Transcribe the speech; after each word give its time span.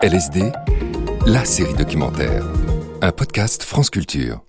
LSD, 0.00 0.52
la 1.26 1.44
série 1.44 1.74
documentaire. 1.74 2.44
Un 3.02 3.10
podcast 3.10 3.64
France 3.64 3.90
Culture. 3.90 4.47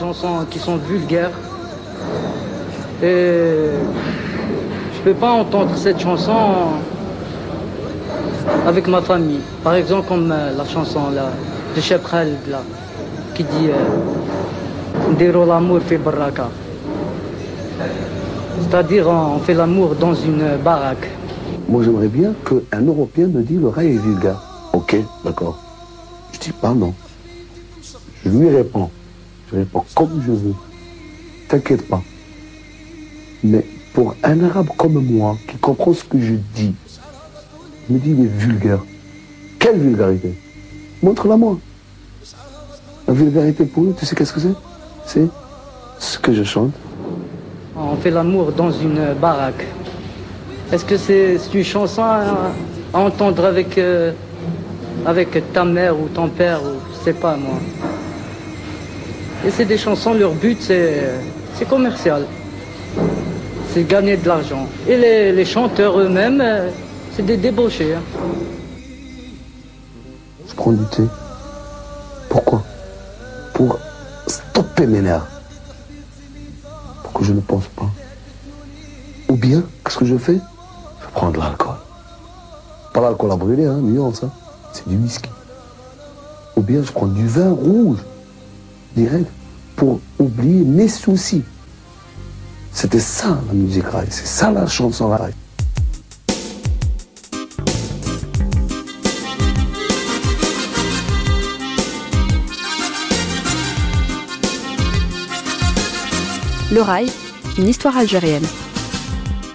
Chansons 0.00 0.46
qui 0.50 0.58
sont 0.58 0.76
vulgaires. 0.76 1.30
Et 3.02 3.68
je 4.94 5.00
peux 5.04 5.12
pas 5.12 5.30
entendre 5.30 5.76
cette 5.76 6.00
chanson 6.00 6.40
avec 8.66 8.88
ma 8.88 9.02
famille. 9.02 9.40
Par 9.62 9.74
exemple, 9.74 10.08
comme 10.08 10.32
euh, 10.32 10.56
la 10.56 10.64
chanson 10.64 11.10
là, 11.10 11.30
de 11.76 11.80
Chef 11.80 12.02
Khalid 12.10 12.38
là, 12.48 12.62
qui 13.34 13.44
dit 13.44 13.68
euh, 13.68 15.46
l'amour 15.46 15.80
fait 15.86 15.98
baraka. 15.98 16.48
C'est-à-dire, 18.60 19.08
on 19.08 19.38
fait 19.38 19.54
l'amour 19.54 19.94
dans 19.94 20.14
une 20.14 20.56
baraque. 20.64 21.08
Moi, 21.68 21.82
j'aimerais 21.84 22.08
bien 22.08 22.32
qu'un 22.46 22.82
Européen 22.82 23.28
me 23.28 23.42
dise 23.42 23.60
le 23.60 23.68
rail 23.68 23.88
est 23.96 23.98
vulgaire. 23.98 24.40
Ok, 24.72 24.96
d'accord. 25.24 25.58
Je 26.32 26.38
dis 26.38 26.52
pas 26.52 26.72
non. 26.72 26.94
Je 28.24 28.30
lui 28.30 28.48
réponds. 28.48 28.90
Je 29.52 29.58
réponds 29.58 29.84
comme 29.94 30.22
je 30.24 30.32
veux. 30.32 30.54
T'inquiète 31.48 31.86
pas. 31.88 32.02
Mais 33.42 33.64
pour 33.92 34.14
un 34.22 34.44
arabe 34.44 34.68
comme 34.76 35.04
moi, 35.04 35.36
qui 35.48 35.56
comprend 35.56 35.92
ce 35.92 36.04
que 36.04 36.18
je 36.20 36.34
dis, 36.54 36.74
me 37.88 37.98
dit, 37.98 38.10
mais 38.10 38.28
vulgaire. 38.28 38.78
Quelle 39.58 39.78
vulgarité? 39.78 40.32
Montre-la 41.02 41.36
moi. 41.36 41.58
La 43.08 43.14
vulgarité 43.14 43.64
pour 43.64 43.84
lui, 43.84 43.92
tu 43.94 44.06
sais 44.06 44.14
qu'est-ce 44.14 44.32
que 44.32 44.40
c'est? 44.40 44.54
C'est 45.06 45.28
ce 45.98 46.18
que 46.18 46.32
je 46.32 46.44
chante. 46.44 46.72
On 47.76 47.96
fait 47.96 48.10
l'amour 48.10 48.52
dans 48.52 48.70
une 48.70 49.14
baraque. 49.20 49.66
Est-ce 50.70 50.84
que 50.84 50.96
c'est 50.96 51.38
une 51.52 51.64
chanson 51.64 52.02
à, 52.02 52.52
à 52.94 52.98
entendre 52.98 53.44
avec, 53.44 53.76
euh, 53.78 54.12
avec 55.04 55.52
ta 55.52 55.64
mère 55.64 55.98
ou 55.98 56.06
ton 56.08 56.28
père 56.28 56.62
ou 56.62 56.78
je 56.92 57.04
sais 57.04 57.12
pas 57.12 57.36
moi? 57.36 57.58
Et 59.46 59.50
c'est 59.50 59.64
des 59.64 59.78
chansons, 59.78 60.12
leur 60.14 60.32
but 60.32 60.60
c'est 60.60 61.68
commercial. 61.68 62.26
C'est 63.72 63.84
gagner 63.84 64.16
de 64.16 64.26
l'argent. 64.26 64.66
Et 64.88 64.96
les, 64.96 65.32
les 65.32 65.44
chanteurs 65.44 65.98
eux-mêmes, 65.98 66.40
euh, 66.40 66.68
c'est 67.14 67.24
des 67.24 67.36
débauchés. 67.36 67.96
Je 70.48 70.54
prends 70.54 70.72
du 70.72 70.84
thé. 70.86 71.04
Pourquoi? 72.28 72.62
Pour 73.54 73.78
stopper 74.26 74.86
mes 74.86 75.00
nerfs. 75.00 75.26
Pour 77.04 77.12
que 77.12 77.24
je 77.24 77.32
ne 77.32 77.40
pense 77.40 77.66
pas. 77.76 77.88
Ou 79.28 79.36
bien, 79.36 79.62
qu'est-ce 79.84 79.98
que 79.98 80.04
je 80.04 80.16
fais? 80.16 80.38
Je 81.02 81.06
prends 81.14 81.30
de 81.30 81.38
l'alcool. 81.38 81.76
Pas 82.92 83.00
l'alcool 83.00 83.30
à 83.30 83.36
brûler, 83.36 83.66
hein, 83.66 83.78
nuance, 83.80 84.24
hein. 84.24 84.30
C'est 84.72 84.88
du 84.88 84.96
whisky. 84.96 85.30
Ou 86.56 86.62
bien 86.62 86.82
je 86.82 86.90
prends 86.90 87.06
du 87.06 87.26
vin 87.26 87.52
rouge. 87.52 87.98
Direct. 88.96 89.30
Pour 89.76 90.00
oublier 90.18 90.64
mes 90.64 90.88
soucis. 90.88 91.42
C'était 92.72 93.00
ça 93.00 93.40
la 93.46 93.54
musique 93.54 93.86
rail. 93.86 94.08
C'est 94.10 94.26
ça 94.26 94.50
la 94.50 94.66
chanson 94.66 95.08
rail. 95.08 95.32
Le 106.72 106.82
Rail, 106.82 107.10
une 107.58 107.66
histoire 107.66 107.96
algérienne. 107.96 108.46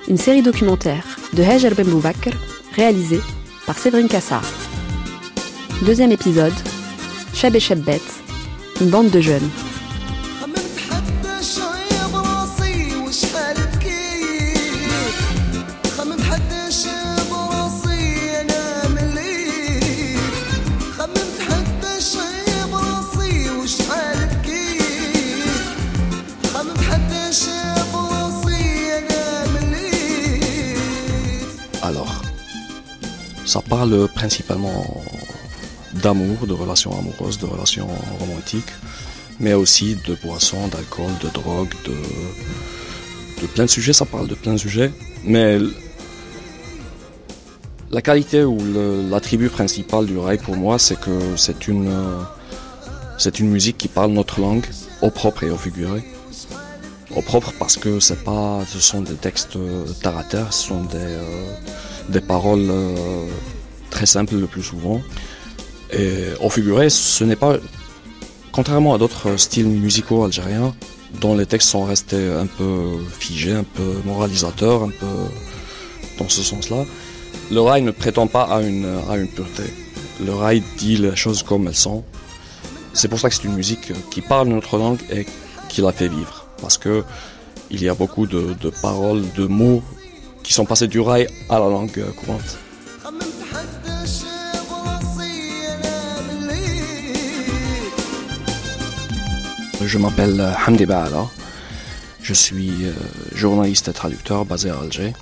Une 0.09 0.17
série 0.17 0.41
documentaire 0.41 1.17
de 1.31 1.43
Hajar 1.43 1.71
Ben 1.73 1.87
réalisée 2.75 3.21
par 3.65 3.77
Séverine 3.77 4.09
Kassar. 4.09 4.43
Deuxième 5.85 6.11
épisode, 6.11 6.53
Cheb 7.33 7.55
et 7.55 7.61
Chebbet, 7.61 8.01
une 8.81 8.89
bande 8.89 9.09
de 9.09 9.21
jeunes. 9.21 9.49
Alors, 31.81 32.23
ça 33.45 33.61
parle 33.61 34.07
principalement 34.15 35.03
d'amour, 36.05 36.45
de 36.45 36.53
relations 36.53 36.91
amoureuses, 36.95 37.39
de 37.39 37.47
relations 37.47 37.88
romantiques, 38.19 38.73
mais 39.39 39.55
aussi 39.55 39.97
de 40.07 40.13
boissons, 40.23 40.67
d'alcool, 40.67 41.11
de 41.23 41.29
drogue, 41.29 41.73
de, 41.83 43.47
plein 43.47 43.66
de 43.66 43.69
sujets. 43.71 43.91
Ça 43.91 44.05
parle 44.05 44.27
de 44.27 44.35
plein 44.35 44.53
de 44.53 44.59
sujets, 44.59 44.91
mais 45.23 45.57
la 47.89 48.03
qualité 48.03 48.43
ou 48.43 48.59
l'attribut 49.09 49.49
principal 49.49 50.05
du 50.05 50.19
rail 50.19 50.38
pour 50.38 50.55
moi, 50.55 50.77
c'est 50.77 50.99
que 50.99 51.17
c'est 51.38 51.67
une, 51.67 51.91
une 53.39 53.49
musique 53.49 53.79
qui 53.79 53.87
parle 53.87 54.11
notre 54.11 54.39
langue, 54.39 54.66
au 55.01 55.09
propre 55.09 55.41
et 55.43 55.49
au 55.49 55.57
figuré. 55.57 56.03
Au 57.16 57.23
propre 57.23 57.51
parce 57.57 57.77
que 57.77 57.97
pas, 58.25 58.63
ce 58.67 58.79
sont 58.79 59.01
des 59.01 59.16
textes 59.16 59.55
euh, 59.55 59.85
terre 60.03 60.17
à 60.17 60.23
terre, 60.23 60.53
ce 60.53 60.67
sont 60.67 60.83
des, 60.83 60.97
euh, 60.97 61.45
des 62.09 62.22
paroles 62.22 62.67
euh, 62.69 63.25
très 63.89 64.05
simples 64.05 64.35
le 64.35 64.45
plus 64.45 64.63
souvent. 64.63 65.01
Au 66.41 66.50
figuré, 66.50 66.89
ce 66.89 67.23
n'est 67.23 67.35
pas, 67.35 67.57
contrairement 68.51 68.94
à 68.94 68.97
d'autres 68.97 69.38
styles 69.38 69.67
musicaux 69.67 70.23
algériens, 70.23 70.73
dont 71.22 71.35
les 71.35 71.45
textes 71.45 71.69
sont 71.69 71.85
restés 71.85 72.31
un 72.31 72.45
peu 72.45 72.97
figés, 73.19 73.53
un 73.53 73.63
peu 73.63 74.01
moralisateurs, 74.05 74.84
un 74.84 74.89
peu 74.89 75.05
dans 76.17 76.29
ce 76.29 76.41
sens-là, 76.41 76.85
le 77.51 77.61
rail 77.61 77.81
ne 77.81 77.91
prétend 77.91 78.28
pas 78.28 78.44
à 78.44 78.61
une, 78.61 78.88
pureté. 79.35 79.63
Le 80.23 80.34
rail 80.34 80.63
dit 80.78 80.97
les 80.97 81.16
choses 81.16 81.44
comme 81.44 81.67
elles 81.67 81.75
sont. 81.75 82.03
C'est 82.94 83.07
pour 83.07 83.19
ça 83.19 83.29
que 83.29 83.35
c'est 83.35 83.44
une 83.44 83.55
musique 83.55 83.91
qui 84.09 84.22
parle 84.22 84.47
notre 84.47 84.78
langue 84.78 85.00
et 85.11 85.25
qui 85.67 85.81
la 85.81 85.91
fait 85.91 86.07
vivre. 86.07 86.47
Parce 86.61 86.78
que 86.78 87.03
il 87.69 87.84
y 87.84 87.89
a 87.89 87.94
beaucoup 87.94 88.28
de, 88.28 88.55
de 88.59 88.69
paroles, 88.69 89.23
de 89.35 89.45
mots 89.45 89.84
qui 90.44 90.53
sont 90.53 90.66
passés 90.66 90.88
du 90.88 91.00
rail 91.00 91.28
à 91.50 91.59
la 91.59 91.69
langue 91.69 92.03
courante. 92.16 92.57
Je 99.81 99.97
m'appelle 99.97 100.39
euh, 100.39 100.51
Hamdi 100.65 100.85
Baala. 100.85 101.27
Je 102.21 102.33
suis 102.33 102.85
euh, 102.85 102.93
journaliste 103.33 103.89
et 103.89 103.93
traducteur 103.93 104.45
basé 104.45 104.69
à 104.69 104.79
Alger. 104.79 105.13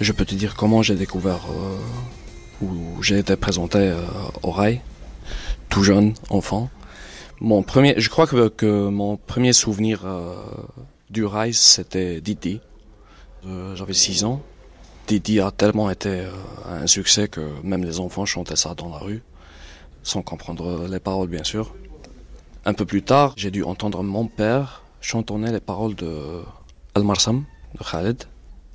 Je 0.00 0.12
peux 0.12 0.24
te 0.24 0.34
dire 0.34 0.56
comment 0.56 0.82
j'ai 0.82 0.94
découvert 0.94 1.46
euh, 1.50 1.76
où 2.64 3.02
j'ai 3.02 3.18
été 3.18 3.36
présenté 3.36 3.94
au 4.42 4.50
rail, 4.50 4.80
tout 5.68 5.82
jeune, 5.84 6.14
enfant. 6.30 6.70
Je 7.40 8.08
crois 8.08 8.26
que, 8.26 8.88
mon 8.88 9.16
premier 9.16 9.52
souvenir 9.52 10.04
du 11.10 11.24
rail, 11.24 11.54
c'était 11.54 12.20
Didi. 12.20 12.60
J'avais 13.74 13.94
6 13.94 14.24
ans. 14.24 14.42
Didi 15.06 15.40
a 15.40 15.50
tellement 15.50 15.90
été 15.90 16.24
un 16.66 16.86
succès 16.86 17.28
que 17.28 17.40
même 17.62 17.84
les 17.84 17.98
enfants 18.00 18.26
chantaient 18.26 18.56
ça 18.56 18.74
dans 18.74 18.90
la 18.90 18.98
rue, 18.98 19.22
sans 20.02 20.22
comprendre 20.22 20.86
les 20.88 21.00
paroles 21.00 21.28
bien 21.28 21.44
sûr. 21.44 21.74
Un 22.64 22.74
peu 22.74 22.84
plus 22.84 23.02
tard, 23.02 23.32
j'ai 23.36 23.50
dû 23.50 23.62
entendre 23.62 24.02
mon 24.02 24.26
père 24.26 24.82
chantonner 25.00 25.50
les 25.50 25.60
paroles 25.60 25.94
de 25.94 26.42
Al-Marsam, 26.94 27.44
de 27.78 27.84
Khaled. 27.84 28.24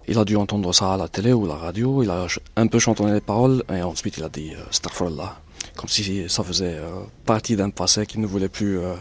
Il 0.08 0.18
a 0.18 0.26
dû 0.26 0.36
entendre 0.36 0.74
ça 0.74 0.94
à 0.94 0.98
la 0.98 1.08
télé 1.08 1.34
ou 1.34 1.46
à 1.46 1.50
la 1.50 1.56
radio, 1.56 2.02
il 2.02 2.10
a 2.10 2.26
un 2.56 2.68
peu 2.68 2.80
chantonné 2.80 3.14
les 3.14 3.22
paroles 3.22 3.64
et 3.72 3.82
ensuite 3.82 4.18
il 4.18 4.24
a 4.24 4.30
dit 4.30 4.54
euh, 4.54 4.70
Astaghfirullah, 4.70 5.40
comme 5.76 5.90
si 5.90 6.28
ça 6.30 6.44
faisait 6.44 6.78
euh, 6.78 7.04
partie 7.26 7.56
d'un 7.56 7.70
passé 7.70 8.06
qu'il 8.06 8.22
ne 8.22 8.28
voulait 8.28 8.50
plus, 8.50 8.80
euh, 8.80 8.96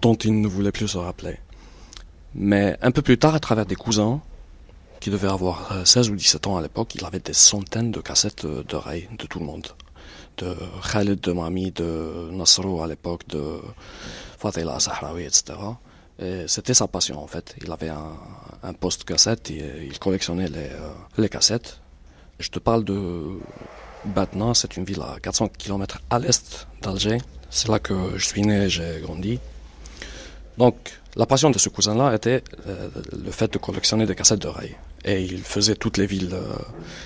dont 0.00 0.14
il 0.14 0.40
ne 0.40 0.48
voulait 0.48 0.72
plus 0.72 0.88
se 0.88 0.98
rappeler. 0.98 1.38
Mais 2.34 2.76
un 2.82 2.90
peu 2.90 3.02
plus 3.02 3.18
tard, 3.18 3.34
à 3.34 3.40
travers 3.40 3.66
des 3.66 3.76
cousins, 3.76 4.20
qui 5.02 5.10
devait 5.10 5.28
avoir 5.28 5.72
euh, 5.72 5.84
16 5.84 6.10
ou 6.10 6.16
17 6.16 6.46
ans 6.46 6.56
à 6.56 6.62
l'époque, 6.62 6.94
il 6.94 7.04
avait 7.04 7.18
des 7.18 7.32
centaines 7.32 7.90
de 7.90 8.00
cassettes 8.00 8.46
Ray 8.72 9.08
de 9.18 9.26
tout 9.26 9.40
le 9.40 9.44
monde. 9.44 9.66
De 10.38 10.56
Khaled, 10.90 11.20
de 11.20 11.32
Mami, 11.32 11.70
de 11.72 12.30
Nasro 12.32 12.82
à 12.82 12.86
l'époque, 12.86 13.26
de 13.28 13.60
Fatila 14.38 14.80
Sahraoui, 14.80 15.24
etc. 15.24 15.54
Et 16.18 16.44
c'était 16.46 16.74
sa 16.74 16.86
passion 16.88 17.22
en 17.22 17.26
fait. 17.26 17.54
Il 17.62 17.70
avait 17.70 17.88
un, 17.88 18.16
un 18.62 18.72
poste 18.72 19.04
cassette 19.04 19.50
et 19.50 19.86
il 19.86 19.98
collectionnait 19.98 20.48
les, 20.48 20.70
euh, 20.70 20.92
les 21.18 21.28
cassettes. 21.28 21.80
Je 22.38 22.48
te 22.48 22.58
parle 22.58 22.84
de 22.84 23.38
Batna, 24.04 24.52
c'est 24.54 24.76
une 24.76 24.84
ville 24.84 25.00
à 25.02 25.18
400 25.20 25.48
km 25.58 26.00
à 26.10 26.18
l'est 26.18 26.66
d'Alger. 26.80 27.18
C'est 27.50 27.68
là 27.68 27.78
que 27.78 27.94
je 28.16 28.26
suis 28.26 28.42
né 28.42 28.64
et 28.64 28.68
j'ai 28.68 29.00
grandi. 29.02 29.38
Donc, 30.58 30.76
la 31.16 31.26
passion 31.26 31.50
de 31.50 31.58
ce 31.58 31.68
cousin-là 31.68 32.14
était 32.14 32.42
euh, 32.66 32.88
le 33.12 33.30
fait 33.30 33.52
de 33.52 33.58
collectionner 33.58 34.06
des 34.06 34.14
cassettes 34.14 34.40
de 34.40 34.48
rail. 34.48 34.76
Et 35.04 35.20
il 35.22 35.38
faisait 35.42 35.74
toutes 35.74 35.98
les 35.98 36.06
villes 36.06 36.30
euh, 36.32 36.54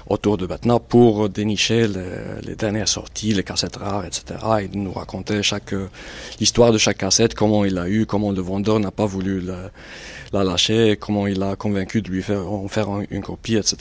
autour 0.08 0.36
de 0.36 0.44
Batna 0.44 0.78
pour 0.78 1.30
dénicher 1.30 1.88
les, 1.88 2.42
les 2.46 2.54
dernières 2.54 2.88
sorties, 2.88 3.32
les 3.32 3.42
cassettes 3.42 3.76
rares, 3.76 4.04
etc. 4.04 4.22
Il 4.70 4.82
nous 4.82 4.92
racontait 4.92 5.42
chaque 5.42 5.72
euh, 5.72 5.88
l'histoire 6.38 6.72
de 6.72 6.78
chaque 6.78 6.98
cassette, 6.98 7.34
comment 7.34 7.64
il 7.64 7.78
a 7.78 7.88
eu, 7.88 8.04
comment 8.04 8.32
le 8.32 8.42
vendeur 8.42 8.80
n'a 8.80 8.90
pas 8.90 9.06
voulu 9.06 9.40
la, 9.40 9.70
la 10.34 10.44
lâcher, 10.44 10.98
comment 11.00 11.26
il 11.26 11.42
a 11.42 11.56
convaincu 11.56 12.02
de 12.02 12.10
lui 12.10 12.22
en 12.30 12.68
faire 12.68 12.90
un- 12.90 13.04
une 13.10 13.22
copie, 13.22 13.56
etc. 13.56 13.76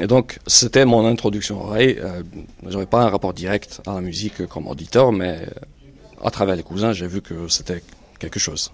Et 0.00 0.06
donc, 0.06 0.38
c'était 0.46 0.86
mon 0.86 1.04
introduction 1.06 1.60
rail. 1.64 1.98
Euh, 2.00 2.22
J'avais 2.68 2.86
pas 2.86 3.02
un 3.02 3.10
rapport 3.10 3.34
direct 3.34 3.82
à 3.86 3.94
la 3.96 4.00
musique 4.00 4.46
comme 4.46 4.66
auditeur, 4.66 5.12
mais 5.12 5.42
euh, 5.42 6.26
à 6.26 6.30
travers 6.30 6.56
les 6.56 6.62
cousins, 6.62 6.92
j'ai 6.94 7.06
vu 7.06 7.20
que 7.20 7.48
c'était 7.48 7.82
quelque 8.18 8.38
chose. 8.38 8.72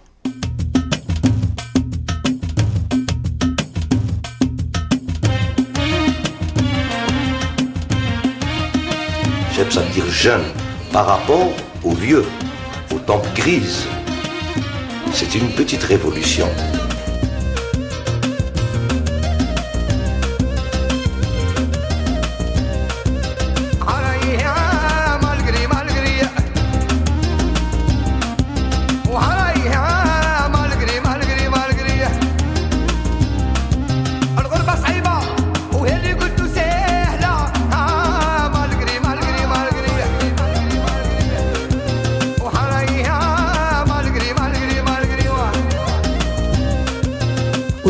J'aime 9.55 9.71
ça 9.71 9.83
dire 9.93 10.11
jeune 10.11 10.43
par 10.93 11.07
rapport 11.07 11.53
aux 11.85 11.93
vieux, 11.93 12.25
aux 12.93 12.99
tempes 12.99 13.33
grises. 13.37 13.87
C'est 15.13 15.33
une 15.37 15.49
petite 15.51 15.85
révolution. 15.85 16.49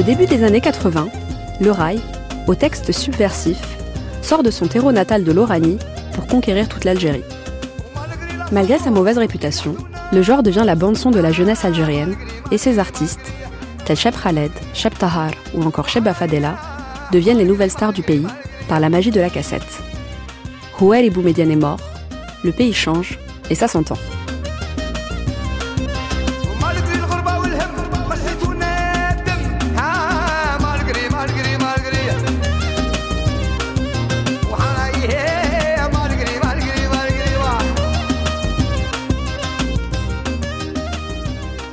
Début 0.05 0.27
des 0.27 0.45
années 0.45 0.61
80, 0.61 1.09
le 1.61 1.71
rail, 1.71 1.99
au 2.47 2.55
texte 2.55 2.93
subversif, 2.93 3.63
sort 4.21 4.43
de 4.43 4.51
son 4.51 4.67
terreau 4.67 4.93
natal 4.93 5.25
de 5.25 5.33
l'Oranie 5.33 5.79
pour 6.13 6.27
conquérir 6.27 6.69
toute 6.69 6.85
l'Algérie. 6.85 7.25
Malgré 8.53 8.79
sa 8.79 8.91
mauvaise 8.91 9.17
réputation, 9.17 9.75
le 10.13 10.21
genre 10.21 10.43
devient 10.43 10.65
la 10.67 10.75
bande-son 10.75 11.11
de 11.11 11.21
la 11.21 11.33
jeunesse 11.33 11.65
algérienne 11.65 12.17
et 12.53 12.59
ses 12.59 12.79
artistes, 12.79 13.33
tels 13.87 13.97
Cheb 13.97 14.15
Khaled, 14.15 14.53
Cheb 14.75 14.93
Tahar 14.93 15.31
ou 15.55 15.63
encore 15.63 15.89
Cheb 15.89 16.07
Afadela, 16.07 16.57
deviennent 17.11 17.39
les 17.39 17.47
nouvelles 17.47 17.71
stars 17.71 17.95
du 17.95 18.03
pays 18.03 18.27
par 18.69 18.81
la 18.81 18.91
magie 18.91 19.11
de 19.11 19.21
la 19.21 19.31
cassette. 19.31 19.83
Houel 20.81 21.11
Boumediene 21.11 21.51
est 21.51 21.57
mort, 21.57 21.81
le 22.45 22.53
pays 22.53 22.75
change 22.75 23.19
et 23.49 23.55
ça 23.55 23.69
s'entend. 23.69 23.97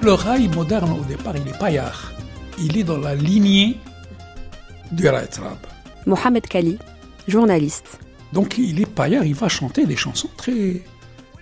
Le 0.03 0.13
rail 0.13 0.47
moderne, 0.47 0.93
au 0.99 1.03
départ, 1.05 1.35
il 1.37 1.47
est 1.47 1.57
paillard. 1.59 2.11
Il 2.57 2.75
est 2.75 2.83
dans 2.83 2.97
la 2.97 3.13
lignée 3.13 3.77
du 4.91 5.07
rail 5.07 5.27
trap. 5.29 5.67
Mohamed 6.07 6.47
Kali, 6.47 6.79
journaliste. 7.27 7.99
Donc 8.33 8.57
il 8.57 8.81
est 8.81 8.89
paillard, 8.89 9.25
il 9.25 9.35
va 9.35 9.47
chanter 9.47 9.85
des 9.85 9.95
chansons 9.95 10.29
très, 10.35 10.81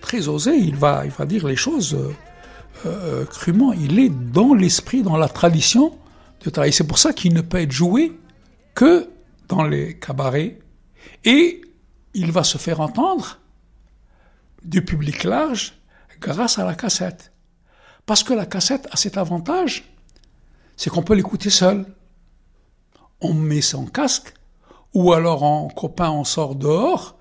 très 0.01 0.27
osées, 0.27 0.57
il 0.57 0.75
va, 0.75 1.05
il 1.05 1.11
va 1.11 1.25
dire 1.25 1.47
les 1.47 1.55
choses 1.55 1.93
euh, 1.93 2.11
euh, 2.85 3.25
crûment. 3.25 3.71
Il 3.71 3.97
est 3.97 4.09
dans 4.09 4.53
l'esprit, 4.53 5.03
dans 5.03 5.15
la 5.15 5.29
tradition 5.29 5.97
de 6.43 6.49
travail. 6.49 6.73
C'est 6.73 6.87
pour 6.87 6.97
ça 6.97 7.13
qu'il 7.13 7.33
ne 7.33 7.41
peut 7.41 7.61
être 7.61 7.71
joué 7.71 8.19
que 8.75 9.09
dans 9.47 9.63
les 9.63 9.97
cabarets. 9.97 10.59
Et 11.23 11.61
il 12.13 12.33
va 12.33 12.43
se 12.43 12.57
faire 12.57 12.81
entendre 12.81 13.39
du 14.65 14.83
public 14.83 15.23
large 15.23 15.75
grâce 16.19 16.59
à 16.59 16.65
la 16.65 16.75
cassette. 16.75 17.31
Parce 18.09 18.23
que 18.23 18.33
la 18.33 18.47
cassette 18.47 18.87
a 18.89 18.97
cet 18.97 19.17
avantage, 19.17 19.83
c'est 20.75 20.89
qu'on 20.89 21.03
peut 21.03 21.13
l'écouter 21.13 21.51
seul. 21.51 21.85
On 23.21 23.35
met 23.35 23.61
son 23.61 23.85
casque, 23.85 24.33
ou 24.95 25.13
alors 25.13 25.43
en 25.43 25.67
copain, 25.67 26.09
on 26.09 26.23
sort 26.23 26.55
dehors, 26.55 27.19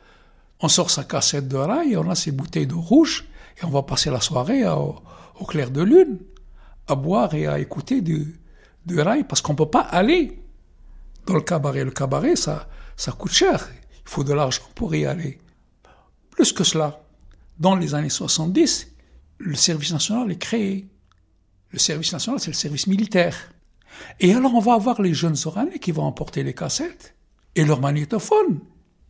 on 0.60 0.68
sort 0.68 0.90
sa 0.90 1.04
cassette 1.04 1.46
de 1.46 1.58
rail, 1.58 1.94
on 1.98 2.08
a 2.08 2.14
ses 2.14 2.32
bouteilles 2.32 2.66
de 2.66 2.72
rouge, 2.72 3.28
et 3.60 3.66
on 3.66 3.68
va 3.68 3.82
passer 3.82 4.10
la 4.10 4.22
soirée 4.22 4.66
au, 4.66 5.44
clair 5.46 5.70
de 5.70 5.82
lune, 5.82 6.20
à 6.86 6.94
boire 6.94 7.34
et 7.34 7.46
à 7.46 7.58
écouter 7.58 8.00
du, 8.00 8.40
rail, 8.88 9.24
parce 9.24 9.42
qu'on 9.42 9.54
peut 9.54 9.66
pas 9.66 9.82
aller 9.82 10.42
dans 11.26 11.34
le 11.34 11.42
cabaret. 11.42 11.84
Le 11.84 11.90
cabaret, 11.90 12.34
ça, 12.34 12.66
ça 12.96 13.12
coûte 13.12 13.32
cher. 13.32 13.68
Il 13.92 14.08
faut 14.08 14.24
de 14.24 14.32
l'argent 14.32 14.62
pour 14.74 14.94
y 14.94 15.04
aller. 15.04 15.38
Plus 16.30 16.50
que 16.50 16.64
cela, 16.64 16.98
dans 17.58 17.76
les 17.76 17.94
années 17.94 18.08
70, 18.08 18.88
le 19.38 19.54
service 19.54 19.92
national 19.92 20.30
est 20.30 20.38
créé. 20.38 20.88
Le 21.70 21.78
service 21.78 22.12
national, 22.12 22.40
c'est 22.40 22.50
le 22.50 22.56
service 22.56 22.86
militaire. 22.86 23.36
Et 24.20 24.34
alors, 24.34 24.54
on 24.54 24.60
va 24.60 24.74
avoir 24.74 25.00
les 25.02 25.14
jeunes 25.14 25.36
Oranais 25.44 25.78
qui 25.78 25.92
vont 25.92 26.04
emporter 26.04 26.42
les 26.42 26.54
cassettes 26.54 27.14
et 27.54 27.64
leurs 27.64 27.80
magnétophones. 27.80 28.60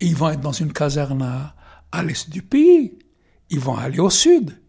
Et 0.01 0.07
ils 0.07 0.17
vont 0.17 0.31
être 0.31 0.41
dans 0.41 0.53
une 0.53 0.73
caserne 0.73 1.23
à, 1.23 1.55
à 1.93 2.03
l'est 2.03 2.31
du 2.31 2.43
pays. 2.43 2.99
Ils 3.51 3.61
vont 3.61 3.77
aller 3.77 4.01
au 4.01 4.11
sud. 4.11 4.61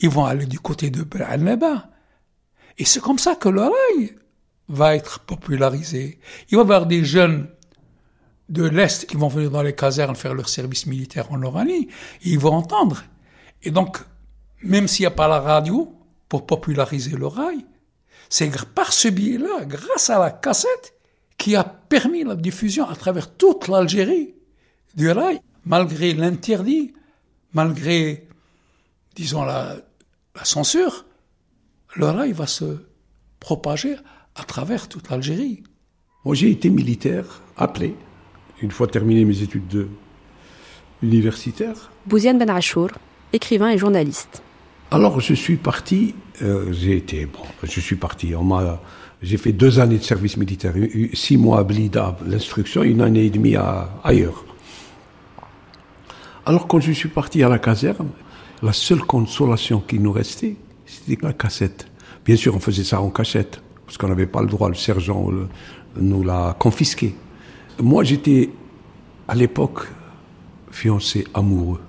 Ils 0.00 0.08
vont 0.08 0.24
aller 0.24 0.46
du 0.46 0.58
côté 0.58 0.90
de 0.90 1.02
Branaba. 1.02 1.90
Et 2.78 2.84
c'est 2.84 3.00
comme 3.00 3.18
ça 3.18 3.34
que 3.34 3.48
le 3.48 3.62
rail 3.62 4.16
va 4.68 4.94
être 4.96 5.20
popularisé. 5.20 6.18
Il 6.50 6.56
va 6.56 6.62
y 6.62 6.64
avoir 6.64 6.86
des 6.86 7.04
jeunes 7.04 7.48
de 8.48 8.64
l'Est 8.64 9.06
qui 9.06 9.16
vont 9.16 9.28
venir 9.28 9.50
dans 9.50 9.62
les 9.62 9.74
casernes 9.74 10.16
faire 10.16 10.34
leur 10.34 10.48
service 10.48 10.86
militaire 10.86 11.30
en 11.32 11.42
Oranie. 11.42 11.88
Et 12.22 12.30
ils 12.30 12.38
vont 12.38 12.52
entendre. 12.52 13.04
Et 13.62 13.70
donc, 13.70 13.98
même 14.62 14.88
s'il 14.88 15.04
n'y 15.04 15.08
a 15.08 15.10
pas 15.12 15.28
la 15.28 15.40
radio 15.40 15.92
pour 16.28 16.46
populariser 16.46 17.16
le 17.16 17.26
rail, 17.26 17.64
c'est 18.28 18.50
par 18.74 18.92
ce 18.92 19.08
biais-là, 19.08 19.64
grâce 19.64 20.10
à 20.10 20.18
la 20.18 20.30
cassette, 20.30 20.94
qui 21.36 21.56
a 21.56 21.64
permis 21.64 22.22
la 22.22 22.36
diffusion 22.36 22.88
à 22.88 22.94
travers 22.94 23.34
toute 23.34 23.68
l'Algérie 23.68 24.34
du 24.94 25.10
rail, 25.10 25.40
malgré 25.64 26.12
l'interdit, 26.14 26.92
malgré, 27.52 28.28
disons, 29.16 29.44
la, 29.44 29.76
la 30.36 30.44
censure, 30.44 31.06
le 31.96 32.06
rail 32.06 32.32
va 32.32 32.46
se 32.46 32.84
propager 33.40 33.96
à 34.34 34.44
travers 34.44 34.88
toute 34.88 35.10
l'Algérie. 35.10 35.62
Moi, 36.24 36.34
j'ai 36.34 36.50
été 36.50 36.68
militaire, 36.70 37.42
appelé, 37.56 37.96
une 38.60 38.70
fois 38.70 38.86
terminé 38.86 39.24
mes 39.24 39.42
études 39.42 39.68
de 39.68 39.88
universitaires. 41.02 41.90
Bouziane 42.06 42.38
Ben 42.38 42.50
Achour, 42.50 42.90
écrivain 43.32 43.70
et 43.70 43.78
journaliste. 43.78 44.42
Alors, 44.92 45.20
je 45.20 45.34
suis 45.34 45.54
parti, 45.54 46.16
euh, 46.42 46.72
j'ai 46.72 46.96
été, 46.96 47.24
bon, 47.26 47.38
je 47.62 47.78
suis 47.78 47.94
parti, 47.94 48.34
on 48.34 48.42
m'a, 48.42 48.80
j'ai 49.22 49.36
fait 49.36 49.52
deux 49.52 49.78
années 49.78 49.98
de 49.98 50.02
service 50.02 50.36
militaire, 50.36 50.74
six 51.12 51.36
mois 51.36 51.60
à 51.60 51.64
Blida, 51.64 52.16
l'instruction, 52.26 52.82
une 52.82 53.00
année 53.00 53.26
et 53.26 53.30
demie 53.30 53.54
à, 53.54 53.88
ailleurs. 54.02 54.44
Alors, 56.44 56.66
quand 56.66 56.80
je 56.80 56.90
suis 56.90 57.08
parti 57.08 57.44
à 57.44 57.48
la 57.48 57.60
caserne, 57.60 58.08
la 58.64 58.72
seule 58.72 59.02
consolation 59.02 59.78
qui 59.78 60.00
nous 60.00 60.10
restait, 60.10 60.56
c'était 60.86 61.24
la 61.24 61.34
cassette. 61.34 61.86
Bien 62.24 62.34
sûr, 62.34 62.56
on 62.56 62.60
faisait 62.60 62.82
ça 62.82 63.00
en 63.00 63.10
cachette, 63.10 63.62
parce 63.86 63.96
qu'on 63.96 64.08
n'avait 64.08 64.26
pas 64.26 64.40
le 64.40 64.48
droit, 64.48 64.68
le 64.68 64.74
sergent 64.74 65.30
nous 66.00 66.22
l'a 66.24 66.56
confisqué. 66.58 67.14
Moi, 67.80 68.02
j'étais, 68.02 68.50
à 69.28 69.36
l'époque, 69.36 69.86
fiancé 70.72 71.28
amoureux 71.32 71.80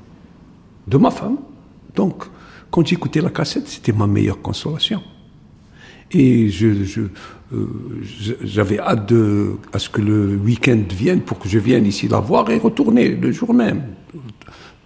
de 0.88 0.98
ma 0.98 1.10
femme. 1.10 1.38
Donc, 1.96 2.26
quand 2.72 2.86
j'écoutais 2.88 3.22
la 3.22 3.30
cassette, 3.30 3.68
c'était 3.68 3.92
ma 3.92 4.08
meilleure 4.08 4.42
consolation. 4.42 5.02
Et 6.12 6.50
je, 6.50 6.84
je, 6.84 7.02
euh, 7.54 7.68
j'avais 8.44 8.80
hâte 8.80 9.08
de, 9.10 9.54
à 9.72 9.80
ce 9.80 9.90
que 9.90 10.02
le 10.02 10.36
week-end 10.38 10.82
vienne 10.90 11.22
pour 11.22 11.40
que 11.40 11.48
je 11.48 11.60
vienne 11.60 11.86
ici 11.86 12.08
la 12.08 12.20
voir 12.20 12.50
et 12.50 12.58
retourner 12.58 13.10
le 13.10 13.32
jour 13.32 13.54
même. 13.54 13.84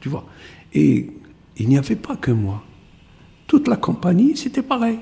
Tu 0.02 0.10
vois. 0.10 0.26
Et 0.74 1.12
il 1.58 1.70
n'y 1.70 1.78
avait 1.78 1.96
pas 1.96 2.16
que 2.16 2.32
moi. 2.32 2.64
Toute 3.48 3.68
la 3.68 3.76
compagnie, 3.78 4.36
c'était 4.36 4.62
pareil. 4.62 5.00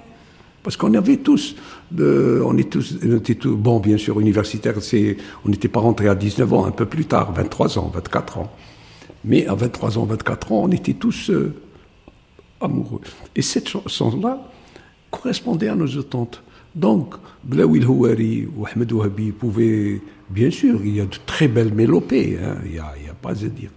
Parce 0.62 0.78
qu'on 0.78 0.94
avait 0.94 1.18
tous, 1.18 1.56
de- 1.92 2.42
on, 2.46 2.58
est 2.58 2.70
tous, 2.70 2.98
on 3.06 3.18
était 3.18 3.36
tous, 3.36 3.54
bon, 3.56 3.80
bien 3.82 3.98
sûr, 3.98 4.18
universitaire, 4.22 4.82
c'est, 4.82 5.18
on 5.46 5.50
n'était 5.50 5.68
pas 5.68 5.82
rentré 5.82 6.08
à 6.08 6.16
19 6.16 6.54
ans, 6.54 6.66
un 6.66 6.72
peu 6.72 6.86
plus 6.86 7.04
tard, 7.06 7.34
23 7.34 7.80
ans, 7.80 7.92
24 7.94 8.38
ans. 8.38 8.52
Mais 9.26 9.46
à 9.48 9.56
23 9.56 9.98
ans, 9.98 10.06
24 10.06 10.52
ans, 10.54 10.62
on 10.64 10.72
était 10.72 10.94
tous 10.94 11.30
euh, 11.32 11.54
amoureux. 12.64 13.02
Et 13.36 13.42
cette 13.42 13.70
chanson-là 13.70 14.40
correspondait 15.12 15.70
à 15.70 15.76
nos 15.76 16.00
attentes. 16.00 16.42
Donc, 16.76 17.16
Blaoui 17.44 17.84
Houari 17.86 18.48
ou 18.56 18.66
Ahmed 18.66 18.92
Ouhabi 18.92 19.32
pouvaient, 19.32 20.02
bien 20.30 20.50
sûr, 20.50 20.80
il 20.84 20.96
y 20.96 21.02
a 21.02 21.06
de 21.06 21.18
très 21.26 21.48
belles 21.48 21.74
mélopées, 21.74 22.40
hein, 22.44 22.58
il 22.66 22.72
n'y 22.72 22.80
a, 22.80 22.94
il 23.00 23.06
y 23.06 23.10
a 23.10 23.14
pas 23.14 23.32
à 23.32 23.50
dire. 23.50 23.70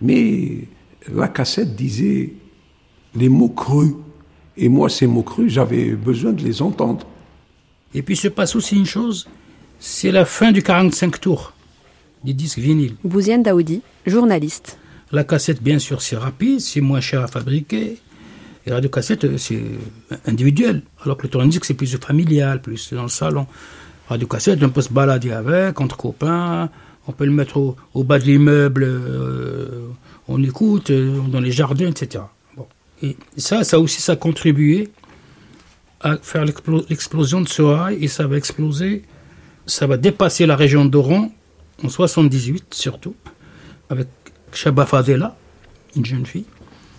Mais 0.00 0.66
la 1.12 1.28
cassette 1.28 1.74
disait 1.74 2.34
les 3.14 3.28
mots 3.28 3.48
crus. 3.48 3.94
Et 4.56 4.68
moi, 4.68 4.90
ces 4.90 5.06
mots 5.06 5.22
crus, 5.22 5.50
j'avais 5.50 5.90
besoin 5.90 6.32
de 6.32 6.42
les 6.42 6.60
entendre. 6.60 7.06
Et 7.94 8.02
puis 8.02 8.16
se 8.16 8.28
passe 8.28 8.54
aussi 8.54 8.76
une 8.76 8.86
chose, 8.86 9.28
c'est 9.78 10.12
la 10.12 10.24
fin 10.24 10.52
du 10.52 10.62
45 10.62 11.20
tours 11.20 11.52
des 12.24 12.32
disques 12.32 12.58
vinyles. 12.58 12.94
Bouziane 13.04 13.42
Daoudi, 13.42 13.82
journaliste. 14.06 14.78
La 15.10 15.24
cassette, 15.24 15.62
bien 15.62 15.78
sûr, 15.78 16.00
c'est 16.00 16.16
rapide, 16.16 16.60
c'est 16.60 16.80
moins 16.80 17.00
cher 17.00 17.22
à 17.22 17.26
fabriquer. 17.26 17.98
Et 18.66 18.70
la 18.70 18.76
radiocassette, 18.76 19.24
euh, 19.24 19.38
c'est 19.38 19.60
individuel. 20.26 20.82
Alors 21.04 21.16
que 21.16 21.24
le 21.24 21.28
tourne-disque, 21.28 21.64
c'est 21.64 21.74
plus 21.74 21.96
familial, 21.96 22.60
plus 22.62 22.92
dans 22.92 23.02
le 23.02 23.08
salon. 23.08 23.46
Radiocassette, 24.08 24.62
on 24.62 24.70
peut 24.70 24.82
se 24.82 24.92
balader 24.92 25.32
avec, 25.32 25.80
entre 25.80 25.96
copains. 25.96 26.70
On 27.08 27.12
peut 27.12 27.24
le 27.24 27.32
mettre 27.32 27.56
au, 27.56 28.04
bas 28.04 28.18
de 28.20 28.24
l'immeuble, 28.24 28.84
euh, 28.84 29.88
on 30.28 30.40
écoute, 30.42 30.90
euh, 30.90 31.18
dans 31.28 31.40
les 31.40 31.50
jardins, 31.50 31.88
etc. 31.88 32.24
Bon. 32.56 32.68
Et 33.02 33.16
ça, 33.36 33.64
ça 33.64 33.80
aussi, 33.80 34.00
ça 34.00 34.12
a 34.12 34.16
contribué 34.16 34.88
à 36.00 36.16
faire 36.18 36.44
l'explo- 36.44 36.84
l'explosion 36.88 37.40
de 37.40 37.48
ce 37.48 37.62
rail. 37.62 37.98
Et 38.04 38.06
ça 38.06 38.28
va 38.28 38.36
exploser, 38.36 39.02
ça 39.66 39.88
va 39.88 39.96
dépasser 39.96 40.46
la 40.46 40.54
région 40.54 40.84
d'Oran, 40.84 41.32
en 41.82 41.88
78 41.88 42.72
surtout, 42.72 43.16
avec 43.90 44.06
Shaba 44.52 44.86
Fadela, 44.86 45.36
une 45.96 46.04
jeune 46.04 46.24
fille, 46.26 46.44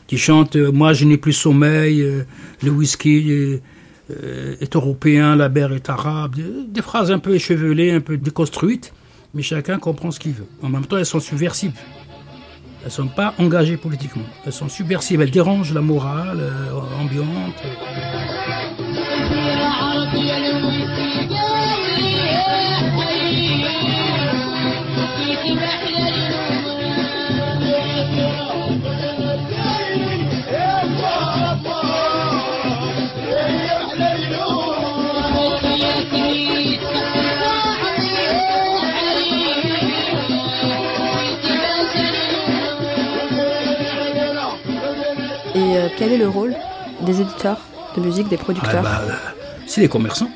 qui 0.08 0.18
chante 0.18 0.56
euh, 0.56 0.72
Moi 0.72 0.94
je 0.94 1.06
n'ai 1.06 1.18
plus 1.18 1.34
sommeil, 1.34 2.02
euh, 2.02 2.26
le 2.62 2.72
whisky 2.72 3.60
euh, 4.10 4.56
est 4.60 4.76
européen, 4.76 5.36
la 5.36 5.50
bière 5.50 5.74
est 5.74 5.90
arabe. 5.90 6.36
Des, 6.68 6.82
phrases 6.82 7.12
un 7.12 7.20
peu 7.20 7.36
échevelées, 7.36 7.92
un 7.92 8.02
peu 8.02 8.18
déconstruites, 8.18 8.94
mais 9.34 9.42
chacun 9.42 9.80
comprend 9.80 10.12
ce 10.12 10.20
qu'il 10.20 10.34
veut. 10.34 10.48
En 10.62 10.70
même 10.70 10.86
temps, 10.86 10.98
elles 10.98 11.06
sont 11.06 11.20
subversives. 11.20 11.74
Elles 12.82 12.88
ne 12.88 12.92
sont 12.92 13.08
pas 13.08 13.34
engagées 13.38 13.78
politiquement. 13.78 14.26
Elles 14.46 14.52
sont 14.52 14.68
subversives. 14.68 15.22
Elles 15.22 15.32
dérangent 15.32 15.74
la 15.74 15.82
morale 15.82 16.44
ambiante. 17.00 17.56
Quel 46.04 46.12
est 46.12 46.18
le 46.18 46.28
rôle 46.28 46.54
des 47.06 47.22
éditeurs 47.22 47.62
de 47.96 48.02
musique, 48.02 48.28
des 48.28 48.36
Ah 48.38 48.44
producteurs 48.44 48.84
bah, 48.84 49.04
euh, 49.04 49.14
c'est 49.66 49.80
les 49.80 49.88
commerçants. 49.88 50.30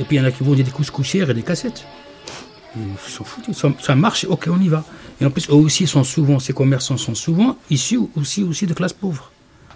Et 0.00 0.04
puis 0.04 0.16
il 0.16 0.20
y 0.20 0.22
en 0.22 0.24
a 0.24 0.30
qui 0.30 0.42
vendent 0.42 0.56
des 0.56 0.70
couscoussières 0.70 1.28
et 1.28 1.34
des 1.34 1.42
cassettes. 1.42 1.84
Ils 2.74 3.10
s'en 3.10 3.22
foutent. 3.22 3.52
Ça, 3.52 3.70
ça 3.78 3.94
marche, 3.94 4.24
ok, 4.24 4.48
on 4.50 4.58
y 4.58 4.68
va. 4.68 4.82
Et 5.20 5.26
en 5.26 5.30
plus, 5.30 5.46
eux 5.50 5.54
aussi 5.66 5.86
sont 5.86 6.04
souvent, 6.04 6.38
ces 6.38 6.54
commerçants 6.54 6.96
sont 6.96 7.14
souvent 7.14 7.58
issus 7.68 8.00
aussi, 8.16 8.42
aussi 8.44 8.66
de 8.66 8.72
classes 8.72 8.94
pauvres. 8.94 9.30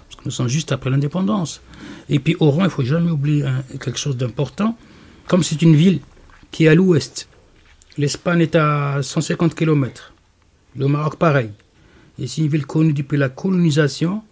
Parce 0.08 0.16
que 0.16 0.24
nous 0.24 0.30
sommes 0.30 0.48
juste 0.48 0.72
après 0.72 0.88
l'indépendance. 0.88 1.60
Et 2.08 2.18
puis 2.18 2.34
Oran, 2.40 2.60
il 2.60 2.64
ne 2.64 2.68
faut 2.70 2.82
jamais 2.82 3.10
oublier 3.10 3.44
hein, 3.44 3.64
quelque 3.78 3.98
chose 3.98 4.16
d'important. 4.16 4.78
Comme 5.26 5.42
c'est 5.42 5.60
une 5.60 5.76
ville 5.76 6.00
qui 6.50 6.64
est 6.64 6.68
à 6.68 6.74
l'ouest, 6.74 7.28
l'Espagne 7.98 8.40
est 8.40 8.56
à 8.56 9.00
150 9.02 9.54
km. 9.54 10.14
Le 10.74 10.88
Maroc, 10.88 11.16
pareil. 11.16 11.50
Et 12.18 12.26
c'est 12.26 12.40
une 12.40 12.48
ville 12.48 12.64
connue 12.64 12.94
depuis 12.94 13.18
la 13.18 13.28
colonisation 13.28 14.22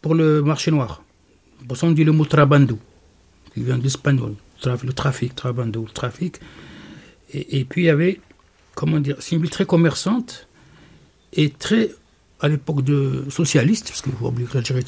pour 0.00 0.14
le 0.14 0.42
marché 0.42 0.70
noir. 0.70 1.02
On 1.82 1.90
dit 1.90 2.04
le 2.04 2.12
mot 2.12 2.24
trabando, 2.24 2.78
qui 3.54 3.62
vient 3.62 3.78
d'espagnol. 3.78 4.34
Le 4.64 4.92
trafic, 4.92 5.34
trabando, 5.34 5.82
le 5.82 5.90
trafic. 5.90 6.40
Et, 7.32 7.64
puis, 7.64 7.82
il 7.82 7.86
y 7.86 7.90
avait, 7.90 8.20
comment 8.74 8.98
dire, 8.98 9.16
c'est 9.20 9.36
une 9.36 9.42
ville 9.42 9.50
très 9.50 9.66
commerçante 9.66 10.48
et 11.32 11.50
très, 11.50 11.90
à 12.40 12.48
l'époque 12.48 12.82
de 12.82 13.24
socialiste, 13.28 13.88
parce 13.88 14.02
qu'il 14.02 14.12
faut 14.12 14.28
oublier 14.28 14.48
que 14.48 14.54
l'Algérie 14.54 14.84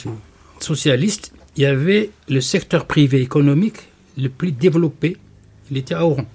socialiste, 0.61 1.33
il 1.57 1.63
y 1.63 1.67
avait 1.67 2.11
le 2.29 2.41
secteur 2.41 2.87
privé 2.87 3.21
économique 3.21 3.77
le 4.19 4.29
plus 4.29 4.53
développé, 4.53 5.17
il 5.71 5.77
était 5.77 5.95
à 5.95 6.05
Oran. 6.05 6.27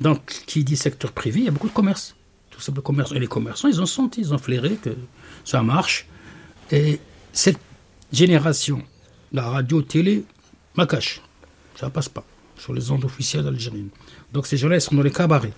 Donc, 0.00 0.24
qui 0.46 0.64
dit 0.64 0.76
secteur 0.76 1.12
privé, 1.12 1.40
il 1.40 1.44
y 1.46 1.48
a 1.48 1.50
beaucoup 1.50 1.68
de 1.68 1.74
commerce. 1.74 2.16
Tout 2.50 2.60
simple 2.60 2.80
commerce. 2.80 3.12
Et 3.12 3.18
les 3.18 3.26
commerçants, 3.26 3.68
ils 3.68 3.80
ont 3.82 3.86
senti, 3.86 4.22
ils 4.22 4.32
ont 4.32 4.38
flairé 4.38 4.76
que 4.76 4.90
ça 5.44 5.62
marche. 5.62 6.06
Et 6.70 7.00
cette 7.32 7.58
génération, 8.12 8.82
la 9.32 9.48
radio, 9.48 9.82
télé, 9.82 10.24
ma 10.76 10.86
cache. 10.86 11.20
Ça 11.76 11.90
passe 11.90 12.08
pas 12.08 12.24
sur 12.56 12.74
les 12.74 12.90
ondes 12.90 13.04
officielles 13.04 13.46
algériennes. 13.46 13.88
Donc 14.32 14.46
ces 14.46 14.56
gens-là, 14.56 14.76
ils 14.76 14.80
sont 14.80 14.94
dans 14.94 15.02
les 15.02 15.10
cabarets. 15.10 15.52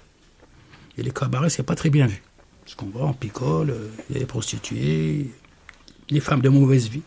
Et 0.97 1.03
les 1.03 1.11
cabarets, 1.11 1.51
c'est 1.51 1.63
pas 1.63 1.75
très 1.75 1.91
bien 1.91 2.07
vu. 2.07 2.23
Parce 2.65 2.75
qu'on 2.75 2.87
va, 2.87 3.07
on 3.07 3.13
picole, 3.13 3.71
euh, 3.71 3.89
il 4.09 4.15
y 4.15 4.17
a 4.17 4.21
les 4.21 4.27
prostituées, 4.27 5.31
les 6.11 6.21
femmes 6.21 6.43
de 6.43 6.49
mauvaise 6.49 6.89
vie. 6.89 7.03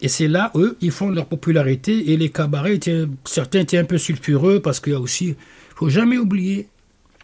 Et 0.00 0.08
c'est 0.08 0.28
là, 0.28 0.50
eux, 0.54 0.76
ils 0.80 0.90
font 0.90 1.10
leur 1.10 1.26
popularité. 1.26 2.12
Et 2.12 2.16
les 2.16 2.30
cabarets, 2.30 2.80
certains 3.24 3.60
étaient 3.60 3.78
un 3.78 3.84
peu 3.84 3.98
sulfureux 3.98 4.60
parce 4.60 4.80
qu'il 4.80 4.92
y 4.92 4.96
a 4.96 5.00
aussi, 5.00 5.28
il 5.28 5.36
faut 5.74 5.88
jamais 5.88 6.18
oublier, 6.18 6.68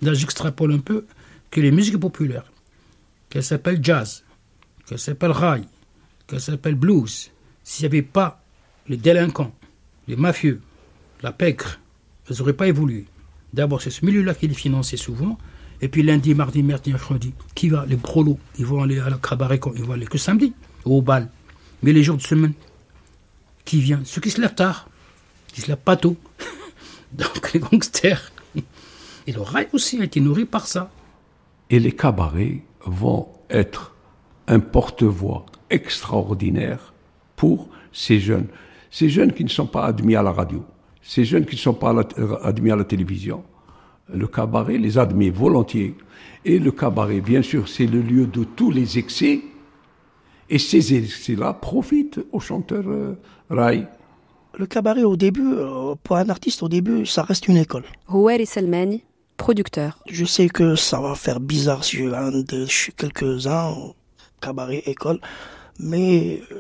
là 0.01 0.13
j'extrapole 0.15 0.73
un 0.73 0.79
peu, 0.79 1.07
que 1.51 1.61
les 1.61 1.71
musiques 1.71 1.99
populaires, 1.99 2.51
qu'elles 3.31 3.45
s'appellent 3.45 3.83
jazz, 3.83 4.25
qu'elles 4.87 4.99
s'appellent 4.99 5.31
rail, 5.31 5.65
qu'elles 6.27 6.41
s'appellent 6.41 6.75
blues, 6.75 7.31
s'il 7.73 7.85
n'y 7.85 7.97
avait 7.97 8.03
pas 8.03 8.43
les 8.87 8.99
délinquants, 8.99 9.55
les 10.07 10.17
mafieux, 10.17 10.61
la 11.23 11.33
pègre, 11.33 11.79
elles 12.29 12.37
n'auraient 12.37 12.53
pas 12.53 12.69
évolué. 12.69 13.07
D'abord, 13.55 13.81
c'est 13.81 13.89
ce 13.89 14.05
milieu-là 14.05 14.35
qui 14.35 14.47
les 14.47 14.55
finançait 14.55 14.99
souvent. 14.99 15.39
Et 15.81 15.89
puis 15.89 16.03
lundi, 16.03 16.35
mardi, 16.35 16.63
mercredi, 16.63 16.91
mercredi, 16.93 17.35
qui 17.55 17.71
va? 17.71 17.87
Les 17.87 17.97
prolos, 17.97 18.39
ils 18.59 18.67
vont 18.67 18.83
aller 18.83 19.01
à 19.01 19.09
la 19.09 19.17
cabaret, 19.17 19.59
ils 19.75 19.85
vont 19.85 19.95
aller 19.95 20.07
que 20.07 20.19
samedi, 20.19 20.53
au 20.85 21.01
bal. 21.01 21.31
Mais 21.83 21.95
les 21.95 22.03
jours 22.03 22.19
de 22.19 22.23
semaine, 22.23 22.53
qui 23.65 23.81
vient? 23.81 24.03
Ceux 24.05 24.21
qui 24.21 24.31
se 24.31 24.41
lèvent 24.43 24.55
tard, 24.55 24.91
qui 25.55 25.63
se 25.63 25.69
lèvent 25.69 25.79
pas 25.79 25.97
tôt. 25.97 26.19
Donc 27.13 27.55
les 27.55 27.61
gangsters. 27.61 28.33
Et 29.27 29.33
le 29.33 29.41
rail 29.41 29.69
aussi 29.73 29.99
a 29.99 30.05
été 30.05 30.21
nourri 30.21 30.45
par 30.45 30.67
ça. 30.67 30.91
Et 31.71 31.81
les 31.81 31.93
cabarets 31.93 32.65
vont 32.85 33.29
être 33.49 33.95
un 34.47 34.61
porte-voix 34.61 35.47
extraordinaire 35.71 36.92
pour 37.37 37.69
ces 37.93 38.19
jeunes. 38.21 38.47
Ces 38.91 39.09
jeunes 39.09 39.33
qui 39.33 39.45
ne 39.45 39.49
sont 39.49 39.67
pas 39.67 39.85
admis 39.87 40.15
à 40.17 40.23
la 40.23 40.33
radio, 40.33 40.63
ces 41.01 41.25
jeunes 41.25 41.47
qui 41.47 41.57
ne 41.57 41.61
sont 41.61 41.75
pas 41.75 41.93
la- 41.93 42.07
admis 42.43 42.71
à 42.71 42.77
la 42.77 42.85
télévision. 42.85 43.43
Le 44.13 44.27
cabaret 44.27 44.79
les 44.79 44.99
admet 44.99 45.31
volontiers. 45.31 45.95
Et 46.45 46.59
le 46.59 46.71
cabaret, 46.73 47.21
bien 47.21 47.41
sûr, 47.41 47.69
c'est 47.69 47.87
le 47.87 48.01
lieu 48.03 48.27
de 48.27 48.45
tous 48.45 48.71
les 48.71 48.99
excès. 48.99 49.41
Et 50.51 50.59
ces 50.59 50.95
excès-là 50.95 51.55
profitent 51.55 52.21
aux 52.33 52.41
chanteurs 52.41 52.85
euh, 52.87 53.15
rail. 53.49 53.87
Le 54.59 54.67
cabaret, 54.67 55.05
au 55.05 55.17
début, 55.17 55.55
euh, 55.55 55.95
pour 56.03 56.17
un 56.17 56.29
artiste, 56.29 56.63
au 56.63 56.69
début, 56.69 57.07
ça 57.07 57.23
reste 57.23 57.49
une 57.49 57.57
école. 57.57 57.85
Rouer 58.07 58.45
Selmani, 58.45 59.03
producteur. 59.39 59.99
Je 60.11 60.27
sais 60.27 60.49
que 60.51 60.75
ça 60.75 61.01
va 61.01 61.15
faire 61.15 61.41
bizarre 61.41 61.85
si 61.85 61.97
je 61.97 62.05
viens 62.09 62.31
de 62.31 62.67
quelques-uns, 62.97 63.73
cabaret, 64.43 64.83
école, 64.85 65.21
mais 65.79 66.43
euh, 66.53 66.57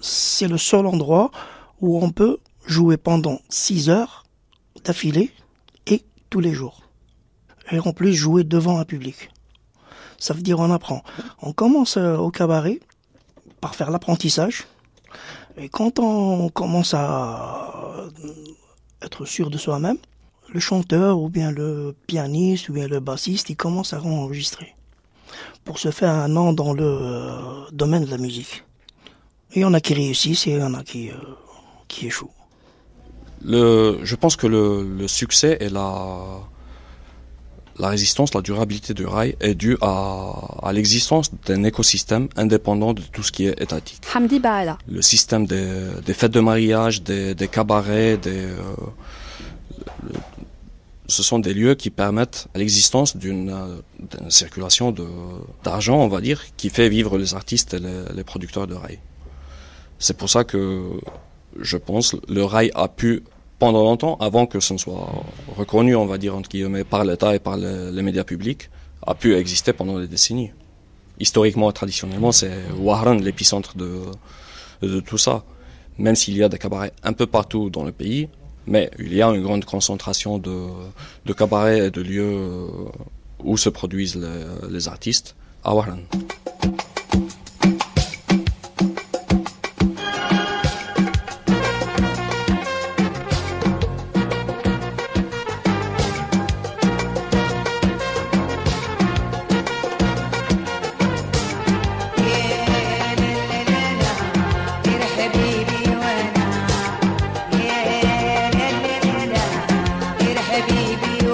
c'est 0.00 0.48
le 0.48 0.58
seul 0.58 0.86
endroit 0.86 1.30
où 1.80 2.02
on 2.02 2.10
peut 2.10 2.38
jouer 2.66 2.96
pendant 2.96 3.40
6 3.48 3.90
heures 3.90 4.24
d'affilée 4.84 5.32
et 5.86 6.04
tous 6.30 6.40
les 6.40 6.52
jours. 6.52 6.82
Et 7.70 7.78
en 7.78 7.92
plus 7.92 8.14
jouer 8.14 8.44
devant 8.44 8.78
un 8.78 8.84
public. 8.84 9.30
Ça 10.18 10.34
veut 10.34 10.42
dire 10.42 10.58
on 10.60 10.70
apprend. 10.70 11.02
On 11.42 11.52
commence 11.52 11.96
euh, 11.96 12.16
au 12.16 12.30
cabaret 12.30 12.80
par 13.60 13.74
faire 13.74 13.90
l'apprentissage. 13.90 14.66
Et 15.56 15.68
quand 15.68 15.98
on 15.98 16.48
commence 16.50 16.94
à 16.94 18.06
être 19.02 19.24
sûr 19.24 19.50
de 19.50 19.58
soi-même, 19.58 19.98
le 20.52 20.60
chanteur 20.60 21.18
ou 21.18 21.28
bien 21.28 21.50
le 21.50 21.94
pianiste 22.06 22.68
ou 22.68 22.74
bien 22.74 22.86
le 22.86 23.00
bassiste, 23.00 23.50
il 23.50 23.56
commence 23.56 23.92
à 23.92 24.02
enregistrer 24.02 24.74
pour 25.64 25.78
se 25.78 25.90
faire 25.90 26.10
un 26.10 26.28
nom 26.28 26.52
dans 26.52 26.72
le 26.72 26.84
euh, 26.84 27.70
domaine 27.72 28.04
de 28.04 28.10
la 28.10 28.18
musique. 28.18 28.65
Et 29.56 29.60
il 29.60 29.62
y 29.62 29.64
en 29.64 29.72
a 29.74 29.80
qui 29.80 29.94
réussissent 29.94 30.46
et 30.46 30.50
il 30.52 30.58
y 30.58 30.62
en 30.62 30.74
a 30.74 30.82
qui, 30.84 31.08
euh, 31.08 31.14
qui 31.88 32.06
échouent. 32.06 32.30
Le, 33.42 33.98
je 34.02 34.14
pense 34.14 34.36
que 34.36 34.46
le, 34.46 34.84
le 35.00 35.08
succès 35.08 35.56
et 35.60 35.70
la, 35.70 36.24
la 37.78 37.88
résistance, 37.88 38.34
la 38.34 38.42
durabilité 38.42 38.92
du 38.92 39.06
rail 39.06 39.34
est 39.40 39.54
due 39.54 39.78
à, 39.80 40.34
à 40.62 40.72
l'existence 40.74 41.30
d'un 41.46 41.64
écosystème 41.64 42.28
indépendant 42.36 42.92
de 42.92 43.00
tout 43.00 43.22
ce 43.22 43.32
qui 43.32 43.46
est 43.46 43.58
étatique. 43.60 44.02
Hamdi 44.14 44.40
Baala. 44.40 44.76
Le 44.88 45.00
système 45.00 45.46
des, 45.46 45.66
des 46.04 46.12
fêtes 46.12 46.32
de 46.32 46.40
mariage, 46.40 47.02
des, 47.02 47.34
des 47.34 47.48
cabarets, 47.48 48.18
des, 48.18 48.30
euh, 48.30 48.62
le- 50.06 50.12
ce 51.08 51.22
sont 51.22 51.38
des 51.38 51.54
lieux 51.54 51.76
qui 51.76 51.88
permettent 51.88 52.48
l'existence 52.54 53.16
d'une 53.16 53.54
d'une 54.12 54.30
circulation 54.30 54.90
de- 54.92 55.06
d'argent, 55.64 55.96
on 55.98 56.08
va 56.08 56.20
dire, 56.20 56.42
qui 56.58 56.68
fait 56.68 56.88
vivre 56.90 57.16
les 57.16 57.32
artistes 57.34 57.72
et 57.74 57.78
les, 57.78 58.02
les 58.14 58.24
producteurs 58.24 58.66
de 58.66 58.74
rail. 58.74 58.98
C'est 59.98 60.16
pour 60.16 60.28
ça 60.28 60.44
que 60.44 60.90
je 61.60 61.76
pense 61.76 62.16
le 62.28 62.44
rail 62.44 62.70
a 62.74 62.88
pu 62.88 63.22
pendant 63.58 63.82
longtemps, 63.82 64.16
avant 64.20 64.46
que 64.46 64.60
ce 64.60 64.74
ne 64.74 64.78
soit 64.78 65.10
reconnu, 65.56 65.96
on 65.96 66.06
va 66.06 66.18
dire 66.18 66.36
entre 66.36 66.48
guillemets, 66.50 66.84
par 66.84 67.04
l'État 67.04 67.34
et 67.34 67.38
par 67.38 67.56
les, 67.56 68.02
médias 68.02 68.24
publics, 68.24 68.68
a 69.06 69.14
pu 69.14 69.34
exister 69.34 69.72
pendant 69.72 69.98
des 69.98 70.08
décennies. 70.08 70.50
Historiquement 71.18 71.72
traditionnellement, 71.72 72.32
c'est 72.32 72.52
Wahran 72.78 73.14
l'épicentre 73.14 73.74
de, 73.76 75.00
tout 75.00 75.18
ça. 75.18 75.44
Même 75.98 76.14
s'il 76.14 76.36
y 76.36 76.42
a 76.42 76.50
des 76.50 76.58
cabarets 76.58 76.92
un 77.02 77.14
peu 77.14 77.26
partout 77.26 77.70
dans 77.70 77.84
le 77.84 77.92
pays, 77.92 78.28
mais 78.66 78.90
il 78.98 79.14
y 79.14 79.22
a 79.22 79.28
une 79.28 79.42
grande 79.42 79.64
concentration 79.64 80.38
de, 80.38 81.32
cabarets 81.32 81.86
et 81.86 81.90
de 81.90 82.02
lieux 82.02 82.66
où 83.42 83.56
se 83.56 83.70
produisent 83.70 84.20
les, 84.70 84.88
artistes 84.88 85.34
à 85.64 85.72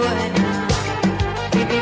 وأنا 0.02 0.66
بيبي 1.52 1.78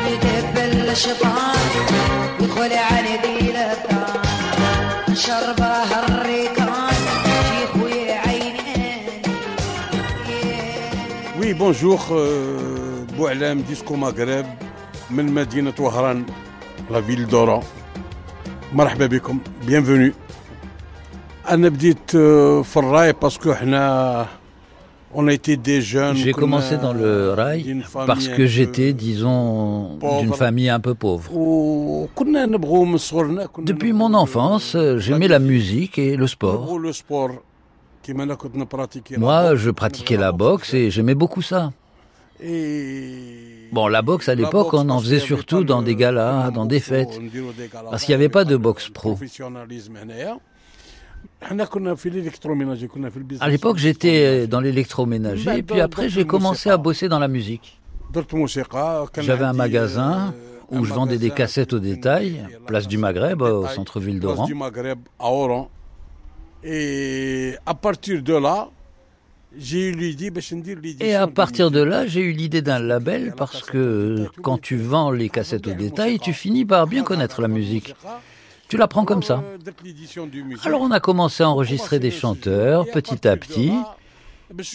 شربه 5.13 5.65
عيني 8.25 9.21
وي 11.39 11.53
بونجور 11.53 11.99
آه، 12.11 13.05
بوعلام 13.17 13.61
ديسكو 13.61 13.95
مغرب 13.95 14.45
من 15.09 15.33
مدينة 15.33 15.73
وهران 15.79 16.25
لا 16.91 17.01
فيل 17.01 17.27
دورا 17.27 17.63
مرحبا 18.73 19.05
بكم 19.05 19.39
بيانفوني 19.67 20.13
أنا 21.49 21.69
بديت 21.69 22.15
آه، 22.15 22.61
في 22.61 22.77
الراي 22.77 23.13
باسكو 23.13 23.53
حنا 23.53 24.27
J'ai 26.13 26.31
commencé 26.31 26.77
dans 26.77 26.93
le 26.93 27.31
rail 27.31 27.83
parce 28.07 28.27
que 28.27 28.45
j'étais, 28.45 28.93
disons, 28.93 29.97
d'une 30.19 30.33
famille 30.33 30.69
un 30.69 30.79
peu 30.79 30.93
pauvre. 30.93 31.31
Depuis 33.59 33.93
mon 33.93 34.13
enfance, 34.13 34.75
euh, 34.75 34.97
j'aimais 34.97 35.27
la 35.27 35.39
musique 35.39 35.97
et 35.97 36.15
le 36.15 36.27
sport. 36.27 36.79
Moi, 39.17 39.55
je 39.55 39.69
pratiquais 39.69 40.17
la 40.17 40.31
boxe 40.31 40.73
et 40.73 40.89
j'aimais 40.89 41.15
beaucoup 41.15 41.41
ça. 41.41 41.71
Bon, 43.71 43.87
la 43.87 44.01
boxe 44.01 44.29
à 44.29 44.35
l'époque, 44.35 44.73
on 44.73 44.89
en 44.89 44.99
faisait 44.99 45.19
surtout 45.19 45.63
dans 45.63 45.81
des 45.81 45.95
galas, 45.95 46.51
dans 46.51 46.65
des 46.65 46.79
fêtes, 46.79 47.19
parce 47.89 48.03
qu'il 48.03 48.11
n'y 48.11 48.15
avait 48.15 48.29
pas 48.29 48.43
de 48.45 48.57
boxe 48.57 48.89
pro. 48.89 49.17
À 53.39 53.49
l'époque, 53.49 53.77
j'étais 53.77 54.43
euh, 54.43 54.47
dans 54.47 54.59
l'électroménager, 54.59 55.57
et 55.57 55.63
puis 55.63 55.81
après, 55.81 56.09
j'ai 56.09 56.25
commencé 56.25 56.69
à 56.69 56.77
bosser 56.77 57.09
dans 57.09 57.19
la 57.19 57.27
musique. 57.27 57.79
J'avais 59.19 59.45
un 59.45 59.53
magasin 59.53 60.33
où 60.69 60.85
je 60.85 60.93
vendais 60.93 61.17
des 61.17 61.31
cassettes 61.31 61.73
au 61.73 61.79
détail, 61.79 62.45
place 62.67 62.87
du 62.87 62.97
Maghreb, 62.97 63.41
au 63.41 63.67
centre-ville 63.67 64.19
d'Oran. 64.19 64.47
Et 71.01 71.15
à 71.15 71.27
partir 71.27 71.71
de 71.71 71.81
là, 71.81 72.07
j'ai 72.07 72.21
eu 72.21 72.31
l'idée 72.31 72.61
d'un 72.61 72.79
label 72.79 73.33
parce 73.35 73.63
que 73.63 74.27
quand 74.41 74.57
tu 74.59 74.77
vends 74.77 75.11
les 75.11 75.29
cassettes 75.29 75.67
au 75.67 75.73
détail, 75.73 76.19
tu 76.19 76.31
finis 76.33 76.65
par 76.65 76.87
bien 76.87 77.03
connaître 77.03 77.41
la 77.41 77.47
musique. 77.49 77.93
Tu 78.71 78.77
la 78.77 78.87
prends 78.87 79.03
comme 79.03 79.21
ça. 79.21 79.43
Alors 80.63 80.79
on 80.79 80.91
a 80.91 81.01
commencé 81.01 81.43
à 81.43 81.49
enregistrer 81.49 81.99
des 81.99 82.09
chanteurs 82.09 82.85
petit 82.85 83.27
à 83.27 83.35
petit. 83.35 83.73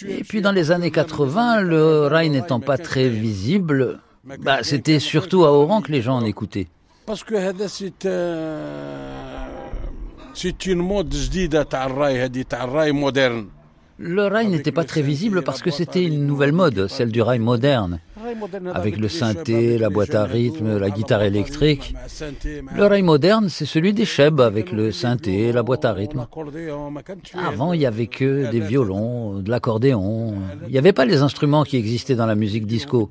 Et 0.06 0.22
puis 0.22 0.42
dans 0.42 0.52
les 0.52 0.70
années 0.70 0.90
80, 0.90 1.62
le 1.62 2.06
rail 2.06 2.28
n'étant 2.28 2.60
pas 2.60 2.76
très 2.76 3.08
visible, 3.08 4.00
bah, 4.22 4.58
c'était 4.60 4.98
surtout 4.98 5.46
à 5.46 5.50
Oran 5.50 5.80
que 5.80 5.92
les 5.92 6.02
gens 6.02 6.16
en 6.16 6.26
écoutaient. 6.26 6.68
Parce 7.06 7.24
que 7.24 7.36
euh, 8.04 9.46
c'est 10.34 10.66
une 10.66 10.80
mode 10.80 11.14
moderne. 12.92 13.46
Le 13.98 14.26
rail 14.26 14.48
n'était 14.48 14.72
pas 14.72 14.84
très 14.84 15.00
visible 15.00 15.42
parce 15.42 15.62
que 15.62 15.70
c'était 15.70 16.04
une 16.04 16.26
nouvelle 16.26 16.52
mode, 16.52 16.86
celle 16.88 17.10
du 17.10 17.22
rail 17.22 17.38
moderne. 17.38 18.00
Avec 18.74 18.98
le 18.98 19.08
synthé, 19.08 19.78
la 19.78 19.88
boîte 19.88 20.14
à 20.14 20.24
rythme, 20.24 20.78
la 20.78 20.90
guitare 20.90 21.22
électrique. 21.22 21.94
Le 22.74 22.84
rail 22.84 23.02
moderne, 23.02 23.48
c'est 23.48 23.64
celui 23.64 23.94
des 23.94 24.04
Cheb 24.04 24.40
avec 24.40 24.70
le 24.70 24.92
synthé, 24.92 25.50
la 25.52 25.62
boîte 25.62 25.86
à 25.86 25.92
rythme. 25.92 26.26
Avant, 27.34 27.72
il 27.72 27.78
n'y 27.78 27.86
avait 27.86 28.06
que 28.06 28.50
des 28.50 28.60
violons, 28.60 29.38
de 29.38 29.50
l'accordéon. 29.50 30.34
Il 30.66 30.72
n'y 30.72 30.78
avait 30.78 30.92
pas 30.92 31.06
les 31.06 31.22
instruments 31.22 31.64
qui 31.64 31.76
existaient 31.76 32.16
dans 32.16 32.26
la 32.26 32.34
musique 32.34 32.66
disco. 32.66 33.08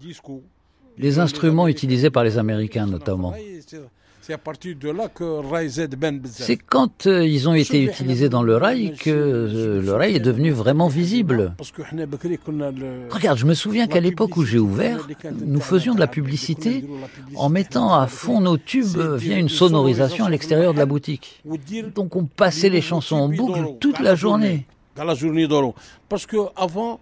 Les 0.98 1.19
instruments 1.19 1.67
utilisés 1.67 2.10
par 2.12 2.24
les 2.24 2.38
Américains 2.38 2.86
notamment. 2.86 3.34
C'est 4.25 4.33
à 4.33 4.39
partir 4.39 4.75
de 4.75 4.89
là 4.89 5.07
que 5.07 5.23
C'est 6.25 6.57
quand 6.57 7.05
euh, 7.05 7.23
ils 7.23 7.47
ont 7.47 7.53
été 7.53 7.83
utilisés 7.83 8.27
dans 8.27 8.41
le 8.41 8.57
rail 8.57 8.95
que 8.97 9.11
euh, 9.11 9.81
le 9.83 9.93
rail 9.93 10.15
est 10.15 10.19
devenu 10.19 10.49
vraiment 10.49 10.88
visible. 10.88 11.53
Regarde, 13.11 13.38
je 13.38 13.45
me 13.45 13.53
souviens 13.53 13.85
qu'à 13.85 13.99
l'époque 13.99 14.35
où 14.35 14.43
j'ai 14.43 14.57
ouvert, 14.57 15.07
nous 15.45 15.59
faisions 15.59 15.93
de 15.93 15.99
la 15.99 16.07
publicité 16.07 16.83
en 17.35 17.49
mettant 17.49 17.93
à 17.93 18.07
fond 18.07 18.41
nos 18.41 18.57
tubes 18.57 18.97
via 19.15 19.38
une 19.38 19.49
sonorisation 19.49 20.25
à 20.25 20.31
l'extérieur 20.31 20.73
de 20.73 20.79
la 20.79 20.88
boutique. 20.88 21.43
Donc 21.93 22.15
on 22.15 22.25
passait 22.25 22.69
les 22.69 22.81
chansons 22.81 23.17
en 23.17 23.29
boucle 23.29 23.75
toute 23.79 23.99
la 23.99 24.15
journée. 24.15 24.65
Parce 26.09 26.25
qu'avant. 26.25 26.99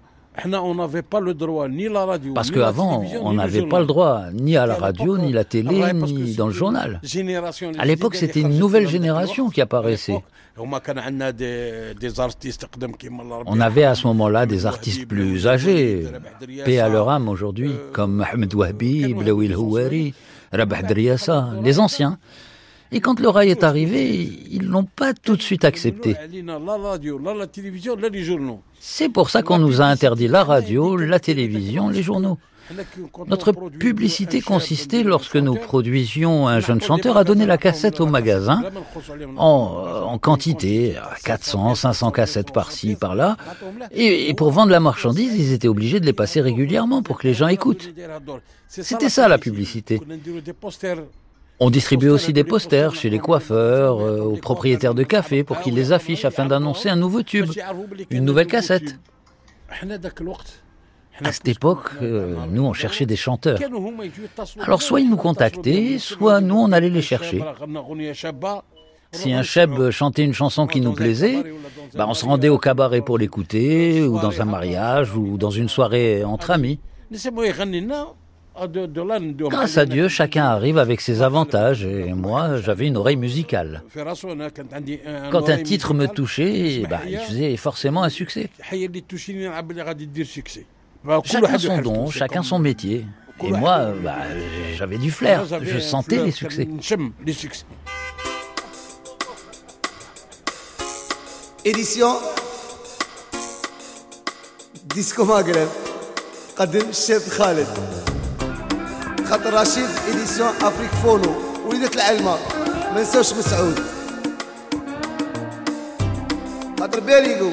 Parce 2.35 2.51
qu'avant, 2.51 3.03
on 3.21 3.33
n'avait 3.33 3.61
pas 3.67 3.79
le 3.79 3.85
droit 3.85 4.23
ni 4.33 4.57
à 4.57 4.65
la 4.65 4.75
radio, 4.75 5.17
ni 5.17 5.31
à 5.31 5.35
la 5.35 5.43
télé, 5.43 5.93
ni 5.93 6.35
dans 6.35 6.47
le 6.47 6.53
journal. 6.53 6.99
À 7.77 7.85
l'époque, 7.85 8.15
c'était 8.15 8.41
une 8.41 8.57
nouvelle 8.57 8.87
génération 8.87 9.49
qui 9.49 9.61
apparaissait. 9.61 10.17
On 13.45 13.59
avait 13.59 13.83
à 13.85 13.95
ce 13.95 14.07
moment-là 14.07 14.45
des 14.45 14.65
artistes 14.65 15.07
plus 15.07 15.47
âgés, 15.47 16.05
paix 16.63 16.79
à 16.79 16.89
leur 16.89 17.09
âme 17.09 17.27
aujourd'hui, 17.27 17.71
comme 17.91 18.21
Ahmed 18.31 18.53
Wahbi, 18.53 19.13
Blaouil 19.13 19.53
Houari, 19.55 20.13
Rabah 20.51 20.83
Driassa, 20.83 21.49
les 21.63 21.79
anciens. 21.79 22.19
Et 22.93 23.01
quand 23.01 23.19
le 23.19 23.27
rail 23.27 23.49
est 23.49 23.63
arrivé, 23.63 24.29
ils 24.51 24.67
l'ont 24.67 24.85
pas 24.85 25.13
tout 25.13 25.35
de 25.35 25.41
suite 25.41 25.65
accepté. 25.65 26.15
C'est 28.79 29.09
pour 29.09 29.29
ça 29.29 29.41
qu'on 29.41 29.57
nous 29.57 29.81
a 29.81 29.85
interdit 29.85 30.27
la 30.27 30.43
radio, 30.43 30.95
la 30.95 31.19
télévision, 31.19 31.89
les 31.89 32.03
journaux. 32.03 32.37
Notre 33.27 33.51
publicité 33.51 34.41
consistait, 34.41 35.03
lorsque 35.03 35.35
nous 35.35 35.55
produisions 35.55 36.47
un 36.47 36.59
jeune 36.59 36.81
chanteur, 36.81 37.17
à 37.17 37.23
donner 37.23 37.45
la 37.45 37.57
cassette 37.57 37.99
au 37.99 38.05
magasin 38.05 38.63
en, 39.37 40.17
quantité, 40.19 40.95
400, 41.25 41.75
500 41.75 42.11
cassettes 42.11 42.53
par-ci, 42.53 42.95
par-là. 42.95 43.37
Et, 43.91 44.33
pour 44.35 44.51
vendre 44.51 44.71
la 44.71 44.79
marchandise, 44.79 45.33
ils 45.35 45.51
étaient 45.51 45.67
obligés 45.67 45.99
de 45.99 46.05
les 46.05 46.13
passer 46.13 46.41
régulièrement 46.41 47.01
pour 47.01 47.19
que 47.19 47.27
les 47.27 47.33
gens 47.33 47.47
écoutent. 47.47 47.89
C'était 48.67 49.09
ça 49.09 49.27
la 49.27 49.37
publicité. 49.37 49.99
On 51.65 51.69
distribue 51.69 52.09
aussi 52.09 52.33
des 52.33 52.43
posters 52.43 52.93
chez 52.93 53.09
les 53.09 53.19
coiffeurs, 53.19 53.95
aux 53.97 54.35
propriétaires 54.35 54.93
de 54.93 55.03
cafés 55.03 55.45
pour 55.45 55.61
qu'ils 55.61 55.75
les 55.75 55.93
affichent 55.93 56.25
afin 56.25 56.45
d'annoncer 56.45 56.89
un 56.89 56.97
nouveau 56.97 57.23
tube, 57.23 57.49
une 58.09 58.25
nouvelle 58.25 58.47
cassette. 58.47 58.99
À 61.23 61.31
cette 61.31 61.47
époque, 61.47 61.91
nous, 62.01 62.65
on 62.65 62.73
cherchait 62.73 63.05
des 63.05 63.15
chanteurs. 63.15 63.59
Alors, 64.59 64.81
soit 64.81 64.99
ils 64.99 65.09
nous 65.09 65.15
contactaient, 65.15 65.99
soit 65.99 66.41
nous, 66.41 66.57
on 66.57 66.73
allait 66.73 66.89
les 66.89 67.01
chercher. 67.01 67.41
Si 69.13 69.31
un 69.31 69.43
cheb 69.43 69.89
chantait 69.91 70.25
une 70.25 70.33
chanson 70.33 70.67
qui 70.67 70.81
nous 70.81 70.91
plaisait, 70.91 71.43
on 71.95 72.13
se 72.13 72.25
rendait 72.25 72.49
au 72.49 72.57
cabaret 72.57 72.99
pour 72.99 73.17
l'écouter, 73.17 74.03
ou 74.03 74.19
dans 74.19 74.41
un 74.41 74.45
mariage, 74.45 75.15
ou 75.15 75.37
dans 75.37 75.51
une 75.51 75.69
soirée 75.69 76.25
entre 76.25 76.51
amis. 76.51 76.81
Grâce 78.55 79.77
à 79.77 79.85
Dieu, 79.85 80.07
chacun 80.07 80.45
arrive 80.45 80.77
avec 80.77 81.01
ses 81.01 81.21
avantages 81.23 81.85
et 81.85 82.13
moi, 82.13 82.57
j'avais 82.57 82.87
une 82.87 82.97
oreille 82.97 83.15
musicale. 83.15 83.83
Quand 85.31 85.49
un 85.49 85.57
titre 85.63 85.93
me 85.93 86.07
touchait, 86.07 86.83
bah, 86.89 87.01
il 87.07 87.17
faisait 87.17 87.57
forcément 87.57 88.03
un 88.03 88.09
succès. 88.09 88.49
Chacun 91.23 91.57
son 91.57 91.81
don, 91.81 92.09
chacun 92.09 92.43
son 92.43 92.59
métier. 92.59 93.05
Et 93.43 93.51
moi, 93.51 93.93
bah, 94.03 94.17
j'avais 94.75 94.97
du 94.97 95.09
flair, 95.09 95.45
je 95.61 95.79
sentais 95.79 96.23
les 96.23 96.31
succès. 96.31 96.67
Édition 101.65 102.09
Disco 104.93 105.25
Maghreb, 105.25 105.69
Khaled. 106.55 108.02
خاطر 109.33 109.53
رشيد 109.53 109.89
إديسيون 110.09 110.49
أفريك 110.61 110.89
فونو 111.03 111.35
وليدة 111.65 111.91
العلمة 111.95 112.37
ما 112.95 113.01
نساوش 113.01 113.33
مسعود. 113.33 113.79
خاطر 116.79 116.99
باريقو 116.99 117.49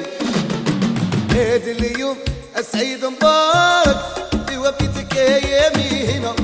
هذا 1.29 1.71
اليوم 1.71 2.17
السعيد 2.57 3.05
مبارك 3.05 3.97
في 4.47 4.57
وفيتك 4.57 5.17
ايامي 5.17 6.05
هنا 6.05 6.35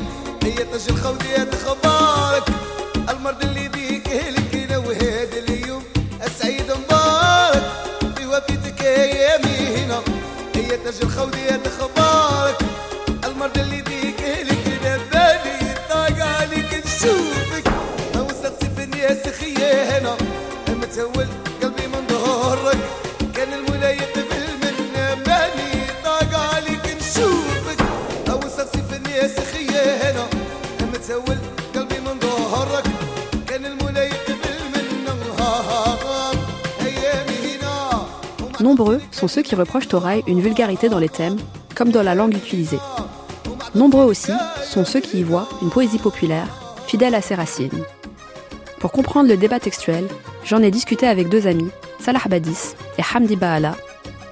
هي 0.43 0.51
تاج 0.55 0.81
الخوديات 0.89 1.55
خبارك 1.55 2.43
المرض 3.09 3.43
اللي 3.43 3.67
بيك 3.69 4.07
هلك 4.09 4.55
هنا 4.55 4.77
وهذا 4.77 5.37
اليوم 5.47 5.83
السعيد 6.25 6.71
مبارك 6.71 7.63
في 8.17 8.25
وفيتك 8.25 8.81
ايامي 8.81 9.77
هنا 9.77 10.01
هي 10.55 10.77
تاج 10.77 10.95
الخوديات 11.03 11.67
خبارك 11.67 12.26
Nombreux 38.67 38.99
sont 39.11 39.29
ceux 39.29 39.43
qui 39.43 39.55
reprochent 39.55 39.93
au 39.93 39.99
rail 39.99 40.23
une 40.27 40.41
vulgarité 40.41 40.89
dans 40.89 40.99
les 40.99 41.07
thèmes, 41.07 41.37
comme 41.73 41.89
dans 41.89 42.03
la 42.03 42.15
langue 42.15 42.35
utilisée. 42.35 42.81
Nombreux 43.75 44.03
aussi 44.03 44.33
sont 44.61 44.83
ceux 44.83 44.99
qui 44.99 45.19
y 45.19 45.23
voient 45.23 45.47
une 45.61 45.69
poésie 45.69 45.99
populaire, 45.99 46.49
fidèle 46.85 47.15
à 47.15 47.21
ses 47.21 47.35
racines. 47.35 47.85
Pour 48.79 48.91
comprendre 48.91 49.29
le 49.29 49.37
débat 49.37 49.61
textuel, 49.61 50.05
j'en 50.43 50.61
ai 50.61 50.69
discuté 50.69 51.07
avec 51.07 51.29
deux 51.29 51.47
amis, 51.47 51.69
Salah 51.99 52.19
Badis 52.29 52.75
et 52.97 53.03
Hamdi 53.15 53.37
Baala, 53.37 53.77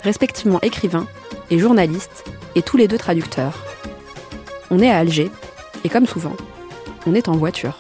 respectivement 0.04 0.60
écrivains 0.64 1.08
et 1.50 1.58
journalistes, 1.58 2.26
et 2.56 2.62
tous 2.62 2.76
les 2.76 2.90
deux 2.90 2.98
traducteurs. 2.98 3.64
On 4.70 4.82
est 4.82 4.92
à 4.92 4.98
Alger, 4.98 5.32
et 5.86 5.90
comme 5.90 6.08
souvent, 6.08 6.36
on 7.08 7.16
est 7.16 7.30
en 7.30 7.38
voiture. 7.38 7.80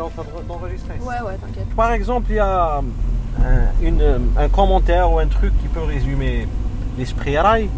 En 0.00 0.08
train 0.08 0.22
de- 0.24 0.48
d'enregistrer 0.48 0.94
Ouais, 1.00 1.14
ouais, 1.26 1.36
t'inquiète. 1.40 1.68
Par 1.76 1.92
exemple, 1.92 2.26
il 2.30 2.36
y 2.36 2.38
a 2.38 2.78
un, 2.78 3.82
une- 3.82 4.30
un 4.38 4.48
commentaire 4.48 5.12
ou 5.12 5.18
un 5.18 5.26
truc 5.26 5.52
qui 5.62 5.68
peut 5.68 5.82
résumer 5.82 6.46
l'esprit 6.98 7.38
rail. 7.38 7.68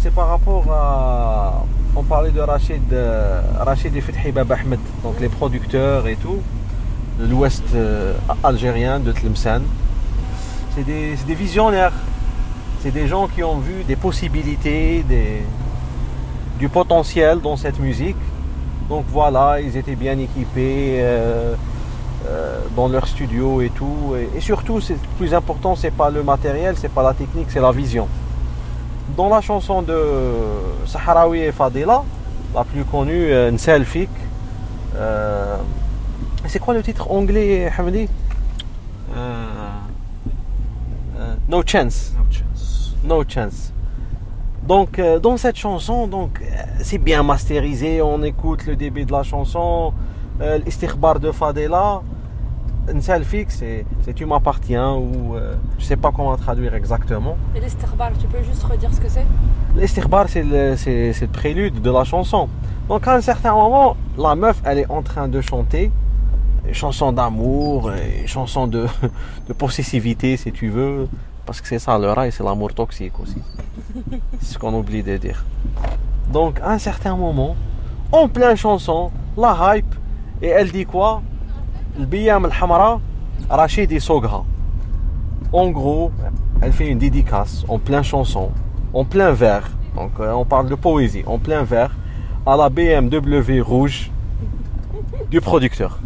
C'est 0.00 0.12
par 0.14 0.28
rapport 0.28 0.64
à. 0.70 1.64
On 1.96 2.02
parlait 2.04 2.30
de 2.30 2.40
Rachid, 2.40 2.92
euh, 2.92 3.40
Rachid 3.58 3.96
et 3.96 4.00
Fethi 4.00 4.30
Bab 4.30 4.52
Ahmed, 4.52 4.78
donc 5.02 5.18
les 5.20 5.28
producteurs 5.28 6.06
et 6.06 6.14
tout, 6.16 6.38
de 7.18 7.26
l'ouest 7.26 7.64
euh, 7.74 8.14
algérien, 8.44 9.00
de 9.00 9.10
Tlemcen. 9.10 9.62
C'est 10.76 10.84
des, 10.84 11.16
visionnaires. 11.34 11.92
C'est 12.80 12.92
des 12.92 13.08
gens 13.08 13.26
qui 13.26 13.42
ont 13.42 13.58
vu 13.58 13.82
des 13.82 13.96
possibilités, 13.96 15.02
des, 15.08 15.42
du 16.60 16.68
potentiel 16.68 17.40
dans 17.40 17.56
cette 17.56 17.80
musique. 17.80 18.14
Donc 18.88 19.04
voilà, 19.08 19.60
ils 19.60 19.76
étaient 19.76 19.96
bien 19.96 20.18
équipés 20.18 20.98
euh, 21.00 21.54
euh, 22.26 22.60
dans 22.74 22.88
leur 22.88 23.06
studio 23.06 23.60
et 23.60 23.70
tout. 23.70 24.14
Et, 24.16 24.38
et 24.38 24.40
surtout, 24.40 24.80
c'est 24.80 24.94
le 24.94 25.00
plus 25.18 25.34
important, 25.34 25.76
c'est 25.76 25.90
pas 25.90 26.10
le 26.10 26.22
matériel, 26.22 26.74
c'est 26.76 26.92
pas 26.92 27.02
la 27.02 27.14
technique, 27.14 27.48
c'est 27.50 27.60
la 27.60 27.72
vision. 27.72 28.08
Dans 29.16 29.28
la 29.28 29.40
chanson 29.40 29.82
de 29.82 30.00
Sahraoui 30.86 31.40
et 31.40 31.52
Fadila, 31.52 32.02
la 32.54 32.64
plus 32.64 32.84
connue, 32.84 33.30
Nselfik, 33.52 34.10
euh, 34.96 35.56
c'est 36.46 36.58
quoi 36.58 36.74
le 36.74 36.82
titre 36.82 37.10
anglais, 37.10 37.70
Hamdi? 37.76 38.08
Euh, 39.14 39.44
euh, 41.18 41.34
No 41.48 41.62
Chance. 41.66 42.12
No 43.04 43.22
Chance. 43.28 43.72
Donc, 44.68 44.98
euh, 44.98 45.18
dans 45.18 45.38
cette 45.38 45.56
chanson, 45.56 46.06
donc, 46.06 46.40
euh, 46.42 46.46
c'est 46.80 46.98
bien 46.98 47.22
masterisé. 47.22 48.02
On 48.02 48.22
écoute 48.22 48.66
le 48.66 48.76
début 48.76 49.06
de 49.06 49.12
la 49.12 49.22
chanson, 49.22 49.94
euh, 50.42 50.58
de 51.20 51.32
Fadela. 51.32 52.02
Nselfik, 52.94 53.50
c'est 53.50 53.84
c'est 54.02 54.14
tu 54.14 54.24
m'appartiens 54.26 54.92
ou 54.94 55.36
euh, 55.36 55.54
je 55.78 55.84
sais 55.84 55.96
pas 55.96 56.10
comment 56.14 56.36
traduire 56.36 56.74
exactement. 56.74 57.36
Et 57.54 57.60
l'esterbar, 57.60 58.10
tu 58.20 58.26
peux 58.26 58.42
juste 58.42 58.62
redire 58.62 58.92
ce 58.92 59.00
que 59.00 59.08
c'est? 59.08 59.26
L'istikhbar, 59.76 60.26
c'est 60.28 60.42
le, 60.42 60.74
c'est- 60.76 61.12
c'est 61.14 61.26
le 61.26 61.32
prélude 61.32 61.80
de 61.80 61.90
la 61.90 62.04
chanson. 62.04 62.48
Donc, 62.90 63.06
à 63.08 63.14
un 63.14 63.20
certain 63.22 63.52
moment, 63.54 63.96
la 64.18 64.34
meuf, 64.34 64.60
elle 64.64 64.78
est 64.80 64.90
en 64.90 65.02
train 65.02 65.28
de 65.28 65.40
chanter. 65.40 65.90
Chanson 66.72 67.12
d'amour, 67.12 67.90
chanson 68.26 68.66
de, 68.66 68.86
de 69.48 69.52
possessivité, 69.54 70.36
si 70.36 70.50
tu 70.52 70.68
veux. 70.68 71.08
Parce 71.48 71.62
que 71.62 71.66
c'est 71.66 71.78
ça, 71.78 71.98
le 71.98 72.10
rail, 72.10 72.30
c'est 72.30 72.44
l'amour 72.44 72.74
toxique 72.74 73.18
aussi. 73.18 73.40
C'est 74.38 74.52
ce 74.52 74.58
qu'on 74.58 74.74
oublie 74.74 75.02
de 75.02 75.16
dire. 75.16 75.46
Donc, 76.30 76.60
à 76.60 76.72
un 76.72 76.78
certain 76.78 77.16
moment, 77.16 77.56
en 78.12 78.28
pleine 78.28 78.54
chanson, 78.54 79.10
la 79.34 79.76
hype, 79.76 79.94
et 80.42 80.48
elle 80.48 80.70
dit 80.70 80.84
quoi? 80.84 81.22
Le 81.98 82.04
biyam 82.04 82.44
al-hamra, 82.44 83.00
Rachid 83.48 83.98
Sogha. 83.98 84.42
En 85.50 85.70
gros, 85.70 86.12
elle 86.60 86.74
fait 86.74 86.88
une 86.88 86.98
dédicace 86.98 87.64
en 87.66 87.78
pleine 87.78 88.04
chanson, 88.04 88.50
en 88.92 89.06
plein 89.06 89.32
vers. 89.32 89.70
Donc, 89.96 90.20
euh, 90.20 90.32
on 90.32 90.44
parle 90.44 90.68
de 90.68 90.74
poésie, 90.74 91.24
en 91.26 91.38
plein 91.38 91.62
vers, 91.62 91.96
à 92.44 92.58
la 92.58 92.68
BMW 92.68 93.62
rouge 93.62 94.10
du 95.30 95.40
producteur. 95.40 95.98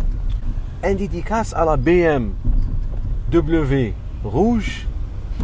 Un 0.85 0.95
dédicace 0.95 1.53
à 1.53 1.65
la 1.65 1.77
BMW 1.77 3.93
rouge 4.23 4.87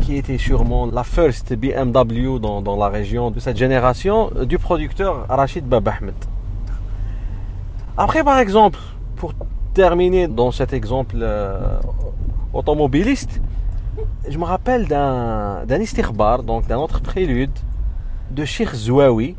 qui 0.00 0.16
était 0.16 0.38
sûrement 0.38 0.86
la 0.86 1.04
first 1.04 1.54
BMW 1.54 2.38
dans, 2.38 2.76
la 2.76 2.88
région 2.88 3.30
de 3.30 3.40
cette 3.40 3.56
génération 3.56 4.30
euh, 4.36 4.44
du 4.44 4.58
producteur 4.58 5.26
Rachid 5.28 5.64
Bab 5.66 5.88
Ahmed. 5.88 6.14
Après, 7.96 8.22
par 8.22 8.38
exemple, 8.38 8.78
pour 9.16 9.34
terminer 9.74 10.28
dans 10.28 10.50
cet 10.50 10.72
exemple 10.72 11.16
euh, 11.20 11.78
automobiliste, 12.52 13.40
je 14.28 14.38
me 14.38 14.44
rappelle 14.44 14.86
d'un 14.86 15.64
d'un 15.66 15.78
donc 16.42 16.66
d'un 16.66 16.78
autre 16.78 17.00
prélude 17.00 17.50
de 18.30 18.44
Sheikh 18.44 18.74
Zouawi, 18.74 19.34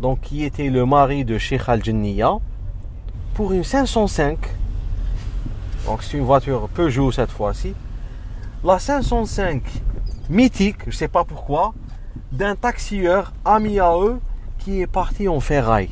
donc 0.00 0.20
qui 0.20 0.44
était 0.44 0.68
le 0.68 0.84
mari 0.86 1.24
de 1.24 1.38
Sheikh 1.38 1.62
Al-Jinniya, 1.66 2.38
pour 3.34 3.52
une 3.52 3.64
505. 3.64 4.38
Donc 5.86 6.02
c'est 6.02 6.16
une 6.16 6.24
voiture 6.24 6.68
Peugeot 6.68 7.12
cette 7.12 7.30
fois-ci. 7.30 7.74
La 8.66 8.80
505 8.80 9.62
mythique, 10.28 10.78
je 10.80 10.86
ne 10.86 10.90
sais 10.90 11.06
pas 11.06 11.22
pourquoi, 11.22 11.72
d'un 12.32 12.56
taxieur 12.56 13.32
ami 13.44 13.78
à 13.78 13.96
eux 13.96 14.18
qui 14.58 14.80
est 14.80 14.88
parti 14.88 15.28
en 15.28 15.38
ferraille. 15.38 15.90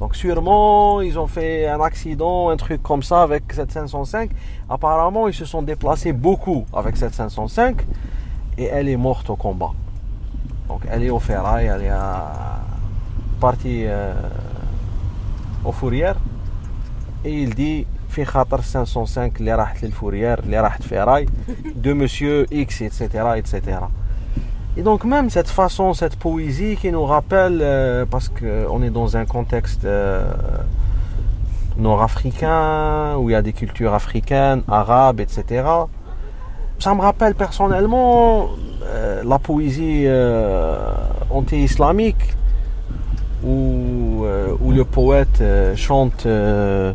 Donc 0.00 0.14
sûrement 0.14 1.00
ils 1.00 1.18
ont 1.18 1.26
fait 1.26 1.66
un 1.66 1.80
accident, 1.80 2.50
un 2.50 2.58
truc 2.58 2.82
comme 2.82 3.02
ça 3.02 3.22
avec 3.22 3.44
cette 3.54 3.72
505. 3.72 4.30
Apparemment 4.68 5.28
ils 5.28 5.34
se 5.34 5.46
sont 5.46 5.62
déplacés 5.62 6.12
beaucoup 6.12 6.66
avec 6.74 6.98
cette 6.98 7.14
505 7.14 7.80
et 8.58 8.64
elle 8.64 8.90
est 8.90 8.98
morte 8.98 9.30
au 9.30 9.36
combat. 9.36 9.72
Donc 10.68 10.82
elle 10.90 11.04
est 11.04 11.10
au 11.10 11.20
ferraille, 11.20 11.70
elle 11.74 11.84
est 11.84 13.40
partie 13.40 13.84
euh, 13.86 14.12
aux 15.64 15.72
fourrières 15.72 16.18
et 17.24 17.32
il 17.32 17.54
dit 17.54 17.86
في 18.13 18.25
خاطر 18.25 18.61
505 18.61 19.31
اللي 19.39 19.55
راحت 19.55 19.83
للفوريير 19.83 20.39
اللي 20.39 20.59
راحت 20.59 20.83
في 20.83 20.99
راي 20.99 21.25
de 21.83 21.93
monsieur 21.93 22.45
X 22.51 22.81
etc 22.81 23.03
etc 23.37 23.55
et 24.77 24.83
donc 24.83 25.03
même 25.03 25.29
cette 25.29 25.49
façon 25.49 25.93
cette 25.93 26.15
poésie 26.15 26.75
qui 26.81 26.91
nous 26.91 27.05
rappelle 27.05 27.59
euh, 27.61 28.05
parce 28.13 28.29
qu'on 28.29 28.81
est 28.83 28.93
dans 28.99 29.17
un 29.17 29.25
contexte 29.25 29.85
euh, 29.85 30.31
nord-africain 31.77 33.15
où 33.17 33.29
il 33.29 33.33
y 33.33 33.35
a 33.35 33.41
des 33.41 33.53
cultures 33.53 33.93
africaines 33.93 34.61
arabes 34.67 35.19
etc 35.19 35.39
ça 36.79 36.95
me 36.95 37.01
rappelle 37.01 37.35
personnellement 37.35 38.49
euh, 38.83 39.21
la 39.23 39.39
poésie 39.39 40.03
euh, 40.05 40.77
anti-islamique 41.29 42.25
où, 43.43 44.23
euh, 44.23 44.55
où 44.61 44.71
le 44.71 44.83
poète 44.83 45.39
euh, 45.41 45.75
chante 45.75 46.25
euh, 46.25 46.93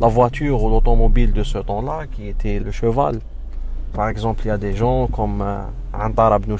la 0.00 0.06
voiture 0.08 0.62
ou 0.62 0.70
l'automobile 0.70 1.32
de 1.32 1.42
ce 1.42 1.58
temps-là, 1.58 2.06
qui 2.10 2.28
était 2.28 2.60
le 2.60 2.70
cheval. 2.70 3.18
Par 3.92 4.08
exemple, 4.08 4.42
il 4.44 4.48
y 4.48 4.50
a 4.50 4.58
des 4.58 4.74
gens 4.74 5.08
comme 5.08 5.42
euh, 5.42 5.62
Antar 5.92 6.36
ibn 6.36 6.54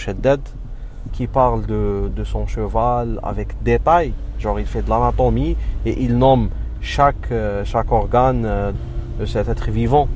qui 1.13 1.27
parle 1.27 1.65
de, 1.67 2.25
son 2.25 2.47
cheval 2.47 3.21
avec 3.23 3.63
détail. 3.63 4.13
Genre, 4.39 4.59
il 4.61 4.67
fait 4.67 4.83
de 4.83 4.91
l'anatomie 4.91 5.57
et 5.87 6.03
il 6.03 6.19
nomme 6.19 6.49
chaque, 6.81 7.31
euh, 7.31 7.65
organe 7.91 8.45
euh, 8.45 8.73
de 9.21 9.25
cet 9.25 9.49
être 9.49 9.71
vivant. 9.71 10.09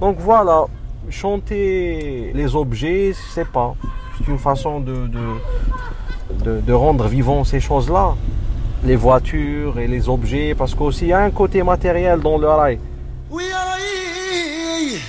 Donc 0.00 0.16
voilà, 0.18 0.66
chanter 1.10 2.32
les 2.34 2.54
objets, 2.54 3.12
c'est 3.34 3.48
pas. 3.48 3.74
C'est 4.16 4.30
une 4.30 4.38
façon 4.38 4.80
de, 4.80 5.08
de 6.44 6.72
rendre 6.72 7.06
vivant 7.08 7.44
ces 7.44 7.60
choses-là 7.60 8.14
Les 8.83 8.95
voitures 8.95 9.79
et 9.79 9.87
les 9.87 10.09
objets, 10.09 10.53
parce 10.53 10.75
qu'aussi 10.75 11.05
il 11.05 11.07
y 11.09 11.13
a 11.13 11.19
un 11.19 11.31
côté 11.31 11.63
matériel 11.63 12.19
dans 12.19 12.37
le 12.37 12.47
rail. 12.47 12.79
ويا 13.31 13.63
راي 13.63 14.99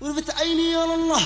ورفت 0.00 0.30
عيني 0.40 0.72
يا 0.72 0.84
الله 0.84 1.22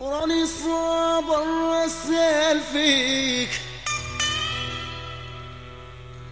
وراني 0.00 0.46
صابر 0.46 1.84
اسال 1.86 2.60
فيك 2.72 3.50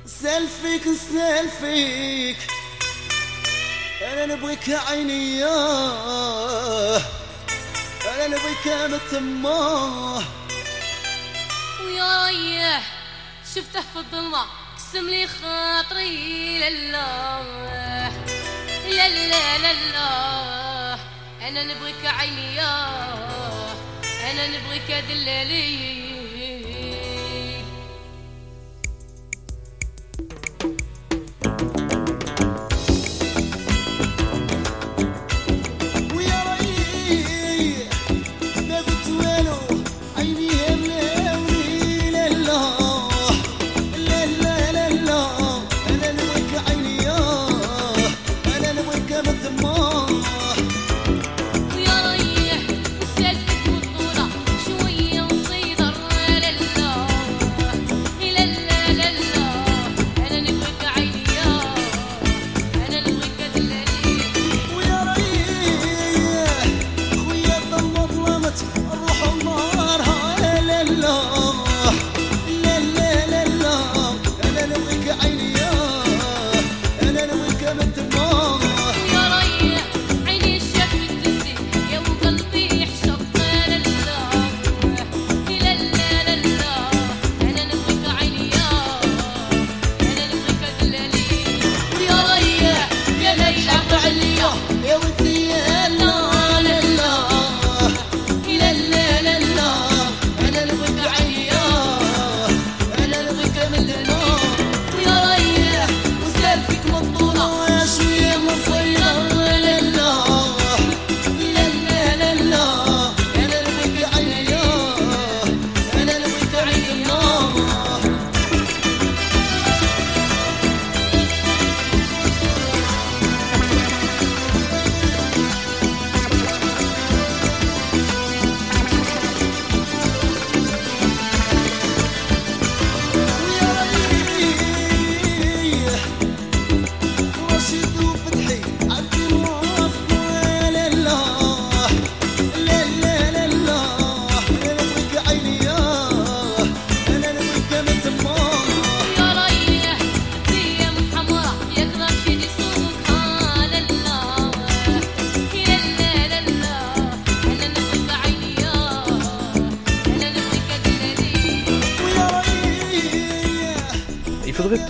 سال 0.07 0.49
فيك 0.63 0.83
سال 0.83 1.49
فيك 1.49 2.37
انا 4.03 4.27
نبغيك 4.35 4.69
يا 4.69 4.79
عيني 4.79 5.39
يا 5.39 7.12
نبغيك 8.28 8.66
يا 8.66 8.88
متماه 8.88 10.24
ويا 11.86 12.28
ريح 12.28 12.84
شفته 13.56 13.82
في 13.82 13.96
الظلمة 13.96 14.46
قسم 14.78 15.10
لي 15.10 15.28
خاطري 15.28 16.60
لله. 16.60 18.12
لا 18.90 19.10
لا 19.10 19.58
لا 19.58 19.74
لا 19.74 20.98
أنا 21.48 21.64
نبغيك 21.64 22.06
عيني 22.06 22.56
يا 22.56 22.88
أنا 24.32 24.48
نبغيك 24.48 24.92
دلالي. 25.10 26.03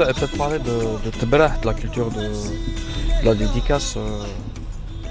Peut-être 0.06 0.38
parler 0.38 0.60
de, 0.60 1.06
de 1.06 1.10
Tebra, 1.18 1.50
de 1.62 1.66
la 1.66 1.74
culture 1.74 2.10
de, 2.12 2.22
de 3.22 3.26
la 3.26 3.36
dédicace. 3.36 3.96
euh, 3.98 4.24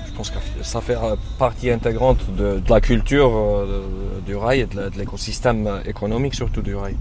je 0.06 0.12
pense 0.16 0.30
que 0.30 0.36
ça 0.62 0.80
fait 0.80 0.96
euh, 0.96 1.16
partie 1.38 1.70
intégrante 1.70 2.18
de, 2.36 2.58
de 2.58 2.70
la 2.70 2.80
culture 2.80 3.30
euh, 3.34 3.82
du 4.26 4.36
rail 4.36 4.60
et 4.60 4.66
de 4.66 4.90
l'écosystème 4.98 5.80
économique 5.86 6.34
surtout 6.34 6.62
du 6.62 6.74
rail. 6.76 6.96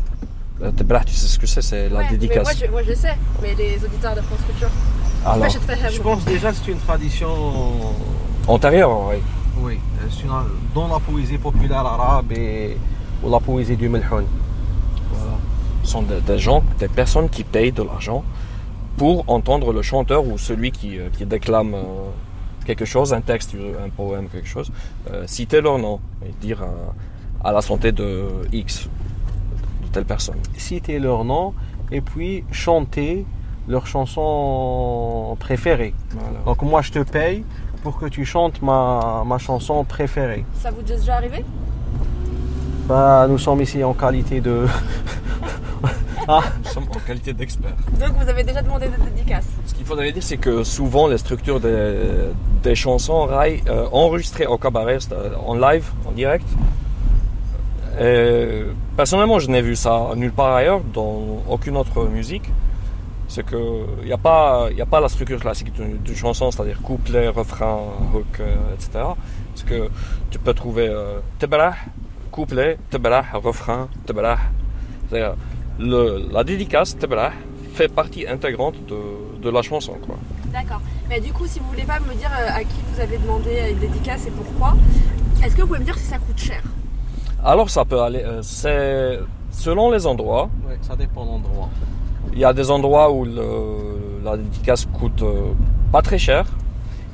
Tebra, 0.78 1.04
tu 1.04 1.14
sais 1.16 1.26
ce 1.28 1.40
que 1.40 1.48
c'est 1.48 1.62
C'est 1.64 1.90
la 1.90 2.00
Ouais, 2.00 2.06
mais 2.12 2.18
dédicace. 2.18 2.44
moi 2.44 2.54
je, 2.68 2.72
moi 2.72 2.82
je 2.88 2.94
sais, 2.94 3.18
mais 3.42 3.56
les 3.56 3.84
auditeurs 3.84 4.16
de 4.16 4.22
France 4.22 4.40
Culture. 4.48 4.70
Alors, 5.26 5.50
je, 5.50 6.02
pense 6.02 6.24
déjà 6.26 6.52
que 6.52 6.58
c'est 6.64 6.72
une 6.72 6.78
tradition 6.80 7.30
Antérieure, 8.48 9.08
oui. 9.10 9.16
Oui, 9.60 9.80
c'est 10.10 10.24
une- 10.24 10.32
dans 10.74 10.88
la 10.88 11.00
poésie 11.00 11.38
populaire 11.38 11.80
arabe 11.86 12.32
et 12.32 12.78
ou 13.24 13.30
la 13.30 13.40
poésie 13.40 13.76
du 13.76 13.90
Melhoun. 13.90 14.26
Sont 15.84 16.04
des, 16.04 16.22
des 16.22 16.38
gens, 16.40 16.64
des 16.80 16.88
personnes 16.88 17.30
qui 17.30 17.44
payent 17.44 17.72
de 17.72 17.84
l'argent 17.84 18.24
pour 18.98 19.24
entendre 19.28 19.74
le 19.74 19.82
chanteur 19.82 20.26
ou 20.26 20.38
celui 20.38 20.72
qui, 20.72 21.00
euh, 21.00 21.10
qui 21.18 21.26
déclame 21.26 21.74
euh, 21.74 21.82
quelque 22.66 22.86
chose, 22.86 23.14
un 23.14 23.22
texte, 23.22 23.56
un 23.56 23.90
poème, 23.90 24.28
quelque 24.30 24.48
chose, 24.48 24.72
euh, 25.12 25.24
citer 25.28 25.62
leur 25.62 25.78
nom 25.80 26.00
et 26.26 26.32
dire 26.40 26.62
euh, 26.62 26.68
à 27.44 27.52
la 27.52 27.62
santé 27.62 27.92
de 27.92 28.28
X, 28.52 28.88
de 29.84 29.88
telle 29.88 30.06
personne. 30.06 30.38
Citer 30.58 31.00
leur 31.00 31.24
nom 31.24 31.54
et 31.92 32.02
puis 32.02 32.44
chanter 32.52 33.26
leur 33.68 33.88
chanson 33.88 35.36
préférée. 35.40 35.94
Donc 36.46 36.62
moi 36.62 36.82
je 36.82 36.92
te 36.92 37.00
paye 37.00 37.44
pour 37.84 37.98
que 37.98 38.06
tu 38.06 38.26
chantes 38.26 38.62
ma, 38.62 39.24
ma 39.26 39.38
chanson 39.38 39.84
préférée. 39.84 40.46
Ça 40.54 40.70
vous 40.72 40.82
est 40.82 40.98
déjà 40.98 41.16
arrivé? 41.16 41.44
Bah, 42.88 43.26
nous 43.30 43.38
sommes 43.38 43.62
ici 43.62 43.84
en 43.84 43.94
qualité 43.94 44.42
de. 44.42 44.66
ah, 46.28 46.42
Nous 46.64 46.70
sommes 46.70 46.88
en 46.96 47.00
qualité 47.00 47.34
d'experts. 47.34 47.76
Donc 48.00 48.12
vous 48.18 48.30
avez 48.30 48.44
déjà 48.44 48.62
demandé 48.62 48.88
des 48.88 49.12
dédicaces. 49.12 49.48
Ce 49.66 49.74
qu'il 49.74 49.86
faudrait 49.86 50.12
dire, 50.12 50.24
c'est 50.24 50.38
que 50.38 50.64
souvent 50.64 51.08
les 51.08 51.18
structures 51.18 51.60
des, 51.60 51.96
des 52.64 52.76
chansons 52.76 53.26
rail 53.26 53.62
euh, 53.68 53.88
enregistrées 53.92 54.46
au 54.46 54.58
cabaret, 54.58 55.00
euh, 55.12 55.36
en 55.46 55.56
live, 55.56 55.86
en 56.06 56.12
direct. 56.12 56.46
Et 58.00 58.64
personnellement, 58.96 59.40
je 59.40 59.50
n'ai 59.50 59.62
vu 59.62 59.76
ça 59.76 60.12
nulle 60.16 60.32
part 60.32 60.56
ailleurs, 60.56 60.82
dans 60.94 61.44
aucune 61.50 61.78
autre 61.78 62.06
musique. 62.06 62.50
C'est 63.28 63.46
que 63.46 63.86
il 64.02 64.08
n'y 64.08 64.14
a 64.14 64.18
pas, 64.18 64.68
il 64.72 64.82
a 64.82 64.86
pas 64.86 65.00
la 65.00 65.08
structure 65.08 65.40
classique 65.40 65.72
d'une 65.74 65.98
d'une 65.98 66.16
chanson, 66.16 66.52
c'est-à-dire 66.52 66.82
couplet, 66.82 67.30
refrain, 67.30 67.80
hook, 68.14 68.40
euh, 68.40 68.56
etc. 68.74 69.06
C'est 69.56 69.66
que 69.66 69.90
tu 70.30 70.40
peux 70.40 70.54
trouver 70.54 70.88
euh, 70.90 71.20
couplet, 72.32 72.78
tebarah, 72.90 73.26
refrain, 73.34 73.88
tebarah. 74.06 74.40
Le- 75.82 76.24
la 76.32 76.44
dédicace 76.44 76.96
fait 77.74 77.88
partie 77.88 78.28
intégrante 78.28 78.76
de, 78.88 79.42
de 79.42 79.50
la 79.50 79.62
chanson, 79.62 79.94
quoi. 80.06 80.16
D'accord. 80.54 80.82
Mais 81.10 81.20
du 81.20 81.32
coup, 81.32 81.46
si 81.48 81.60
vous 81.60 81.68
voulez 81.68 81.84
pas 81.84 82.00
me 82.00 82.14
dire 82.14 82.30
euh, 82.40 82.50
à 82.60 82.64
qui 82.64 82.80
vous 82.94 83.00
avez 83.00 83.18
demandé 83.18 83.52
une 83.72 83.80
dédicace 83.80 84.28
et 84.28 84.32
pourquoi, 84.32 84.76
est-ce 85.44 85.56
que 85.56 85.62
vous 85.62 85.68
pouvez 85.68 85.80
me 85.80 85.86
dire 85.86 85.98
si 85.98 86.06
ça 86.06 86.18
coûte 86.18 86.38
cher? 86.38 86.62
Alors 87.44 87.70
ça 87.70 87.86
peut 87.86 88.00
aller, 88.02 88.22
euh, 88.24 88.42
c'est 88.44 89.20
selon 89.50 89.90
les 89.92 90.06
endroits. 90.06 90.50
Ouais, 90.68 90.78
ça 90.82 90.96
dépend 90.96 91.26
de 91.26 91.32
l'endroit. 91.32 91.70
Il 92.34 92.40
y 92.40 92.46
a 92.46 92.54
des 92.54 92.70
endroits 92.70 93.12
où 93.12 93.26
le- 93.26 94.22
la 94.24 94.38
dédicace 94.38 94.86
coûte 94.86 95.22
euh, 95.24 95.52
pas 95.92 96.02
très 96.02 96.20
cher. 96.20 96.46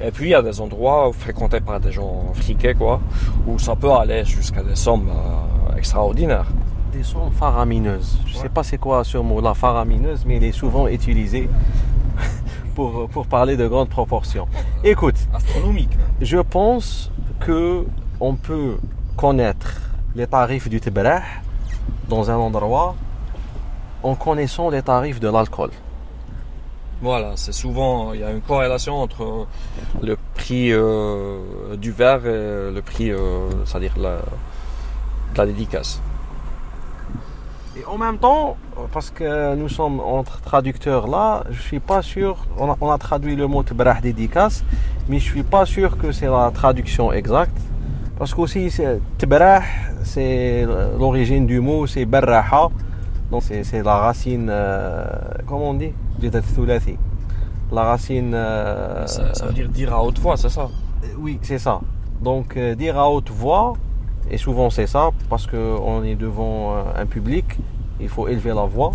Et 0.02 0.12
puis 0.12 0.26
il 0.26 0.32
y 0.32 0.36
a 0.36 0.42
des 0.44 0.60
endroits 0.62 1.12
fréquentés 1.18 1.60
par 1.62 1.80
des 1.80 1.92
gens 1.92 2.26
friqués, 2.34 2.74
quoi, 2.76 3.00
où 3.48 3.58
ça 3.58 3.76
peut 3.76 3.92
aller 3.92 4.26
jusqu'à 4.26 4.62
des 4.64 4.76
sommes 4.76 5.10
euh, 5.10 5.76
extraordinaires. 5.78 6.46
Des 6.98 7.04
sons 7.04 7.30
faramineuses. 7.30 8.18
Je 8.26 8.36
sais 8.36 8.50
pas 8.50 8.64
c'est 8.64 8.80
quoi 8.80 9.04
ce 9.04 9.20
mot-là, 9.20 9.54
faramineuse, 9.54 10.26
mais 10.26 10.38
il 10.38 10.44
est 10.44 10.52
souvent 10.52 10.88
utilisé 10.88 11.48
pour, 12.76 13.08
pour 13.10 13.28
parler 13.28 13.56
de 13.56 13.68
grandes 13.68 13.90
proportions. 13.90 14.48
Écoute, 14.84 15.14
astronomique. 15.32 15.92
Je 16.22 16.40
pense 16.40 17.12
que 17.40 17.86
on 18.20 18.34
peut 18.34 18.78
connaître 19.16 19.80
les 20.16 20.26
tarifs 20.26 20.70
du 20.70 20.82
Tibrah 20.82 21.22
dans 22.10 22.32
un 22.32 22.36
endroit 22.36 22.96
en 24.02 24.16
connaissant 24.16 24.72
les 24.72 24.82
tarifs 24.82 25.20
de 25.20 25.28
l'alcool. 25.28 25.70
Voilà, 27.04 27.34
c'est 27.36 27.54
souvent, 27.54 28.14
il 28.14 28.22
y 28.22 28.24
a 28.24 28.32
une 28.32 28.42
corrélation 28.42 28.96
entre 28.96 29.46
le 30.02 30.18
prix 30.34 30.74
euh, 30.74 31.76
du 31.78 31.92
verre 31.92 32.26
et 32.26 32.72
le 32.72 32.82
prix, 32.84 33.12
euh, 33.12 33.50
c'est-à-dire 33.66 33.94
la, 34.00 34.16
de 35.34 35.38
la 35.38 35.46
dédicace. 35.46 36.02
Et 37.80 37.86
en 37.86 37.98
même 37.98 38.18
temps, 38.18 38.58
parce 38.92 39.10
que 39.12 39.56
nous 39.56 39.70
sommes 39.70 40.00
entre 40.00 40.42
traducteurs 40.42 41.08
là, 41.08 41.44
je 41.52 41.62
suis 41.62 41.80
pas 41.80 42.02
sûr, 42.02 42.38
on 42.58 42.72
a, 42.72 42.78
on 42.82 42.90
a 42.90 42.98
traduit 42.98 43.36
le 43.36 43.46
mot 43.48 43.62
Tibrah 43.64 44.02
dédicace, 44.02 44.64
mais 45.08 45.20
je 45.20 45.26
suis 45.26 45.44
pas 45.44 45.66
sûr 45.66 45.98
que 45.98 46.12
c'est 46.12 46.28
la 46.28 46.50
traduction 46.54 47.12
exacte. 47.12 47.58
Parce 48.18 48.34
qu'aussi, 48.34 48.72
Tibrah, 49.20 49.62
c'est 50.04 50.66
l'origine 50.98 51.46
du 51.46 51.60
mot, 51.60 51.86
c'est 51.86 52.06
Barraha. 52.06 52.70
Donc 53.30 53.44
c'est 53.44 53.84
la 53.84 53.98
racine, 53.98 54.48
euh, 54.50 55.06
comment 55.46 55.70
on 55.72 55.74
dit? 55.76 55.92
La 57.72 57.84
racine. 57.84 58.32
euh, 58.34 59.06
Ça, 59.06 59.34
ça 59.36 59.46
veut 59.48 59.54
dire 59.54 59.68
dire 59.70 59.94
à 59.94 60.02
haute 60.02 60.18
voix, 60.20 60.38
c'est 60.38 60.50
ça? 60.50 60.68
Oui, 61.20 61.38
c'est 61.44 61.60
ça. 61.60 61.80
Donc 62.22 62.56
euh, 62.58 62.74
dire 62.74 62.98
à 62.98 63.08
haute 63.10 63.30
voix, 63.30 63.74
et 64.30 64.38
souvent 64.38 64.70
c'est 64.70 64.88
ça, 64.88 65.12
parce 65.30 65.48
qu'on 65.48 66.04
est 66.04 66.16
devant 66.16 66.76
euh, 66.76 66.82
un 66.96 67.06
public, 67.06 67.46
il 68.00 68.10
faut 68.10 68.28
élever 68.28 68.54
la 68.54 68.66
voix. 68.66 68.94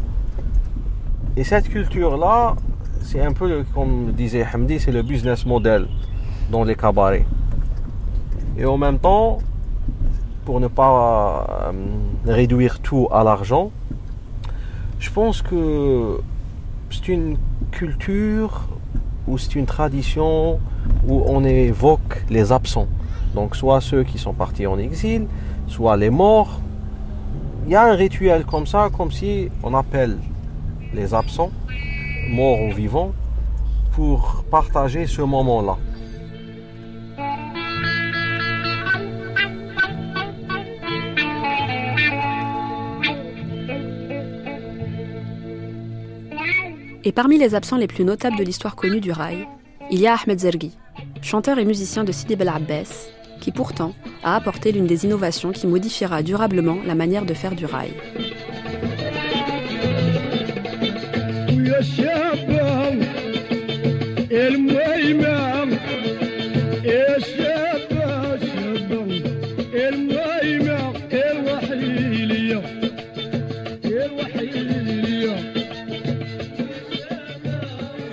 Et 1.37 1.45
cette 1.45 1.69
culture-là, 1.69 2.55
c'est 3.01 3.21
un 3.21 3.33
peu, 3.33 3.65
comme 3.75 4.13
disait 4.13 4.47
Hamdi, 4.53 4.79
c'est 4.79 4.93
le 4.93 5.03
business 5.03 5.47
model 5.47 5.89
dans 6.51 6.65
les 6.65 6.75
cabarets. 6.75 7.27
Et 8.59 8.67
en 8.67 8.77
même 8.77 8.99
temps, 8.99 9.39
pour 10.45 10.61
ne 10.61 10.69
pas 10.69 11.47
euh, 11.49 11.73
réduire 12.27 12.81
tout 12.81 13.09
à 13.11 13.25
l'argent, 13.25 13.71
je 14.99 15.11
pense 15.11 15.41
que 15.43 16.21
c'est 16.91 17.09
une 17.09 17.39
culture 17.71 18.69
ou 19.27 19.39
c'est 19.39 19.55
une 19.55 19.67
tradition 19.67 20.61
où 21.09 21.23
on 21.27 21.43
évoque 21.45 22.25
les 22.29 22.53
absents. 22.53 22.89
Donc 23.35 23.57
soit 23.57 23.81
ceux 23.81 24.05
qui 24.05 24.19
sont 24.19 24.35
partis 24.35 24.67
en 24.67 24.79
exil, 24.79 25.27
soit 25.67 25.97
les 25.97 26.11
morts. 26.11 26.61
Il 27.65 27.73
y 27.73 27.77
a 27.77 27.85
un 27.85 27.95
rituel 27.95 28.45
comme 28.45 28.67
ça, 28.67 28.91
comme 28.97 29.11
si 29.11 29.49
on 29.63 29.75
appelle 29.75 30.19
les 30.93 31.15
absents, 31.15 31.51
morts 32.29 32.61
ou 32.63 32.73
vivants, 32.73 33.13
pour 33.93 34.45
partager 34.51 35.07
ce 35.07 35.23
moment-là. 35.23 35.79
Et 47.05 47.11
parmi 47.11 47.37
les 47.37 47.55
absents 47.57 47.79
les 47.79 47.89
plus 47.89 48.05
notables 48.05 48.37
de 48.37 48.45
l'histoire 48.45 48.77
connue 48.77 49.01
du 49.01 49.11
rail, 49.11 49.47
il 49.91 50.01
y 50.01 50.07
a 50.07 50.15
Ahmed 50.15 50.39
Zergi, 50.39 50.79
chanteur 51.21 51.59
et 51.59 51.65
musicien 51.65 52.05
de 52.05 52.13
Sidi 52.13 52.37
Bel 52.37 52.49
Abbès, 52.49 53.13
qui 53.43 53.51
pourtant 53.51 53.93
a 54.23 54.37
apporté 54.37 54.71
l'une 54.71 54.87
des 54.87 55.05
innovations 55.05 55.51
qui 55.51 55.67
modifiera 55.67 56.23
durablement 56.23 56.79
la 56.87 56.95
manière 56.95 57.27
de 57.27 57.35
faire 57.35 57.57
du 57.57 57.67
rail. 57.67 57.91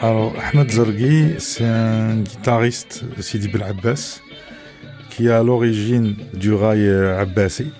Alors, 0.02 0.34
Ahmed 0.42 0.72
Zarghi, 0.72 1.36
c'est 1.38 1.66
un 1.66 2.16
guitariste 2.22 3.04
Sidi 3.20 3.48
Bel 3.48 3.64
Abbas 3.64 4.22
qui 5.20 5.28
est 5.28 5.32
à 5.32 5.44
l'origine 5.44 6.16
du 6.34 6.54
rail 6.54 6.88
euh, 6.88 7.20
abbasi, 7.20 7.74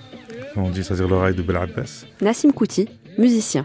on 0.56 0.68
dit, 0.68 0.84
c'est-à-dire 0.84 1.08
le 1.08 1.16
rail 1.16 1.34
de 1.34 1.40
Bel 1.40 1.56
Abbas. 1.56 2.04
Nassim 2.20 2.50
Kouti, 2.52 2.86
musicien. 3.16 3.64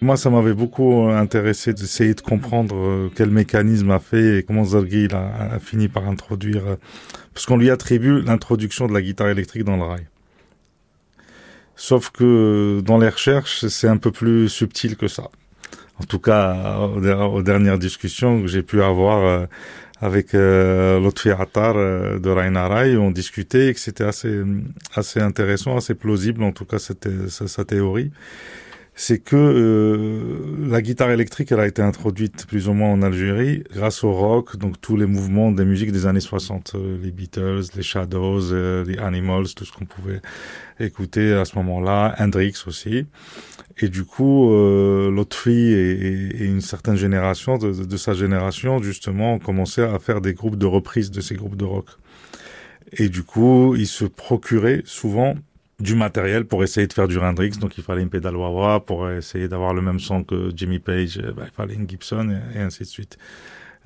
Moi, 0.00 0.16
ça 0.16 0.30
m'avait 0.30 0.54
beaucoup 0.54 1.02
intéressé 1.10 1.74
d'essayer 1.74 2.14
de 2.14 2.22
comprendre 2.22 2.74
euh, 2.74 3.10
quel 3.14 3.28
mécanisme 3.28 3.90
a 3.90 3.98
fait 3.98 4.38
et 4.38 4.42
comment 4.42 4.64
Zarghi 4.64 5.04
il 5.04 5.14
a, 5.14 5.52
a 5.52 5.58
fini 5.58 5.88
par 5.88 6.08
introduire, 6.08 6.66
euh, 6.66 6.76
parce 7.34 7.44
qu'on 7.44 7.58
lui 7.58 7.68
attribue 7.68 8.22
l'introduction 8.22 8.86
de 8.86 8.94
la 8.94 9.02
guitare 9.02 9.28
électrique 9.28 9.64
dans 9.64 9.76
le 9.76 9.82
rail. 9.82 10.06
Sauf 11.76 12.08
que 12.08 12.80
dans 12.80 12.96
les 12.96 13.10
recherches, 13.10 13.66
c'est 13.66 13.88
un 13.88 13.98
peu 13.98 14.12
plus 14.12 14.48
subtil 14.48 14.96
que 14.96 15.08
ça. 15.08 15.24
En 16.00 16.04
tout 16.04 16.18
cas, 16.20 16.78
aux, 16.96 17.00
der- 17.02 17.30
aux 17.34 17.42
dernières 17.42 17.78
discussions 17.78 18.40
que 18.40 18.46
j'ai 18.46 18.62
pu 18.62 18.82
avoir 18.82 19.46
avec 20.02 20.34
euh, 20.34 21.00
Lotfi 21.00 21.30
Attar 21.30 21.76
euh, 21.76 22.18
de 22.18 22.28
Raina 22.28 22.66
Rai, 22.66 22.96
on 22.96 23.12
discutait 23.12 23.68
et 23.68 23.74
que 23.74 23.80
c'était 23.80 24.04
assez, 24.04 24.42
assez 24.94 25.20
intéressant, 25.20 25.76
assez 25.76 25.94
plausible, 25.94 26.42
en 26.42 26.52
tout 26.52 26.64
cas, 26.64 26.80
c'était 26.80 27.28
sa, 27.28 27.46
sa 27.46 27.64
théorie 27.64 28.10
c'est 28.94 29.18
que 29.18 29.36
euh, 29.36 30.68
la 30.68 30.82
guitare 30.82 31.10
électrique, 31.10 31.50
elle 31.50 31.60
a 31.60 31.66
été 31.66 31.80
introduite 31.80 32.46
plus 32.46 32.68
ou 32.68 32.74
moins 32.74 32.90
en 32.90 33.02
Algérie 33.02 33.64
grâce 33.72 34.04
au 34.04 34.12
rock, 34.12 34.56
donc 34.58 34.80
tous 34.80 34.96
les 34.96 35.06
mouvements 35.06 35.50
des 35.50 35.64
musiques 35.64 35.92
des 35.92 36.06
années 36.06 36.20
60, 36.20 36.72
euh, 36.74 36.98
les 37.02 37.10
Beatles, 37.10 37.62
les 37.74 37.82
Shadows, 37.82 38.52
euh, 38.52 38.84
les 38.84 38.98
Animals, 38.98 39.54
tout 39.56 39.64
ce 39.64 39.72
qu'on 39.72 39.86
pouvait 39.86 40.20
écouter 40.78 41.32
à 41.32 41.44
ce 41.46 41.56
moment-là, 41.56 42.14
Hendrix 42.18 42.54
aussi. 42.66 43.06
Et 43.78 43.88
du 43.88 44.04
coup, 44.04 44.50
euh, 44.52 45.10
Lotfi 45.10 45.50
et, 45.50 46.42
et- 46.42 46.44
une 46.44 46.60
certaine 46.60 46.96
génération 46.96 47.58
de, 47.58 47.96
sa 47.96 48.12
génération, 48.14 48.82
justement, 48.82 49.34
ont 49.34 49.38
commencé 49.38 49.82
à 49.82 49.98
faire 49.98 50.20
des 50.20 50.34
groupes 50.34 50.56
de 50.56 50.66
reprises 50.66 51.10
de 51.10 51.20
ces 51.20 51.34
groupes 51.34 51.56
de 51.56 51.64
rock. 51.64 51.86
Et 52.92 53.08
du 53.08 53.22
coup, 53.22 53.74
ils 53.76 53.86
se 53.86 54.04
procuraient 54.04 54.82
souvent 54.84 55.34
du 55.80 55.94
matériel 55.94 56.44
pour 56.44 56.62
essayer 56.62 56.86
de 56.86 56.92
faire 56.92 57.08
du 57.08 57.18
Hendrix. 57.18 57.50
Donc, 57.58 57.78
il 57.78 57.82
fallait 57.84 58.02
une 58.02 58.10
pédale 58.10 58.36
pour 58.86 59.08
essayer 59.10 59.48
d'avoir 59.48 59.72
le 59.74 59.80
même 59.80 59.98
son 59.98 60.22
que 60.22 60.50
Jimmy 60.54 60.78
Page. 60.78 61.18
Ben, 61.18 61.44
il 61.46 61.54
fallait 61.56 61.74
une 61.74 61.88
Gibson 61.88 62.28
et, 62.54 62.58
et 62.58 62.60
ainsi 62.62 62.80
de 62.80 62.88
suite. 62.88 63.18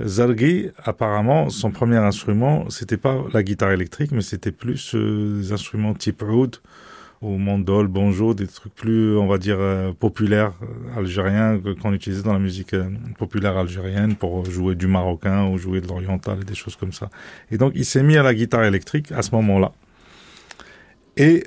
Zargi, 0.05 0.69
apparemment, 0.85 1.49
son 1.49 1.71
premier 1.71 1.97
instrument, 1.97 2.69
c'était 2.69 2.99
pas 2.99 3.25
la 3.33 3.43
guitare 3.43 3.71
électrique, 3.71 4.13
mais 4.13 4.21
c'était 4.21 4.53
plus 4.53 4.95
euh, 4.95 5.39
des 5.41 5.53
instruments 5.53 5.95
type 5.95 6.23
oud 6.23 6.57
ou 7.23 7.39
mandol, 7.39 7.89
banjo, 7.89 8.35
des 8.35 8.47
trucs 8.47 8.75
plus, 8.75 9.17
on 9.17 9.27
va 9.27 9.39
dire, 9.39 9.57
euh, 9.59 9.93
populaires 9.93 10.53
euh, 10.63 10.99
algériens 10.99 11.61
qu'on 11.81 11.93
utilisait 11.93 12.23
dans 12.23 12.33
la 12.33 12.39
musique 12.39 12.75
euh, 12.75 12.89
populaire 13.19 13.57
algérienne 13.57 14.17
pour 14.17 14.45
jouer 14.45 14.75
du 14.75 14.87
marocain 14.87 15.47
ou 15.47 15.57
jouer 15.57 15.81
de 15.81 15.89
l'oriental 15.89 16.41
et 16.43 16.45
des 16.45 16.55
choses 16.55 16.77
comme 16.77 16.93
ça. 16.93 17.09
Et 17.51 17.59
donc, 17.59 17.73
il 17.75 17.85
s'est 17.85 18.03
mis 18.03 18.17
à 18.17 18.23
la 18.23 18.35
guitare 18.35 18.65
électrique 18.65 19.13
à 19.13 19.23
ce 19.23 19.35
moment-là. 19.35 19.73
Et 21.17 21.45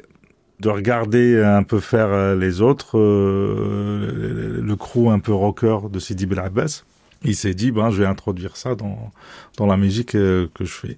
de 0.59 0.69
regarder 0.69 1.41
un 1.41 1.63
peu 1.63 1.79
faire 1.79 2.35
les 2.35 2.59
autres, 2.59 2.97
le 2.99 4.75
crew 4.75 5.09
un 5.09 5.19
peu 5.19 5.31
rocker 5.31 5.77
de 5.89 5.99
Sidi 5.99 6.25
Bel 6.25 6.39
Abbas. 6.39 6.83
Il 7.23 7.35
s'est 7.35 7.53
dit, 7.53 7.71
ben, 7.71 7.91
je 7.91 8.01
vais 8.01 8.07
introduire 8.07 8.57
ça 8.57 8.75
dans, 8.75 9.11
dans 9.57 9.67
la 9.67 9.77
musique 9.77 10.11
que 10.11 10.49
je 10.59 10.65
fais. 10.65 10.97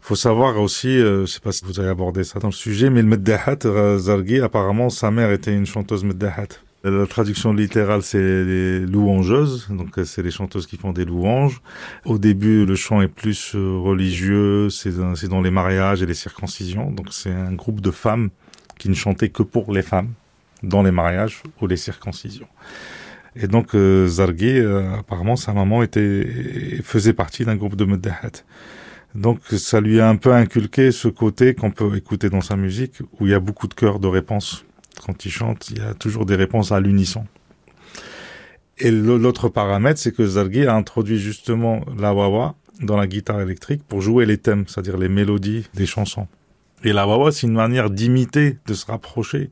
Faut 0.00 0.16
savoir 0.16 0.58
aussi, 0.60 0.88
euh, 0.88 1.22
je 1.26 1.32
sais 1.32 1.40
pas 1.40 1.52
si 1.52 1.64
vous 1.64 1.78
avez 1.78 1.88
abordé 1.90 2.24
ça 2.24 2.38
dans 2.40 2.48
le 2.48 2.52
sujet, 2.52 2.90
mais 2.90 3.02
le 3.02 3.08
Meddahat, 3.08 3.58
euh, 3.64 3.98
Zargi, 3.98 4.40
apparemment, 4.40 4.90
sa 4.90 5.10
mère 5.10 5.30
était 5.30 5.54
une 5.54 5.66
chanteuse 5.66 6.04
Meddahat. 6.04 6.48
La 6.82 7.06
traduction 7.06 7.52
littérale, 7.52 8.02
c'est 8.02 8.18
les 8.18 8.80
louangeuses, 8.80 9.68
donc 9.68 9.98
euh, 9.98 10.04
c'est 10.04 10.22
les 10.22 10.30
chanteuses 10.30 10.66
qui 10.66 10.78
font 10.78 10.92
des 10.92 11.04
louanges. 11.04 11.60
Au 12.06 12.16
début, 12.16 12.64
le 12.64 12.74
chant 12.74 13.02
est 13.02 13.08
plus 13.08 13.54
euh, 13.54 13.76
religieux, 13.78 14.70
c'est 14.70 14.96
dans- 14.96 15.42
les 15.42 15.50
mariages 15.50 16.02
et 16.02 16.06
les 16.06 16.14
circoncisions, 16.14 16.90
donc 16.90 17.08
c'est 17.10 17.30
un 17.32 17.52
groupe 17.52 17.82
de 17.82 17.90
femmes 17.90 18.30
qui 18.78 18.88
ne 18.88 18.94
chantaient 18.94 19.28
que 19.28 19.42
pour 19.42 19.72
les 19.74 19.82
femmes, 19.82 20.08
dans 20.62 20.82
les 20.82 20.90
mariages 20.90 21.42
ou 21.60 21.66
les 21.66 21.76
circoncisions. 21.76 22.48
Et 23.36 23.46
donc 23.46 23.74
euh, 23.74 24.06
Zargi, 24.08 24.58
euh, 24.58 24.94
apparemment, 24.98 25.36
sa 25.36 25.52
maman 25.52 25.82
était 25.82 26.26
faisait 26.82 27.12
partie 27.12 27.44
d'un 27.44 27.56
groupe 27.56 27.76
de 27.76 27.84
Meddahat. 27.84 28.42
Donc 29.14 29.40
ça 29.48 29.80
lui 29.80 30.00
a 30.00 30.08
un 30.08 30.16
peu 30.16 30.32
inculqué 30.32 30.92
ce 30.92 31.08
côté 31.08 31.54
qu'on 31.54 31.70
peut 31.70 31.96
écouter 31.96 32.30
dans 32.30 32.40
sa 32.40 32.56
musique, 32.56 33.00
où 33.18 33.26
il 33.26 33.30
y 33.30 33.34
a 33.34 33.40
beaucoup 33.40 33.66
de 33.66 33.74
chœurs 33.74 33.98
de 33.98 34.06
réponses. 34.06 34.64
Quand 35.04 35.24
il 35.24 35.30
chante, 35.30 35.70
il 35.70 35.78
y 35.78 35.80
a 35.80 35.94
toujours 35.94 36.26
des 36.26 36.36
réponses 36.36 36.72
à 36.72 36.80
l'unisson. 36.80 37.24
Et 38.78 38.90
l'autre 38.90 39.48
paramètre, 39.48 40.00
c'est 40.00 40.12
que 40.12 40.24
Zargi 40.24 40.66
a 40.66 40.74
introduit 40.74 41.18
justement 41.18 41.84
la 41.98 42.14
wawa 42.14 42.54
dans 42.80 42.96
la 42.96 43.06
guitare 43.06 43.40
électrique 43.40 43.82
pour 43.86 44.00
jouer 44.00 44.24
les 44.24 44.38
thèmes, 44.38 44.64
c'est-à-dire 44.66 44.96
les 44.96 45.08
mélodies 45.08 45.66
des 45.74 45.86
chansons. 45.86 46.28
Et 46.82 46.92
la 46.92 47.06
wawa, 47.06 47.30
c'est 47.30 47.46
une 47.46 47.52
manière 47.52 47.90
d'imiter, 47.90 48.56
de 48.66 48.74
se 48.74 48.86
rapprocher 48.86 49.50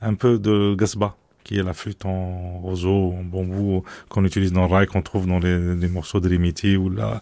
un 0.00 0.14
peu 0.14 0.38
de 0.38 0.74
Gasba, 0.74 1.16
qui 1.50 1.58
est 1.58 1.64
la 1.64 1.74
flûte 1.74 2.06
en 2.06 2.60
roseau, 2.60 3.12
en 3.18 3.24
bambou, 3.24 3.82
qu'on 4.08 4.24
utilise 4.24 4.52
dans 4.52 4.60
le 4.60 4.72
rail, 4.72 4.86
qu'on 4.86 5.02
trouve 5.02 5.26
dans 5.26 5.40
les, 5.40 5.88
morceaux 5.88 6.20
de 6.20 6.28
Rimiti 6.28 6.76
ou 6.76 6.90
la 6.90 7.20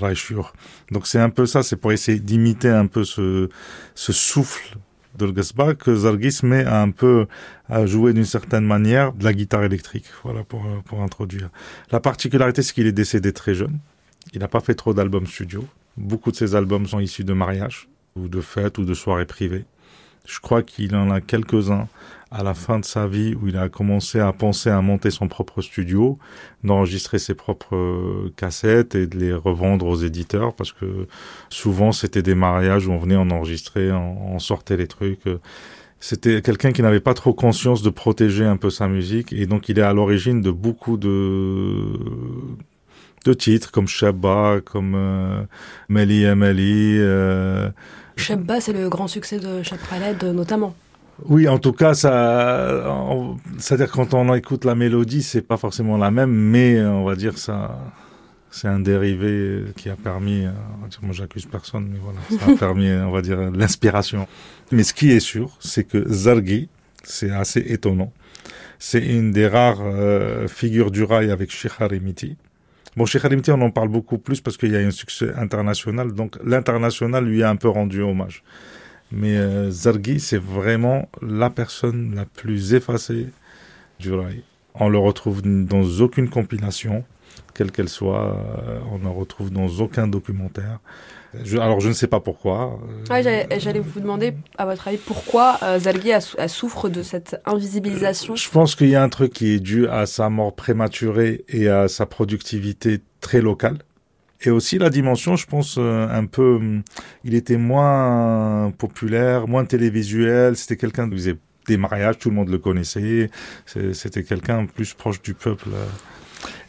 raïchure. 0.00 0.52
Donc 0.90 1.06
c'est 1.06 1.20
un 1.20 1.30
peu 1.30 1.46
ça, 1.46 1.62
c'est 1.62 1.76
pour 1.76 1.92
essayer 1.92 2.18
d'imiter 2.18 2.70
un 2.70 2.86
peu 2.88 3.04
ce, 3.04 3.48
souffle 3.94 4.78
de 5.16 5.30
Gasba 5.30 5.74
que 5.74 5.94
Zargis 5.94 6.40
met 6.42 6.64
à 6.64 6.82
un 6.82 6.90
peu 6.90 7.28
à 7.68 7.86
jouer 7.86 8.12
d'une 8.12 8.24
certaine 8.24 8.64
manière 8.64 9.12
de 9.12 9.22
la 9.22 9.32
guitare 9.32 9.62
électrique, 9.62 10.06
voilà, 10.24 10.42
pour, 10.42 10.66
pour 10.84 11.00
introduire. 11.00 11.48
La 11.92 12.00
particularité, 12.00 12.62
c'est 12.62 12.72
qu'il 12.72 12.88
est 12.88 12.92
décédé 12.92 13.32
très 13.32 13.54
jeune. 13.54 13.78
Il 14.32 14.40
n'a 14.40 14.48
pas 14.48 14.60
fait 14.60 14.74
trop 14.74 14.92
d'albums 14.92 15.28
studio. 15.28 15.64
Beaucoup 15.96 16.32
de 16.32 16.36
ses 16.36 16.56
albums 16.56 16.88
sont 16.88 16.98
issus 16.98 17.22
de 17.22 17.32
mariages, 17.32 17.88
ou 18.16 18.26
de 18.26 18.40
fêtes, 18.40 18.78
ou 18.78 18.84
de 18.84 18.94
soirées 18.94 19.26
privées. 19.26 19.66
Je 20.26 20.40
crois 20.40 20.64
qu'il 20.64 20.96
en 20.96 21.12
a 21.12 21.20
quelques-uns 21.20 21.86
à 22.30 22.42
la 22.42 22.54
fin 22.54 22.78
de 22.78 22.84
sa 22.84 23.06
vie 23.06 23.34
où 23.34 23.48
il 23.48 23.56
a 23.56 23.68
commencé 23.68 24.20
à 24.20 24.32
penser 24.32 24.68
à 24.68 24.80
monter 24.82 25.10
son 25.10 25.28
propre 25.28 25.62
studio, 25.62 26.18
d'enregistrer 26.62 27.18
ses 27.18 27.34
propres 27.34 27.76
euh, 27.76 28.32
cassettes 28.36 28.94
et 28.94 29.06
de 29.06 29.18
les 29.18 29.32
revendre 29.32 29.86
aux 29.86 29.96
éditeurs 29.96 30.54
parce 30.54 30.72
que 30.72 31.06
souvent 31.48 31.92
c'était 31.92 32.22
des 32.22 32.34
mariages 32.34 32.86
où 32.86 32.92
on 32.92 32.98
venait 32.98 33.16
en 33.16 33.30
enregistrer, 33.30 33.90
on, 33.92 34.38
sortait 34.38 34.76
les 34.76 34.86
trucs. 34.86 35.26
euh. 35.26 35.38
C'était 36.00 36.42
quelqu'un 36.42 36.70
qui 36.72 36.82
n'avait 36.82 37.00
pas 37.00 37.14
trop 37.14 37.32
conscience 37.32 37.82
de 37.82 37.90
protéger 37.90 38.44
un 38.44 38.56
peu 38.56 38.70
sa 38.70 38.88
musique 38.88 39.32
et 39.32 39.46
donc 39.46 39.68
il 39.68 39.78
est 39.78 39.82
à 39.82 39.92
l'origine 39.92 40.42
de 40.42 40.50
beaucoup 40.50 40.96
de 40.96 41.92
de 43.24 43.32
titres 43.32 43.72
comme 43.72 43.88
Shabba, 43.88 44.60
comme 44.64 44.94
euh, 44.94 45.42
Meli 45.88 46.24
Meli. 46.36 46.98
Euh, 46.98 47.68
Shabba, 48.16 48.60
c'est 48.60 48.72
le 48.72 48.88
grand 48.88 49.08
succès 49.08 49.38
de 49.38 49.62
Chapraled, 49.62 50.22
notamment. 50.22 50.74
Oui, 51.26 51.48
en 51.48 51.58
tout 51.58 51.72
cas, 51.72 51.94
ça, 51.94 52.84
c'est-à-dire 53.58 53.90
quand 53.90 54.14
on 54.14 54.32
écoute 54.34 54.64
la 54.64 54.74
mélodie, 54.74 55.22
c'est 55.22 55.42
pas 55.42 55.56
forcément 55.56 55.96
la 55.96 56.10
même, 56.10 56.30
mais 56.30 56.76
euh, 56.76 56.90
on 56.90 57.04
va 57.04 57.16
dire 57.16 57.38
ça, 57.38 57.78
c'est 58.50 58.68
un 58.68 58.78
dérivé 58.78 59.64
qui 59.76 59.90
a 59.90 59.96
permis. 59.96 60.46
euh, 60.46 60.50
on 60.78 60.82
va 60.82 60.88
dire, 60.88 61.00
moi, 61.02 61.12
j'accuse 61.12 61.46
personne, 61.46 61.88
mais 61.90 61.98
voilà, 62.00 62.20
ça 62.30 62.52
a 62.52 62.56
permis, 62.58 62.90
on 62.90 63.10
va 63.10 63.20
dire, 63.20 63.50
l'inspiration. 63.50 64.28
Mais 64.70 64.84
ce 64.84 64.94
qui 64.94 65.10
est 65.10 65.20
sûr, 65.20 65.56
c'est 65.58 65.84
que 65.84 66.08
Zargi, 66.08 66.68
c'est 67.02 67.30
assez 67.30 67.60
étonnant. 67.66 68.12
C'est 68.78 69.04
une 69.04 69.32
des 69.32 69.48
rares 69.48 69.80
euh, 69.82 70.46
figures 70.46 70.92
du 70.92 71.02
rail 71.02 71.32
avec 71.32 71.50
Sheikh 71.50 71.72
Harimiti. 71.80 72.36
Bon, 72.96 73.06
Sheikh 73.06 73.24
Harimiti, 73.24 73.50
on 73.50 73.60
en 73.60 73.70
parle 73.70 73.88
beaucoup 73.88 74.18
plus 74.18 74.40
parce 74.40 74.56
qu'il 74.56 74.70
y 74.72 74.76
a 74.76 74.80
un 74.80 74.92
succès 74.92 75.32
international, 75.34 76.12
donc 76.12 76.36
l'international 76.44 77.24
lui 77.24 77.42
a 77.42 77.50
un 77.50 77.56
peu 77.56 77.68
rendu 77.68 78.02
hommage. 78.02 78.44
Mais 79.12 79.36
euh, 79.36 79.70
Zargi, 79.70 80.20
c'est 80.20 80.40
vraiment 80.40 81.08
la 81.22 81.50
personne 81.50 82.14
la 82.14 82.24
plus 82.26 82.74
effacée 82.74 83.28
du 83.98 84.12
rail. 84.12 84.42
On 84.74 84.88
le 84.88 84.98
retrouve 84.98 85.42
dans 85.42 85.82
aucune 86.00 86.28
compilation, 86.28 87.04
quelle 87.54 87.72
qu'elle 87.72 87.88
soit. 87.88 88.36
euh, 88.36 88.78
on 88.92 88.98
ne 88.98 89.04
le 89.04 89.10
retrouve 89.10 89.50
dans 89.50 89.66
aucun 89.80 90.06
documentaire. 90.06 90.78
Je- 91.44 91.58
alors, 91.58 91.80
je 91.80 91.88
ne 91.88 91.92
sais 91.94 92.06
pas 92.06 92.20
pourquoi. 92.20 92.78
euh, 92.82 93.12
Ouais, 93.14 93.22
j'allais 93.22 93.48
j'allais 93.58 93.80
vous 93.80 94.00
demander, 94.00 94.34
à 94.56 94.66
votre 94.66 94.88
avis, 94.88 94.98
pourquoi 94.98 95.58
euh, 95.62 95.78
a 96.38 96.48
souffre 96.48 96.88
de 96.88 97.02
cette 97.02 97.40
invisibilisation? 97.44 98.36
Je 98.36 98.48
pense 98.50 98.74
qu'il 98.74 98.88
y 98.88 98.94
a 98.94 99.02
un 99.02 99.08
truc 99.08 99.32
qui 99.32 99.54
est 99.54 99.60
dû 99.60 99.88
à 99.88 100.06
sa 100.06 100.28
mort 100.30 100.54
prématurée 100.54 101.44
et 101.48 101.68
à 101.68 101.88
sa 101.88 102.06
productivité 102.06 103.00
très 103.20 103.40
locale. 103.40 103.78
Et 104.42 104.50
aussi 104.50 104.78
la 104.78 104.88
dimension, 104.90 105.34
je 105.36 105.46
pense, 105.46 105.76
euh, 105.78 106.08
un 106.08 106.24
peu, 106.26 106.56
hum, 106.56 106.82
il 107.24 107.34
était 107.34 107.56
moins 107.56 108.72
populaire, 108.78 109.48
moins 109.48 109.64
télévisuel. 109.64 110.56
C'était 110.56 110.76
quelqu'un 110.76 111.08
qui 111.08 111.16
faisait 111.16 111.36
des 111.66 111.76
mariages, 111.76 112.18
tout 112.18 112.30
le 112.30 112.36
monde 112.36 112.48
le 112.48 112.58
connaissait. 112.58 113.30
C'était 113.92 114.22
quelqu'un 114.22 114.64
plus 114.66 114.94
proche 114.94 115.20
du 115.20 115.34
peuple. 115.34 115.68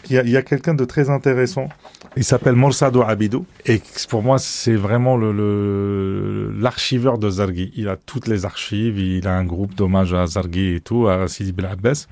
Il 0.10 0.16
y 0.16 0.36
a, 0.36 0.40
a 0.40 0.42
quelqu'un 0.42 0.74
de 0.74 0.84
très 0.84 1.10
intéressant. 1.10 1.70
Il 2.18 2.24
s'appelle 2.24 2.56
Morsado 2.56 3.02
Abidou. 3.04 3.46
Et 3.66 3.82
pour 4.10 4.24
moi, 4.24 4.40
c'est 4.40 4.76
vraiment 4.76 5.16
le, 5.16 5.32
le- 5.32 6.52
l'archiveur 6.60 7.18
de 7.18 7.30
Zargi. 7.30 7.72
Il 7.76 7.88
a 7.88 7.96
toutes 7.98 8.28
les 8.28 8.46
archives. 8.46 8.98
Il 8.98 9.28
a 9.28 9.38
un 9.38 9.46
groupe 9.46 9.76
d'hommage 9.76 10.14
à 10.14 10.26
Zargi 10.26 10.74
et 10.76 10.80
tout, 10.82 11.08
à 11.08 11.28
Sidi 11.28 11.52
Bel 11.54 11.68
Abbas. 11.68 12.08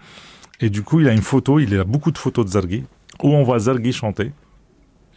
Et 0.62 0.70
du 0.70 0.82
coup, 0.84 1.00
il 1.02 1.08
a 1.10 1.14
une 1.14 1.22
photo. 1.22 1.60
Il 1.60 1.78
a 1.80 1.84
beaucoup 1.84 2.12
de 2.12 2.18
photos 2.18 2.46
de 2.46 2.52
Zargi 2.52 2.84
où 3.24 3.30
on 3.34 3.44
voit 3.44 3.60
Zargi 3.60 3.92
chanter. 3.92 4.32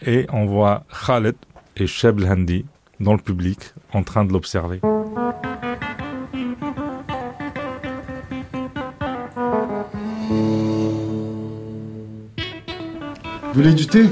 Et 0.06 0.26
on 0.32 0.46
voit 0.46 0.84
Khaled 1.06 1.36
et 1.76 1.86
Sheb 1.86 2.22
Handi 2.24 2.64
dans 3.00 3.12
le 3.12 3.18
public 3.18 3.58
en 3.92 4.02
train 4.02 4.24
de 4.24 4.32
l'observer. 4.32 4.80
Vous 13.42 13.54
voulez 13.54 13.74
du 13.74 13.86
thé? 13.86 14.06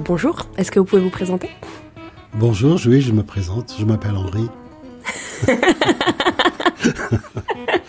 Bonjour, 0.00 0.46
est-ce 0.56 0.72
que 0.72 0.80
vous 0.80 0.86
pouvez 0.86 1.02
vous 1.02 1.10
présenter? 1.10 1.50
Bonjour, 2.34 2.80
oui, 2.86 3.00
je 3.00 3.12
me 3.12 3.22
présente. 3.22 3.74
Je 3.78 3.84
m'appelle 3.84 4.16
Henri. 4.16 4.48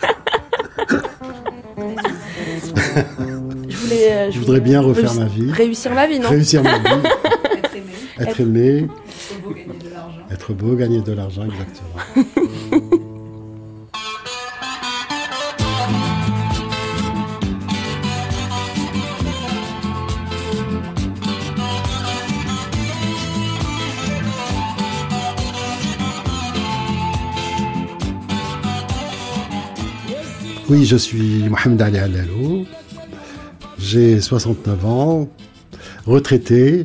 voulais. 3.94 4.12
euh, 4.12 4.30
Je 4.30 4.38
voudrais 4.38 4.60
bien 4.60 4.80
refaire 4.80 5.10
réussir- 5.10 5.20
ma 5.20 5.26
vie. 5.26 5.52
Réussir 5.52 5.92
ma 5.92 6.06
vie, 6.06 6.18
non 6.20 6.28
Réussir 6.28 6.62
ma 6.62 6.78
vie. 6.78 6.84
Être 8.20 8.40
aimé. 8.40 8.86
Être 8.86 9.42
beau, 9.42 9.52
gagner 9.54 9.78
de 9.82 9.90
l'argent. 9.92 10.20
Être 10.30 10.52
beau, 10.52 10.74
gagner 10.76 11.00
de 11.00 11.12
l'argent, 11.12 11.42
exactement. 11.44 12.84
Oui, 30.68 30.84
je 30.86 30.96
suis 30.96 31.44
Mohamed 31.48 31.82
Ali 31.82 31.98
Alalou. 31.98 32.66
J'ai 33.94 34.20
69 34.20 34.86
ans, 34.86 35.28
retraité. 36.04 36.84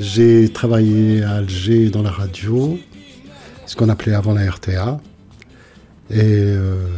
J'ai 0.00 0.48
travaillé 0.48 1.22
à 1.22 1.34
Alger 1.34 1.90
dans 1.90 2.02
la 2.02 2.10
radio, 2.10 2.76
ce 3.66 3.76
qu'on 3.76 3.88
appelait 3.88 4.14
avant 4.14 4.34
la 4.34 4.50
RTA. 4.50 5.00
Et 6.10 6.18
euh, 6.18 6.88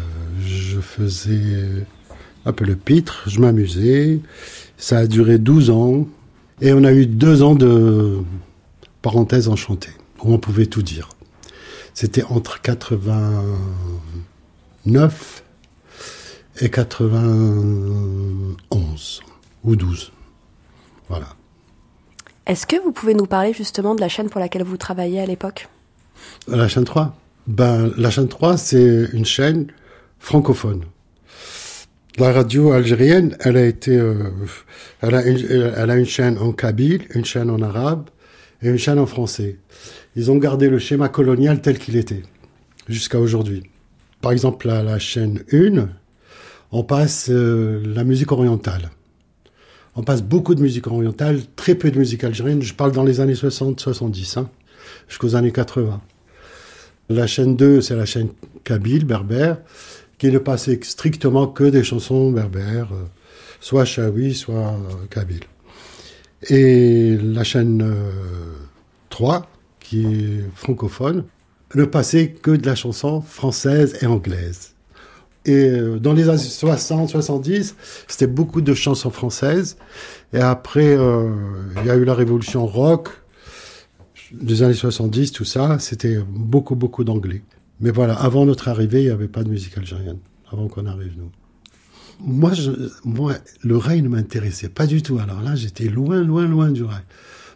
je 0.41 0.81
faisais 0.81 1.85
un 2.47 2.53
peu 2.55 2.65
le 2.65 2.77
pitre, 2.77 3.25
je 3.27 3.41
m'amusais. 3.41 4.21
Ça 4.79 5.01
a 5.01 5.07
duré 5.07 5.37
12 5.37 5.69
ans. 5.69 6.09
Et 6.63 6.73
on 6.73 6.83
a 6.83 6.95
eu 6.95 7.05
deux 7.05 7.43
ans 7.43 7.55
de 7.55 8.21
parenthèse 9.03 9.49
enchantée, 9.49 9.93
où 10.25 10.33
on 10.33 10.39
pouvait 10.39 10.65
tout 10.65 10.81
dire. 10.81 11.11
C'était 11.93 12.25
entre 12.25 12.63
89 12.63 15.40
et 16.61 16.69
91 16.69 19.23
ou 19.65 19.77
12. 19.77 20.13
Voilà. 21.09 21.29
Est-ce 22.47 22.67
que 22.67 22.77
vous 22.83 22.93
pouvez 22.93 23.15
nous 23.15 23.27
parler 23.27 23.53
justement 23.53 23.95
de 23.95 24.01
la 24.01 24.09
chaîne 24.09 24.29
pour 24.29 24.41
laquelle 24.41 24.65
vous 24.65 24.77
travailliez 24.77 25.21
à 25.21 25.27
l'époque? 25.27 25.69
La 26.49 26.69
chaîne 26.69 26.85
3 26.85 27.17
Ben, 27.47 27.93
la 27.97 28.11
chaîne 28.11 28.29
3, 28.29 28.57
c'est 28.57 29.07
une 29.13 29.25
chaîne 29.25 29.69
francophone. 30.19 30.85
La 32.19 32.33
radio 32.33 32.73
algérienne, 32.73 33.37
elle 33.41 33.57
a 33.57 33.65
été, 33.65 33.97
euh, 33.97 34.31
elle, 35.01 35.15
a 35.15 35.25
une, 35.25 35.73
elle 35.77 35.91
a 35.91 35.97
une 35.97 36.07
chaîne 36.07 36.39
en 36.39 36.53
kabyle, 36.53 37.07
une 37.15 37.25
chaîne 37.25 37.51
en 37.51 37.63
arabe 37.63 38.11
et 38.63 38.69
une 38.69 38.79
chaîne 38.79 38.99
en 38.99 39.07
français. 39.07 39.59
Ils 40.17 40.31
ont 40.31 40.37
gardé 40.37 40.69
le 40.69 40.79
schéma 40.79 41.09
colonial 41.09 41.63
tel 41.63 41.79
qu'il 41.79 41.97
était 41.97 42.23
jusqu'à 42.89 43.19
aujourd'hui. 43.19 43.63
Par 44.21 44.33
exemple, 44.33 44.69
à 44.69 44.83
la 44.83 44.99
chaîne 44.99 45.43
1, 45.53 45.89
on 46.73 46.83
passe 46.83 47.29
euh, 47.31 47.83
la 47.85 48.05
musique 48.05 48.33
orientale. 48.33 48.91
On 49.97 50.03
passe 50.03 50.23
beaucoup 50.23 50.55
de 50.55 50.63
musique 50.63 50.87
orientale, 50.87 51.41
très 51.57 51.75
peu 51.75 51.91
de 51.91 51.99
musique 51.99 52.23
algérienne. 52.25 52.63
Je 52.63 52.75
parle 52.75 52.93
dans 52.93 53.03
les 53.03 53.21
années 53.21 53.35
60-70, 53.35 54.39
hein, 54.39 54.49
jusqu'aux 55.09 55.35
années 55.35 55.53
80. 55.53 56.01
La 57.09 57.27
chaîne 57.27 57.57
2, 57.57 57.81
c'est 57.81 57.97
la 57.97 58.07
chaîne 58.07 58.29
kabyle, 58.63 59.05
berbère, 59.05 59.59
qui 60.17 60.31
ne 60.31 60.39
passait 60.39 60.79
strictement 60.83 61.49
que 61.49 61.65
des 61.65 61.83
chansons 61.83 62.31
berbères, 62.31 62.93
euh, 62.93 63.05
soit 63.61 63.85
chaoui, 63.85 64.35
soit 64.35 64.75
euh, 64.75 65.07
kabyle. 65.11 65.43
Et 66.49 67.17
la 67.17 67.43
chaîne 67.43 67.83
euh, 67.83 68.13
3, 69.09 69.47
qui 69.81 70.07
est 70.07 70.45
francophone, 70.55 71.25
ne 71.75 71.85
passait 71.85 72.29
que 72.29 72.53
de 72.53 72.65
la 72.67 72.75
chanson 72.75 73.21
française 73.21 73.99
et 74.03 74.07
anglaise. 74.07 74.75
Et 75.47 75.71
euh, 75.71 75.99
dans 75.99 76.13
les 76.13 76.29
années 76.29 76.39
60, 76.39 77.09
70, 77.11 77.77
c'était 78.09 78.27
beaucoup 78.27 78.61
de 78.61 78.75
chansons 78.75 79.11
françaises. 79.11 79.77
Et 80.33 80.41
après, 80.41 80.97
euh, 80.97 81.31
il 81.81 81.87
y 81.87 81.91
a 81.91 81.97
eu 81.97 82.05
la 82.05 82.15
révolution 82.15 82.67
rock 82.67 83.09
des 84.33 84.63
années 84.63 84.75
70, 84.75 85.33
tout 85.33 85.45
ça. 85.45 85.79
C'était 85.79 86.19
beaucoup, 86.29 86.77
beaucoup 86.77 87.05
d'anglais. 87.05 87.43
Mais 87.81 87.91
voilà, 87.91 88.15
avant 88.15 88.45
notre 88.45 88.69
arrivée, 88.69 89.01
il 89.01 89.07
n'y 89.07 89.11
avait 89.11 89.29
pas 89.29 89.43
de 89.43 89.49
musique 89.49 89.77
algérienne. 89.79 90.19
Avant 90.53 90.69
qu'on 90.69 90.87
arrive, 90.87 91.15
nous. 91.17 91.31
Moi, 92.23 92.53
le 93.63 93.77
rail 93.79 94.03
ne 94.03 94.09
m'intéressait 94.09 94.69
pas 94.69 94.87
du 94.87 95.01
tout. 95.01 95.19
Alors 95.19 95.41
là, 95.41 95.55
j'étais 95.55 95.85
loin, 95.85 96.23
loin, 96.23 96.47
loin 96.47 96.71
du 96.71 96.83
rail. 96.83 97.03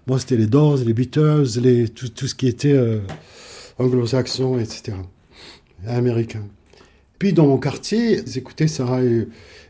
Moi, 0.06 0.18
c'était 0.18 0.36
les 0.36 0.46
Doors, 0.46 0.78
les 0.78 0.94
Beatles, 0.94 1.60
les, 1.60 1.88
tout, 1.88 2.08
tout 2.08 2.26
ce 2.26 2.34
qui 2.34 2.46
était 2.46 2.72
euh, 2.72 3.00
anglo-saxon, 3.78 4.58
etc. 4.58 4.96
Américain. 5.86 6.44
Puis 7.18 7.32
dans 7.32 7.46
mon 7.46 7.58
quartier, 7.58 8.20
j'écoutais 8.26 8.68
ça. 8.68 8.98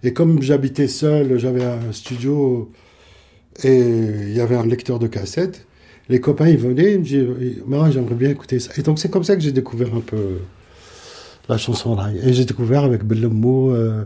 Et, 0.02 0.12
comme 0.12 0.42
j'habitais 0.42 0.88
seul, 0.88 1.38
j'avais 1.38 1.64
un 1.64 1.92
studio 1.92 2.70
et 3.62 3.78
il 3.78 4.34
y 4.34 4.40
avait 4.40 4.56
un 4.56 4.66
lecteur 4.66 4.98
de 4.98 5.06
cassettes. 5.06 5.66
Les 6.08 6.20
copains, 6.20 6.48
ils 6.48 6.58
venaient, 6.58 6.92
ils 6.94 6.98
me 6.98 7.04
disaient, 7.04 7.62
moi, 7.66 7.90
j'aimerais 7.90 8.14
bien 8.14 8.30
écouter 8.30 8.58
ça. 8.58 8.72
Et 8.76 8.82
donc, 8.82 8.98
c'est 8.98 9.10
comme 9.10 9.24
ça 9.24 9.36
que 9.36 9.42
j'ai 9.42 9.52
découvert 9.52 9.94
un 9.94 10.00
peu 10.00 10.38
la 11.48 11.56
chanson 11.56 11.94
rail. 11.94 12.20
Et 12.22 12.32
j'ai 12.32 12.44
découvert 12.44 12.84
avec 12.84 13.04
Bellemou, 13.04 13.70
euh, 13.70 14.04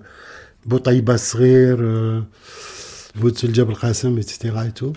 Boutaï 0.67 1.03
Basrir, 1.03 1.77
euh, 1.81 2.21
Boutsul 3.17 3.55
Jabal 3.55 3.75
etc. 3.75 4.53
Et 4.69 4.73
tout. 4.73 4.93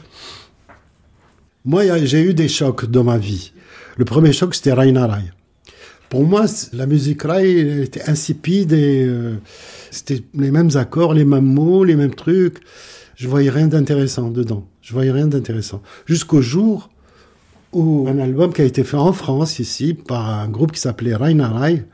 Moi, 1.65 1.83
j'ai 2.05 2.21
eu 2.21 2.33
des 2.33 2.47
chocs 2.47 2.85
dans 2.85 3.03
ma 3.03 3.17
vie. 3.17 3.53
Le 3.97 4.05
premier 4.05 4.33
choc, 4.33 4.55
c'était 4.55 4.73
Raina 4.73 5.07
Rai. 5.07 5.31
Pour 6.12 6.26
moi, 6.26 6.43
la 6.74 6.88
musique 6.88 7.22
Rai 7.22 7.62
elle 7.62 7.84
était 7.84 8.09
insipide 8.09 8.74
et 8.74 9.05
euh, 9.05 9.38
c'était 9.91 10.22
les 10.34 10.51
mêmes 10.51 10.72
accords, 10.76 11.14
les 11.14 11.24
mêmes 11.24 11.45
mots, 11.45 11.86
les 11.86 11.95
mêmes 11.95 12.14
trucs. 12.14 12.57
Je 13.16 13.30
voyais 13.30 13.49
rien 13.49 13.68
d'intéressant 13.68 14.30
dedans. 14.30 14.68
Je 14.82 14.91
voyais 14.91 15.14
rien 15.14 15.28
d'intéressant. 15.28 15.82
Jusqu'au 16.05 16.41
jour 16.41 16.89
où 17.72 18.09
un 18.09 18.20
album 18.20 18.51
qui 18.51 18.62
a 18.62 18.66
été 18.66 18.84
fait 18.84 18.97
en 18.97 19.14
France, 19.14 19.59
ici, 19.59 19.93
par 19.93 20.28
un 20.28 20.49
groupe 20.49 20.74
qui 20.74 20.82
s'appelait 20.82 21.16
Raina 21.16 21.47
Rai, 21.47 21.86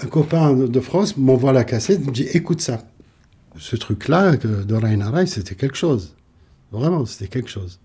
un 0.00 0.06
copain 0.08 0.52
de 0.52 0.80
France 0.80 1.16
m'envoie 1.16 1.54
la 1.54 1.64
cassette, 1.64 2.00
il 2.02 2.08
me 2.08 2.12
dit 2.12 2.28
écoute 2.34 2.60
ça. 2.60 2.82
Ce 3.56 3.76
truc-là 3.76 4.36
de 4.36 4.74
Raina 4.74 5.08
Rai, 5.08 5.24
c'était 5.24 5.54
quelque 5.54 5.78
chose. 5.78 6.14
Vraiment, 6.70 7.06
c'était 7.06 7.28
quelque 7.28 7.48
chose. 7.48 7.80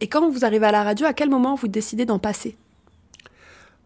Et 0.00 0.06
quand 0.06 0.30
vous 0.30 0.46
arrivez 0.46 0.64
à 0.64 0.72
la 0.72 0.84
radio, 0.84 1.04
à 1.04 1.12
quel 1.12 1.28
moment 1.28 1.54
vous 1.54 1.68
décidez 1.68 2.06
d'en 2.06 2.18
passer? 2.18 2.56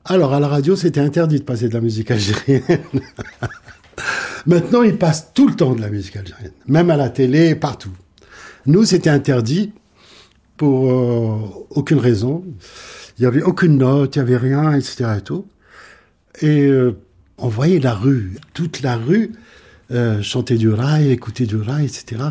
Alors, 0.07 0.35
à 0.35 0.41
la 0.41 0.49
radio, 0.49 0.77
c'était 0.77 1.01
interdit 1.01 1.39
de 1.39 1.45
passer 1.45 1.69
de 1.69 1.75
la 1.75 1.81
musique 1.81 2.11
algérienne. 2.11 2.61
Maintenant, 4.47 4.83
ils 4.83 4.99
passent 4.99 5.33
tout 5.33 5.49
le 5.49 5.55
temps 5.55 5.75
de 5.75 5.81
la 5.81 5.89
musique 5.89 6.17
algérienne, 6.17 6.53
même 6.67 6.91
à 6.91 6.97
la 6.97 7.09
télé, 7.09 7.55
partout. 7.55 7.93
Nous, 8.67 8.85
c'était 8.85 9.09
interdit 9.09 9.73
pour 10.59 10.91
euh, 10.91 11.39
aucune 11.71 11.99
raison. 11.99 12.45
Il 13.17 13.23
n'y 13.23 13.27
avait 13.27 13.43
aucune 13.43 13.79
note, 13.79 14.17
il 14.17 14.19
n'y 14.19 14.23
avait 14.23 14.37
rien, 14.37 14.73
etc. 14.73 15.07
Et, 15.19 15.21
tout. 15.23 15.47
et 16.43 16.67
euh, 16.67 16.99
on 17.39 17.49
voyait 17.49 17.81
la 17.81 17.95
rue, 17.95 18.37
toute 18.53 18.83
la 18.83 18.97
rue, 18.97 19.33
euh, 19.91 20.21
chanter 20.21 20.57
du 20.57 20.69
rail, 20.69 21.11
écouter 21.11 21.47
du 21.47 21.57
rail, 21.57 21.87
etc. 21.87 22.23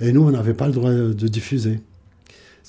Et 0.00 0.12
nous, 0.12 0.22
on 0.22 0.30
n'avait 0.32 0.54
pas 0.54 0.66
le 0.66 0.72
droit 0.72 0.90
de, 0.90 1.14
de 1.14 1.28
diffuser. 1.28 1.80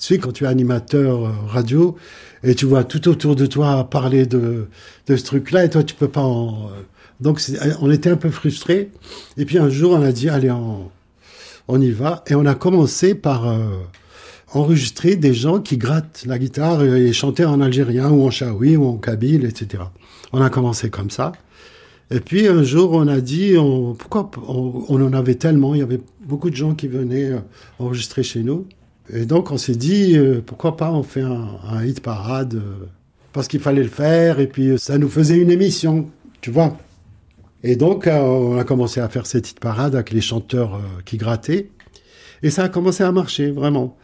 Tu 0.00 0.14
sais, 0.14 0.18
quand 0.18 0.32
tu 0.32 0.44
es 0.44 0.46
animateur 0.46 1.26
euh, 1.26 1.30
radio 1.48 1.96
et 2.44 2.54
tu 2.54 2.66
vois 2.66 2.84
tout 2.84 3.08
autour 3.08 3.34
de 3.34 3.46
toi 3.46 3.88
parler 3.90 4.26
de, 4.26 4.68
ce 5.08 5.14
truc-là 5.24 5.64
et 5.64 5.70
toi, 5.70 5.82
tu 5.82 5.94
peux 5.94 6.06
pas 6.08 6.22
en... 6.22 6.66
euh, 6.68 6.82
Donc, 7.20 7.40
c'est- 7.40 7.58
on 7.80 7.90
était 7.90 8.10
un 8.10 8.16
peu 8.16 8.30
frustrés. 8.30 8.90
Et 9.36 9.44
puis 9.44 9.58
un 9.58 9.68
jour, 9.68 9.92
on 9.92 10.02
a 10.02 10.12
dit, 10.12 10.28
allez, 10.28 10.52
on, 10.52 11.80
y 11.80 11.90
va. 11.90 12.22
Et 12.28 12.36
on 12.36 12.46
a 12.46 12.54
commencé 12.54 13.14
par 13.16 13.48
euh, 13.48 13.58
enregistrer 14.52 15.16
des 15.16 15.34
gens 15.34 15.58
qui 15.60 15.76
grattent 15.78 16.22
la 16.26 16.38
guitare 16.38 16.84
et, 16.84 17.12
chanter 17.12 17.44
en 17.44 17.60
algérien 17.60 18.08
ou 18.10 18.24
en 18.24 18.30
chaoui 18.30 18.76
ou 18.76 18.86
en 18.86 18.98
kabyle, 18.98 19.44
etc. 19.44 19.82
On 20.32 20.40
a 20.40 20.48
commencé 20.48 20.90
comme 20.90 21.10
ça. 21.10 21.32
Et 22.10 22.20
puis 22.20 22.46
un 22.46 22.62
jour, 22.62 22.92
on 22.92 23.08
a 23.08 23.20
dit, 23.20 23.54
pourquoi 23.98 24.30
on, 24.46 25.02
en 25.02 25.12
avait 25.12 25.34
tellement, 25.34 25.74
il 25.74 25.80
y 25.80 25.82
avait 25.82 26.00
beaucoup 26.20 26.50
de 26.50 26.56
gens 26.56 26.74
qui 26.74 26.86
venaient 26.88 27.32
euh, 27.32 27.38
enregistrer 27.80 28.22
chez 28.22 28.42
nous. 28.44 28.66
Et 29.12 29.24
donc 29.24 29.50
on 29.50 29.58
s'est 29.58 29.74
dit, 29.74 30.16
euh, 30.16 30.42
pourquoi 30.44 30.76
pas 30.76 30.92
on 30.92 31.02
fait 31.02 31.22
un, 31.22 31.84
hit 31.84 32.00
parade, 32.00 32.54
euh, 32.54 32.86
parce 33.32 33.48
qu'il 33.48 33.60
fallait 33.60 33.82
le 33.82 33.88
faire, 33.88 34.40
et 34.40 34.46
puis 34.46 34.70
euh, 34.70 34.76
ça 34.78 34.98
nous 34.98 35.08
faisait 35.08 35.36
une 35.36 35.50
émission, 35.50 36.10
tu 36.40 36.50
vois. 36.50 36.76
Et 37.62 37.76
donc 37.76 38.06
on 38.06 38.58
a 38.58 38.64
commencé 38.64 39.00
à 39.00 39.08
faire 39.08 39.26
cette 39.26 39.50
hit 39.50 39.60
parade 39.60 39.94
avec 39.94 40.12
les 40.12 40.20
chanteurs 40.20 40.80
qui 41.04 41.16
grattaient, 41.16 41.70
et 42.42 42.50
ça 42.50 42.64
a 42.64 42.68
commencé 42.68 43.02
à 43.02 43.10
marcher, 43.10 43.50
vraiment. 43.50 43.96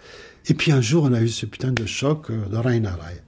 Et 0.49 0.55
puis 0.55 0.73
un 0.73 0.81
jour, 0.81 1.05
on 1.05 1.13
a 1.13 1.21
eu 1.21 1.29
ce 1.29 1.47
putain 1.47 1.71
de 1.71 1.87
choc 1.87 2.33
de 2.33 2.57
Raina 2.57 2.91
Rai. 2.91 3.21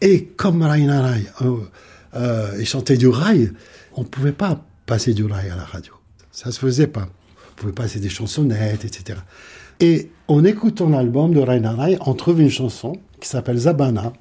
Et 0.00 0.24
comme 0.24 0.62
Raina 0.62 1.02
Rai, 1.02 1.26
euh, 2.14 2.56
il 2.58 2.66
chantait 2.66 2.96
du 2.96 3.08
rail, 3.08 3.52
on 3.94 4.02
ne 4.02 4.06
pouvait 4.06 4.32
pas 4.32 4.64
passer 4.86 5.14
du 5.14 5.24
rail 5.24 5.50
à 5.50 5.56
la 5.56 5.64
radio. 5.64 5.92
Ça 6.32 6.50
se 6.52 6.58
faisait 6.58 6.86
pas. 6.86 7.08
On 7.50 7.54
pouvait 7.56 7.72
passer 7.72 8.00
des 8.00 8.08
chansonnettes, 8.08 8.84
etc. 8.84 9.18
Et 9.80 10.10
en 10.28 10.44
écoutant 10.44 10.88
l'album 10.88 11.32
de 11.34 11.40
Raina 11.40 11.72
Rai, 11.72 11.98
on 12.06 12.14
trouve 12.14 12.40
une 12.40 12.50
chanson 12.50 12.94
qui 13.20 13.28
s'appelle 13.28 13.56
Zabana. 13.58 14.12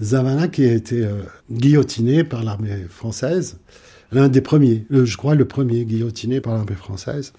Zabana 0.00 0.48
qui 0.48 0.64
a 0.64 0.72
été 0.72 1.04
euh, 1.04 1.22
guillotiné 1.50 2.24
par 2.24 2.44
l'armée 2.44 2.86
française, 2.88 3.58
l'un 4.12 4.28
des 4.28 4.40
premiers, 4.40 4.86
euh, 4.92 5.04
je 5.04 5.16
crois 5.16 5.34
le 5.34 5.46
premier 5.46 5.84
guillotiné 5.84 6.40
par 6.40 6.54
l'armée 6.54 6.74
française 6.76 7.32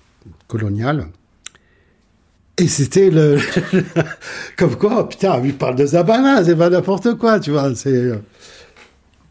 coloniale. 0.47 1.07
Et 2.57 2.67
c'était 2.67 3.09
le. 3.09 3.37
Comme 4.57 4.75
quoi, 4.75 5.07
putain, 5.07 5.41
il 5.45 5.55
parle 5.55 5.75
de 5.77 5.85
Zabana, 5.85 6.43
c'est 6.43 6.57
pas 6.57 6.69
n'importe 6.69 7.15
quoi, 7.15 7.39
tu 7.39 7.51
vois. 7.51 7.73
C'est. 7.75 7.93
euh, 7.93 8.17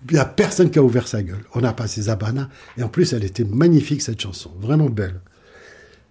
Il 0.09 0.15
n'y 0.15 0.19
a 0.19 0.25
personne 0.25 0.71
qui 0.71 0.79
a 0.79 0.83
ouvert 0.83 1.07
sa 1.07 1.23
gueule. 1.23 1.45
On 1.55 1.63
a 1.65 1.73
passé 1.75 2.03
Zabana, 2.03 2.49
et 2.79 2.83
en 2.83 2.89
plus, 2.89 3.13
elle 3.13 3.25
était 3.25 3.45
magnifique, 3.45 4.01
cette 4.01 4.21
chanson, 4.21 4.51
vraiment 4.61 4.89
belle. 4.89 5.21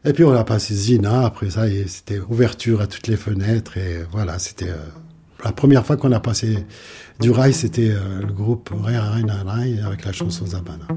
Et 0.05 0.13
puis, 0.13 0.23
on 0.23 0.33
a 0.33 0.43
passé 0.43 0.73
Zina, 0.73 1.25
après 1.25 1.49
ça, 1.49 1.63
c'était 1.87 2.19
ouverture 2.19 2.81
à 2.81 2.87
toutes 2.87 3.07
les 3.07 3.17
fenêtres, 3.17 3.77
et 3.77 4.03
voilà, 4.11 4.39
c'était. 4.39 4.69
euh, 4.69 4.75
la 5.43 5.51
première 5.51 5.85
fois 5.85 5.97
qu'on 5.97 6.11
a 6.11 6.19
passé 6.19 6.65
du 7.19 7.31
rail, 7.31 7.53
c'était 7.53 7.91
euh, 7.91 8.21
le 8.21 8.33
groupe 8.33 8.71
Ray 8.73 8.97
Ray 8.97 9.23
Ray 9.45 9.79
avec 9.81 10.05
la 10.05 10.11
chanson 10.11 10.45
Zabana. 10.45 10.87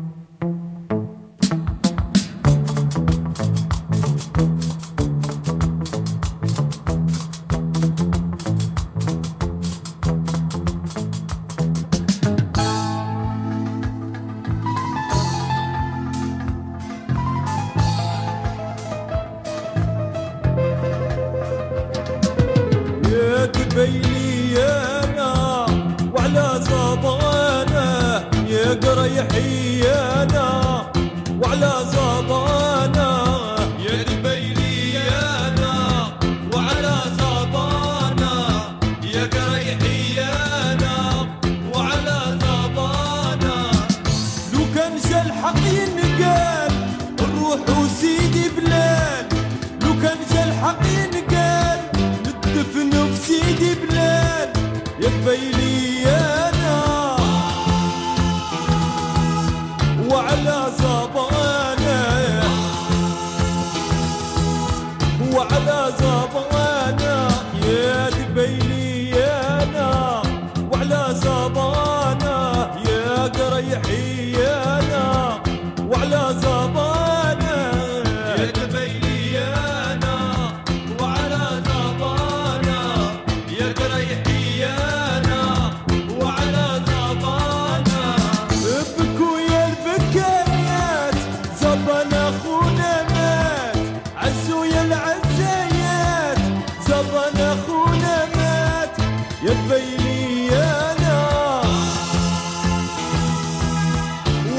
زبان 97.10 97.38
اخونا 97.38 98.18
مات 98.36 98.98
يا 99.46 99.54
دبيلي 99.54 100.50
انا 100.56 101.22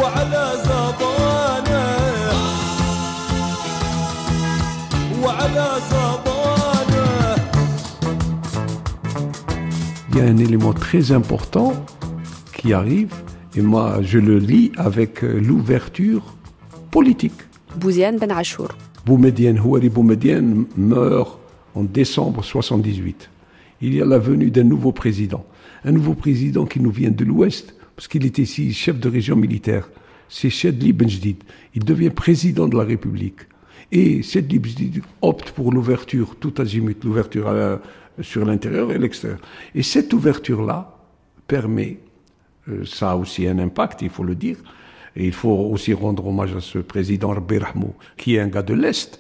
وعلى 0.01 0.45
زبانه 0.65 1.87
وعلى 5.23 5.69
زبانه 5.91 7.37
Il 10.11 10.17
y 10.19 10.21
a 10.21 10.25
un 10.25 10.39
élément 10.39 10.73
très 10.73 11.13
important 11.13 11.75
qui 12.57 12.73
arrive, 12.73 13.13
et 13.57 13.61
moi 13.61 13.87
je 14.03 14.19
le 14.19 14.39
lis 14.39 14.73
avec 14.77 15.23
euh, 15.23 15.39
l'ouverture 15.47 16.23
politique. 16.91 17.41
Bouziane 17.77 18.17
Ben 18.19 18.31
Achour. 18.33 18.69
Boumedienne, 19.05 19.61
Houari 19.61 19.91
Boumedienne 19.91 20.65
meurt 20.77 21.39
en 21.76 21.84
décembre 21.84 22.44
78. 22.44 23.30
Il 23.82 23.96
y 23.96 24.02
a 24.02 24.06
la 24.06 24.20
venue 24.20 24.52
d'un 24.52 24.64
nouveau 24.64 24.92
président. 24.92 25.46
Un 25.84 25.92
nouveau 25.92 26.14
président 26.14 26.66
qui 26.66 26.80
nous 26.80 26.92
vient 26.92 27.12
de 27.12 27.26
l'Ouest, 27.26 27.76
parce 27.96 28.08
qu'il 28.08 28.26
était 28.26 28.44
ici 28.44 28.74
chef 28.74 29.00
de 29.00 29.10
région 29.10 29.36
militaire. 29.36 29.90
C'est 30.30 30.50
Chedli 30.50 30.94
Benjdid. 30.94 31.44
Il 31.76 31.84
devient 31.84 32.10
président 32.10 32.68
de 32.68 32.78
la 32.78 32.84
République. 32.84 33.42
Et 33.92 34.22
Chedli 34.22 34.60
Benjdid 34.60 35.02
opte 35.22 35.52
pour 35.52 35.72
l'ouverture, 35.72 36.36
tout 36.40 36.54
azimut, 36.60 37.04
l'ouverture 37.04 37.80
sur 38.22 38.46
l'intérieur 38.46 38.92
et 38.92 38.98
l'extérieur. 38.98 39.40
Et 39.76 39.84
cette 39.84 40.14
ouverture-là 40.14 40.98
permet, 41.48 42.00
euh, 42.70 42.86
ça 42.86 43.12
a 43.12 43.16
aussi 43.16 43.48
un 43.48 43.60
impact, 43.60 44.02
il 44.02 44.10
faut 44.10 44.24
le 44.24 44.36
dire, 44.36 44.58
et 45.16 45.26
il 45.26 45.34
faut 45.34 45.50
aussi 45.50 45.94
rendre 45.94 46.26
hommage 46.26 46.56
à 46.56 46.62
ce 46.62 46.80
président 46.80 47.30
Rabbi 47.30 47.60
qui 48.18 48.36
est 48.36 48.40
un 48.40 48.48
gars 48.48 48.62
de 48.62 48.74
l'Est, 48.74 49.20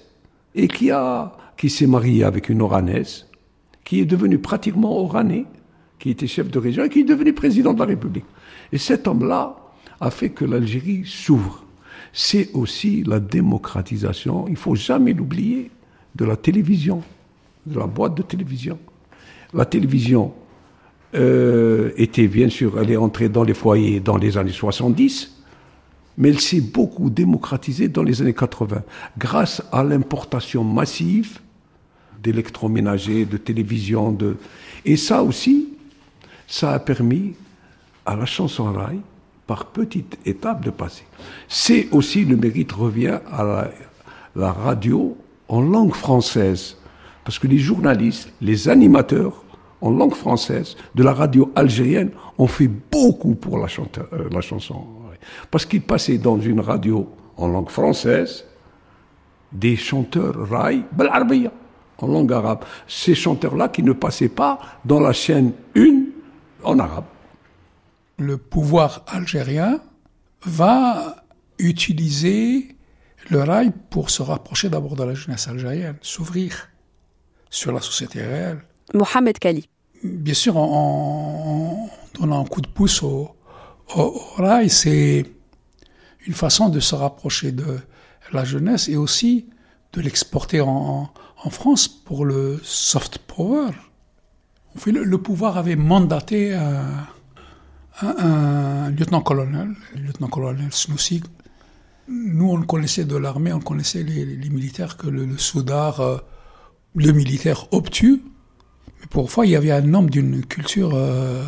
et 0.56 0.68
qui, 0.68 0.92
a, 0.92 1.34
qui 1.62 1.70
s'est 1.70 1.86
marié 1.86 2.24
avec 2.24 2.50
une 2.50 2.60
Oranaise, 2.64 3.28
qui 3.84 4.00
est 4.00 4.06
devenu 4.06 4.40
pratiquement 4.40 4.98
Oranais, 4.98 5.46
qui 6.00 6.10
était 6.10 6.26
chef 6.26 6.50
de 6.50 6.58
région 6.58 6.86
et 6.86 6.90
qui 6.90 7.02
est 7.02 7.04
devenu 7.04 7.34
président 7.34 7.72
de 7.72 7.78
la 7.78 7.86
République. 7.86 8.26
Et 8.72 8.80
cet 8.80 9.08
homme-là 9.08 9.58
a 10.00 10.10
fait 10.10 10.32
que 10.32 10.44
l'Algérie 10.44 11.04
s'ouvre. 11.06 11.64
C'est 12.14 12.50
aussi 12.56 13.04
la 13.04 13.20
démocratisation, 13.20 14.48
il 14.48 14.56
faut 14.56 14.74
jamais 14.74 15.14
l'oublier, 15.14 15.70
de 16.16 16.26
la 16.26 16.36
télévision, 16.36 17.04
de 17.68 17.78
la 17.78 17.86
boîte 17.86 18.16
de 18.16 18.24
télévision. 18.24 18.80
La 19.54 19.66
télévision 19.66 20.34
euh, 21.14 21.92
était 21.96 22.28
bien 22.28 22.50
sûr, 22.50 22.80
elle 22.80 22.90
est 22.90 22.98
entrée 22.98 23.30
dans 23.30 23.44
les 23.44 23.54
foyers 23.54 24.00
dans 24.00 24.18
les 24.18 24.36
années 24.36 24.52
70, 24.52 25.44
mais 26.18 26.30
elle 26.30 26.40
s'est 26.40 26.60
beaucoup 26.60 27.12
démocratisée 27.12 27.88
dans 27.88 28.02
les 28.02 28.20
années 28.24 28.34
80, 28.34 28.82
grâce 29.20 29.62
à 29.72 29.84
l'importation 29.84 30.64
massive 30.64 31.40
d'électroménager, 32.22 33.26
de 33.26 33.38
télévision. 33.38 34.12
De... 34.12 34.38
Et 34.86 34.98
ça 34.98 35.24
aussi, 35.24 35.70
ça 36.48 36.74
a 36.74 36.80
permis 36.80 37.34
à 38.06 38.16
la 38.16 38.26
chanson 38.26 38.72
rail, 38.72 39.00
par 39.48 39.66
petites 39.68 40.18
étapes, 40.26 40.64
de 40.64 40.70
passer. 40.70 41.04
C'est 41.48 41.88
aussi, 41.92 42.26
le 42.26 42.38
mérite 42.38 42.72
revient 42.72 43.20
à 43.32 43.70
la, 44.36 44.52
radio 44.52 45.18
en 45.48 45.62
langue 45.62 45.94
française. 45.94 46.78
Parce 47.24 47.38
que 47.38 47.48
les 47.48 47.58
journalistes, 47.58 48.32
les 48.42 48.70
animateurs 48.70 49.44
en 49.82 49.92
langue 49.92 50.14
française 50.14 50.76
de 50.96 51.04
la 51.04 51.14
radio 51.14 51.52
algérienne 51.56 52.12
ont 52.38 52.48
fait 52.48 52.68
beaucoup 52.68 53.36
pour 53.36 53.58
la, 53.58 53.68
chante, 53.68 54.00
euh, 54.14 54.30
la 54.32 54.42
chanson. 54.42 54.86
Parce 55.50 55.66
qu'ils 55.66 55.82
passaient 55.82 56.18
dans 56.18 56.40
une 56.40 56.60
radio 56.60 57.10
en 57.38 57.48
langue 57.48 57.70
française 57.70 58.46
des 59.52 59.76
chanteurs 59.76 60.50
raï, 60.50 60.84
bel 60.92 61.10
en 62.04 62.08
langue 62.08 62.34
arabe. 62.34 62.64
Ces 62.88 63.16
chanteurs-là 63.16 63.70
qui 63.70 63.84
ne 63.84 63.94
passaient 63.94 64.30
pas 64.30 64.60
dans 64.86 65.00
la 65.00 65.14
chaîne 65.14 65.54
1 65.76 65.82
en 66.64 66.80
arabe. 66.80 67.06
le 68.18 68.38
pouvoir 68.38 69.04
algérien 69.08 69.80
va 70.46 71.24
utiliser 71.58 72.76
le 73.30 73.42
rail 73.42 73.72
pour 73.90 74.10
se 74.10 74.22
rapprocher 74.22 74.70
d'abord 74.70 74.96
de 74.96 75.04
la 75.04 75.14
jeunesse 75.16 75.48
algérienne, 75.48 75.98
s'ouvrir 76.02 76.70
sur 77.50 77.72
la 77.72 77.82
société 77.82 78.22
réelle. 78.22 78.62
Mohamed 78.94 79.40
Kali. 79.40 79.68
Bien 80.04 80.34
sûr, 80.34 80.58
en, 80.58 81.90
en 82.16 82.20
donnant 82.20 82.42
un 82.42 82.46
coup 82.46 82.62
de 82.62 82.68
pouce 82.68 83.02
au, 83.04 83.30
au, 83.96 84.02
au 84.02 84.42
rail, 84.42 84.70
c'est 84.70 85.26
une 86.28 86.34
façon 86.34 86.70
de 86.70 86.80
se 86.80 86.96
rapprocher 86.96 87.52
de 87.52 87.80
la 88.32 88.44
jeunesse 88.44 88.88
et 88.88 88.98
aussi 88.98 89.48
de 89.94 90.02
l'exporter 90.02 90.62
en, 90.62 91.10
en 91.44 91.50
France 91.50 91.88
pour 91.88 92.26
le 92.26 92.60
soft 92.64 93.20
power. 93.20 93.72
Le, 94.86 95.18
pouvoir 95.18 95.58
avait 95.58 95.76
mandaté 95.76 96.54
un, 96.54 97.08
un- 98.02 98.90
lieutenant-colonel, 98.92 99.76
lieutenant-colonel 99.96 100.72
Snoussi. 100.72 101.22
Nous, 102.08 102.50
on 102.50 102.58
le 102.58 102.66
connaissait 102.66 103.06
de 103.06 103.18
l'armée, 103.18 103.54
on 103.54 103.60
connaissait 103.60 104.04
les, 104.04 104.50
militaires 104.50 104.98
que 104.98 105.08
le, 105.08 105.26
le 105.26 105.38
Soudar, 105.38 106.00
euh, 106.00 106.18
le 106.96 107.12
militaire 107.12 107.68
obtus. 107.74 108.22
Mais 109.00 109.08
parfois, 109.08 109.46
il 109.46 109.52
y 109.52 109.56
avait 109.56 109.72
un 109.72 109.94
homme 109.94 110.10
d'une 110.10 110.46
culture. 110.46 110.92
Euh, 110.94 111.44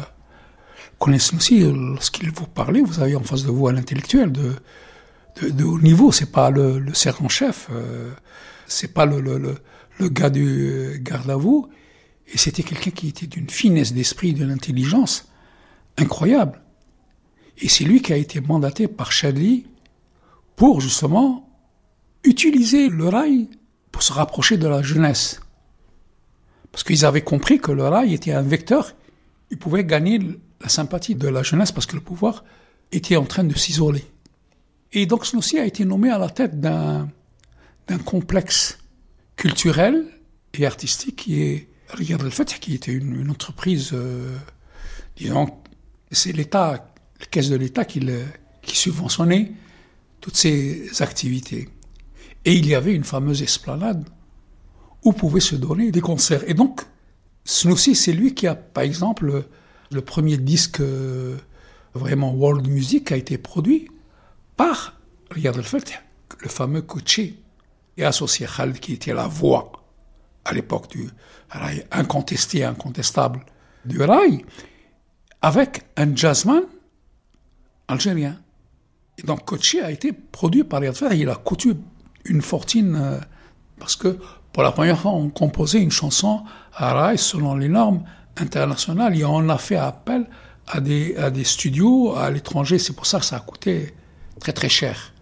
connaît 1.00 1.20
Snoussi, 1.20 1.60
lorsqu'il 1.72 2.32
vous 2.32 2.48
parlait, 2.48 2.82
vous 2.82 3.00
avez 3.02 3.16
en 3.16 3.24
face 3.24 3.44
de 3.44 3.52
vous 3.52 3.68
un 3.68 3.76
intellectuel 3.76 4.32
de, 4.32 5.64
haut 5.64 5.80
niveau. 5.80 6.12
C'est 6.12 6.32
pas 6.32 6.50
le, 6.50 6.94
sergent-chef, 6.94 7.68
euh, 7.72 8.12
c'est 8.68 8.94
pas 8.94 9.06
le, 9.06 9.56
le 10.00 10.10
gars 10.10 10.30
du 10.30 11.00
garde 11.02 11.30
à 11.30 11.36
vous. 11.36 11.70
Et 12.28 12.38
c'était 12.38 12.64
quelqu'un 12.64 12.92
qui 12.92 13.10
était 13.10 13.28
d'une 13.28 13.50
finesse 13.50 13.94
d'esprit, 13.94 14.34
d'une 14.34 14.52
intelligence 14.52 15.30
incroyable. 15.98 16.62
Et 17.60 17.70
c'est 17.70 17.84
lui 17.84 18.02
qui 18.02 18.14
a 18.14 18.18
été 18.18 18.42
mandaté 18.42 18.88
par 18.88 19.12
Chadli 19.12 19.68
pour 20.56 20.82
justement 20.82 21.50
utiliser 22.24 22.90
le 22.90 23.10
rail 23.10 23.50
pour 23.92 24.02
se 24.02 24.14
rapprocher 24.14 24.58
de 24.58 24.68
la 24.68 24.82
jeunesse. 24.82 25.42
Parce 26.72 26.84
qu'ils 26.84 27.06
avaient 27.06 27.22
compris 27.22 27.60
que 27.60 27.72
le 27.72 27.88
rail 27.88 28.14
était 28.14 28.32
un 28.32 28.42
vecteur, 28.42 28.96
ils 29.52 29.58
pouvaient 29.58 29.86
gagner 29.86 30.20
la 30.62 30.70
sympathie 30.70 31.16
de 31.16 31.28
la 31.28 31.44
jeunesse 31.44 31.72
parce 31.72 31.86
que 31.86 31.96
le 31.96 32.02
pouvoir 32.02 32.44
était 32.92 33.18
en 33.18 33.26
train 33.26 33.44
de 33.44 33.56
s'isoler. 33.56 34.04
Et 34.92 35.06
donc 35.06 35.26
Snoussi 35.26 35.60
a 35.60 35.66
été 35.66 35.86
nommé 35.86 36.10
à 36.10 36.18
la 36.18 36.30
tête 36.30 36.60
d'un 36.60 37.08
complexe 38.06 38.80
culturel 39.36 40.06
et 40.54 40.66
artistique 40.66 41.16
qui 41.16 41.42
est 41.42 41.68
Riyad 41.90 42.22
al-Fath, 42.22 42.60
qui 42.60 42.76
était 42.76 42.92
une, 42.92 43.30
entreprise, 43.30 43.92
euh, 43.94 44.36
disons, 45.16 45.48
c'est 46.12 46.32
l'État, 46.32 46.94
la 47.20 47.26
caisse 47.26 47.50
de 47.50 47.56
l'État 47.56 47.86
qui, 47.86 48.02
qui 48.62 48.78
subventionnait 48.78 49.52
toutes 50.22 50.38
ces 50.38 51.02
activités. 51.02 51.70
Et 52.46 52.54
il 52.54 52.68
y 52.68 52.76
avait 52.76 52.94
une 52.94 53.04
fameuse 53.04 53.42
esplanade 53.42 54.08
où 55.04 55.14
pouvaient 55.14 55.40
se 55.40 55.56
donner 55.56 55.92
des 55.92 56.02
concerts. 56.02 56.44
Et 56.50 56.54
donc, 56.54 56.82
Snoussi, 57.46 57.96
c'est 57.96 58.14
lui 58.14 58.34
qui 58.34 58.48
a, 58.48 58.56
par 58.56 58.84
exemple, 58.84 59.46
le, 59.92 60.02
premier 60.02 60.38
disque 60.38 60.80
euh, 60.80 61.36
vraiment 61.94 62.34
world 62.34 62.68
music 62.68 63.12
a 63.12 63.18
été 63.18 63.38
produit 63.38 63.90
par 64.56 65.00
Riyad 65.30 65.58
al-Fath, 65.58 66.02
le 66.40 66.50
fameux 66.50 66.82
Kouchi, 66.82 67.36
et 67.98 68.06
associé 68.06 68.48
Khaled, 68.48 68.80
qui 68.80 68.94
était 68.94 69.14
la 69.14 69.28
voix 69.28 69.72
à 70.46 70.54
l'époque 70.54 70.90
du 70.90 71.10
rail 71.50 71.86
incontesté, 71.92 72.64
incontestable 72.64 73.42
du 73.86 74.02
rail, 74.02 74.46
avec 75.42 75.86
un 75.98 76.16
jazzman 76.16 76.64
algérien. 77.88 78.40
Et 79.18 79.24
donc 79.24 79.46
Kochi 79.46 79.80
a 79.80 79.92
été 79.92 80.12
produit 80.12 80.64
par 80.64 80.80
Riyad 80.80 80.96
Fath. 80.96 81.14
Il 81.14 81.30
a 81.30 81.36
coûté 81.36 81.74
une 82.26 82.42
fortune 82.42 82.96
euh, 82.96 83.20
parce 83.80 83.96
que 83.96 84.18
pour 84.52 84.64
la 84.64 84.72
première 84.72 85.00
fois, 85.00 85.12
on 85.12 85.30
composait 85.30 85.82
une 85.82 85.92
chanson 85.92 86.44
à 86.74 86.94
rail 86.94 87.18
selon 87.18 87.56
les 87.56 87.70
normes 87.70 88.04
international 88.38 89.18
et 89.18 89.26
on 89.26 89.50
a 89.50 89.58
fait 89.58 89.76
appel 89.76 90.28
à 90.68 90.80
des, 90.80 91.16
à 91.18 91.30
des 91.30 91.44
studios 91.44 92.16
à 92.16 92.30
l'étranger. 92.32 92.80
C'est 92.80 92.94
pour 92.94 93.06
ça 93.06 93.20
que 93.20 93.26
ça 93.26 93.38
a 93.38 93.40
coûté 93.40 93.94
très 94.40 94.54
très 94.54 94.70
cher. 94.70 95.13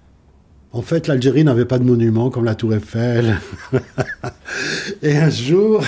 En 0.74 0.82
fait, 0.82 1.07
l'Algérie 1.07 1.43
n'avait 1.43 1.65
pas 1.65 1.80
de 1.80 1.84
monument 1.84 2.30
comme 2.30 2.45
la 2.45 2.55
Tour 2.55 2.74
Eiffel. 2.74 3.38
et 5.01 5.17
un 5.17 5.30
jour, 5.30 5.84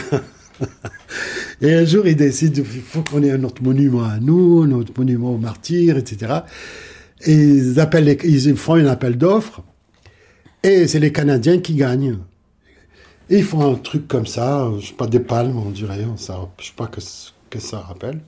et 1.62 1.74
un 1.74 1.86
jour, 1.86 2.06
ils 2.06 2.18
décident 2.18 2.62
il 2.62 2.82
faut 2.82 3.02
qu'on 3.02 3.24
ait 3.24 3.32
un 3.32 3.44
autre 3.46 3.64
monument 3.64 4.04
à 4.04 4.20
nous, 4.20 4.66
notre 4.68 4.92
monument 4.98 5.32
aux 5.32 5.38
martyrs, 5.38 5.98
etc. 5.98 6.34
Et 7.26 7.34
ils, 7.34 7.80
appellent 7.80 8.18
ils 8.26 8.58
font 8.58 8.74
un 8.74 8.88
appel 8.88 9.18
d'offres. 9.18 9.64
Et 10.64 10.88
c'est 10.88 11.00
les 11.00 11.14
Canadiens 11.14 11.60
qui 11.60 11.76
gagnent. 11.76 12.18
Ils 13.30 13.44
font 13.44 13.74
un 13.74 13.76
truc 13.76 14.08
comme 14.10 14.28
ça, 14.28 14.70
je 14.80 14.88
sais 14.88 14.94
pas, 14.94 15.08
des 15.08 15.22
palmes, 15.22 15.58
on 15.58 15.70
dirait, 15.70 16.06
ça, 16.18 16.50
je 16.60 16.68
sais 16.68 16.74
pas 16.76 16.88
que, 16.88 17.00
que 17.50 17.60
ça 17.60 17.80
rappelle. 17.80 18.20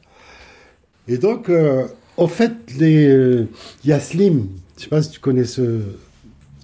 Et 1.10 1.18
donc, 1.18 1.49
euh, 1.49 1.86
au 2.16 2.28
fait, 2.28 2.53
les, 2.80 3.08
euh, 3.08 3.47
il 3.84 3.89
y 3.89 3.93
a 3.93 3.99
Slim, 3.99 4.47
je 4.78 4.84
sais 4.84 4.89
pas 4.89 5.03
si 5.03 5.12
tu 5.12 5.20
connais 5.20 5.43
ce 5.43 5.82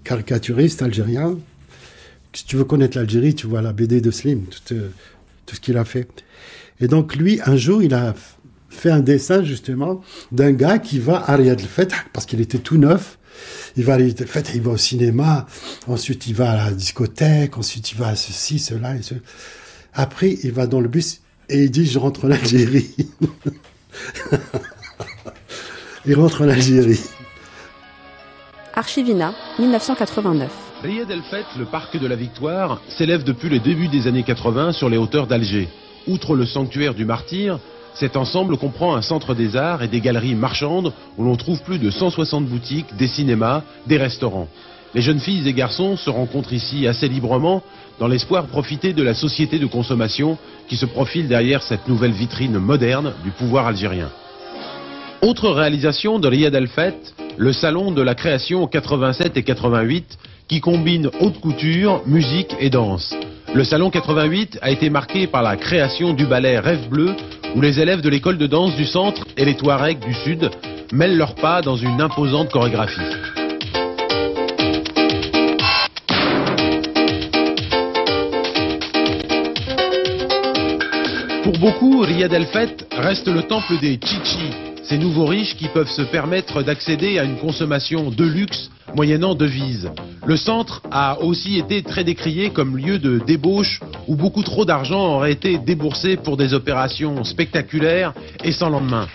caricaturiste 0.03 0.81
algérien. 0.81 1.37
Si 2.33 2.45
tu 2.45 2.55
veux 2.55 2.63
connaître 2.63 2.97
l'Algérie, 2.97 3.35
tu 3.35 3.47
vois 3.47 3.61
la 3.61 3.73
BD 3.73 3.99
de 3.99 4.11
Slim, 4.11 4.45
tout, 4.45 4.73
euh, 4.73 4.89
tout 5.45 5.55
ce 5.55 5.61
qu'il 5.61 5.77
a 5.77 5.83
fait. 5.83 6.07
Et 6.79 6.87
donc, 6.87 7.15
lui, 7.15 7.39
un 7.45 7.57
jour, 7.57 7.83
il 7.83 7.93
a 7.93 8.15
fait 8.69 8.89
un 8.89 9.01
dessin, 9.01 9.43
justement, 9.43 10.01
d'un 10.31 10.51
gars 10.51 10.79
qui 10.79 10.99
va 10.99 11.29
à 11.29 11.35
Riyad 11.35 11.59
el-Fath, 11.59 11.93
parce 12.13 12.25
qu'il 12.25 12.41
était 12.41 12.57
tout 12.57 12.77
neuf. 12.77 13.17
Il 13.77 13.85
va 13.85 13.99
il 13.99 14.61
va 14.61 14.71
au 14.71 14.77
cinéma, 14.77 15.45
ensuite 15.87 16.27
il 16.27 16.35
va 16.35 16.51
à 16.51 16.65
la 16.65 16.71
discothèque, 16.71 17.57
ensuite 17.57 17.91
il 17.91 17.97
va 17.97 18.09
à 18.09 18.15
ceci, 18.15 18.59
cela 18.59 18.95
et 18.95 19.01
ce. 19.01 19.15
Après, 19.93 20.37
il 20.43 20.51
va 20.51 20.67
dans 20.67 20.81
le 20.81 20.89
bus 20.89 21.21
et 21.49 21.63
il 21.63 21.71
dit 21.71 21.85
Je 21.85 21.97
rentre 21.97 22.25
en 22.25 22.31
Algérie. 22.31 22.93
il 26.05 26.15
rentre 26.15 26.41
en 26.41 26.49
Algérie. 26.49 26.99
Archivina, 28.73 29.33
1989. 29.59 30.49
Riyad 30.83 31.11
El 31.11 31.21
Feth, 31.23 31.45
le 31.59 31.65
parc 31.65 31.97
de 31.97 32.07
la 32.07 32.15
Victoire, 32.15 32.81
s'élève 32.87 33.23
depuis 33.23 33.49
le 33.49 33.59
début 33.59 33.87
des 33.87 34.07
années 34.07 34.23
80 34.23 34.71
sur 34.71 34.89
les 34.89 34.97
hauteurs 34.97 35.27
d'Alger. 35.27 35.67
Outre 36.07 36.35
le 36.35 36.45
sanctuaire 36.45 36.93
du 36.93 37.05
martyr, 37.05 37.59
cet 37.93 38.15
ensemble 38.15 38.57
comprend 38.57 38.95
un 38.95 39.01
centre 39.01 39.33
des 39.33 39.57
arts 39.57 39.83
et 39.83 39.87
des 39.87 39.99
galeries 39.99 40.35
marchandes 40.35 40.93
où 41.17 41.23
l'on 41.23 41.35
trouve 41.35 41.61
plus 41.63 41.79
de 41.79 41.91
160 41.91 42.45
boutiques, 42.45 42.95
des 42.95 43.07
cinémas, 43.07 43.63
des 43.87 43.97
restaurants. 43.97 44.47
Les 44.93 45.01
jeunes 45.01 45.19
filles 45.19 45.47
et 45.47 45.53
garçons 45.53 45.97
se 45.97 46.09
rencontrent 46.09 46.53
ici 46.53 46.87
assez 46.87 47.07
librement 47.07 47.63
dans 47.99 48.07
l'espoir 48.07 48.43
de 48.43 48.49
profiter 48.49 48.93
de 48.93 49.03
la 49.03 49.13
société 49.13 49.59
de 49.59 49.67
consommation 49.67 50.37
qui 50.67 50.77
se 50.77 50.85
profile 50.85 51.27
derrière 51.27 51.61
cette 51.61 51.87
nouvelle 51.87 52.11
vitrine 52.11 52.57
moderne 52.57 53.13
du 53.23 53.31
pouvoir 53.31 53.67
algérien. 53.67 54.09
Autre 55.21 55.51
réalisation 55.51 56.17
de 56.17 56.27
Riyad 56.27 56.55
El 56.55 56.67
Feth, 56.67 57.13
le 57.37 57.53
salon 57.53 57.91
de 57.91 58.01
la 58.01 58.15
création 58.15 58.65
87 58.65 59.37
et 59.37 59.43
88 59.43 60.17
qui 60.47 60.61
combine 60.61 61.11
haute 61.19 61.39
couture, 61.39 62.01
musique 62.07 62.55
et 62.59 62.71
danse. 62.71 63.13
Le 63.53 63.63
salon 63.63 63.91
88 63.91 64.57
a 64.63 64.71
été 64.71 64.89
marqué 64.89 65.27
par 65.27 65.43
la 65.43 65.57
création 65.57 66.13
du 66.13 66.25
ballet 66.25 66.57
Rêve 66.57 66.89
Bleu 66.89 67.11
où 67.55 67.61
les 67.61 67.79
élèves 67.79 68.01
de 68.01 68.09
l'école 68.09 68.39
de 68.39 68.47
danse 68.47 68.75
du 68.75 68.85
centre 68.85 69.23
et 69.37 69.45
les 69.45 69.55
Touaregs 69.55 69.99
du 69.99 70.13
sud 70.15 70.49
mêlent 70.91 71.17
leurs 71.17 71.35
pas 71.35 71.61
dans 71.61 71.75
une 71.75 72.01
imposante 72.01 72.49
chorégraphie. 72.49 72.99
Pour 81.43 81.59
beaucoup, 81.59 81.99
Riyad 81.99 82.33
El 82.33 82.47
Feth 82.47 82.87
reste 82.97 83.27
le 83.27 83.43
temple 83.43 83.77
des 83.79 83.99
chichis, 84.03 84.70
ces 84.83 84.97
nouveaux 84.97 85.25
riches 85.25 85.55
qui 85.55 85.67
peuvent 85.67 85.89
se 85.89 86.01
permettre 86.01 86.63
d'accéder 86.63 87.19
à 87.19 87.23
une 87.23 87.37
consommation 87.37 88.09
de 88.09 88.23
luxe 88.23 88.69
moyennant 88.95 89.35
devises. 89.35 89.89
Le 90.25 90.37
centre 90.37 90.81
a 90.91 91.19
aussi 91.21 91.57
été 91.57 91.81
très 91.81 92.03
décrié 92.03 92.49
comme 92.49 92.77
lieu 92.77 92.99
de 92.99 93.19
débauche 93.19 93.79
où 94.07 94.15
beaucoup 94.15 94.43
trop 94.43 94.65
d'argent 94.65 95.15
aurait 95.15 95.31
été 95.31 95.57
déboursé 95.57 96.17
pour 96.17 96.37
des 96.37 96.53
opérations 96.53 97.23
spectaculaires 97.23 98.13
et 98.43 98.51
sans 98.51 98.69
lendemain. 98.69 99.07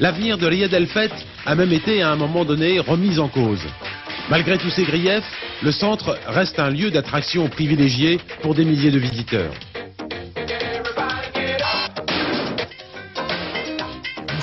L'avenir 0.00 0.38
de 0.38 0.46
Riyad 0.46 0.72
El 0.72 0.88
a 1.46 1.54
même 1.54 1.72
été 1.72 2.02
à 2.02 2.10
un 2.10 2.16
moment 2.16 2.44
donné 2.44 2.80
remis 2.80 3.18
en 3.18 3.28
cause. 3.28 3.64
Malgré 4.30 4.58
tous 4.58 4.70
ces 4.70 4.84
griefs, 4.84 5.24
le 5.62 5.70
centre 5.70 6.18
reste 6.26 6.58
un 6.58 6.70
lieu 6.70 6.90
d'attraction 6.90 7.48
privilégié 7.48 8.18
pour 8.42 8.54
des 8.54 8.64
milliers 8.64 8.90
de 8.90 8.98
visiteurs. 8.98 9.52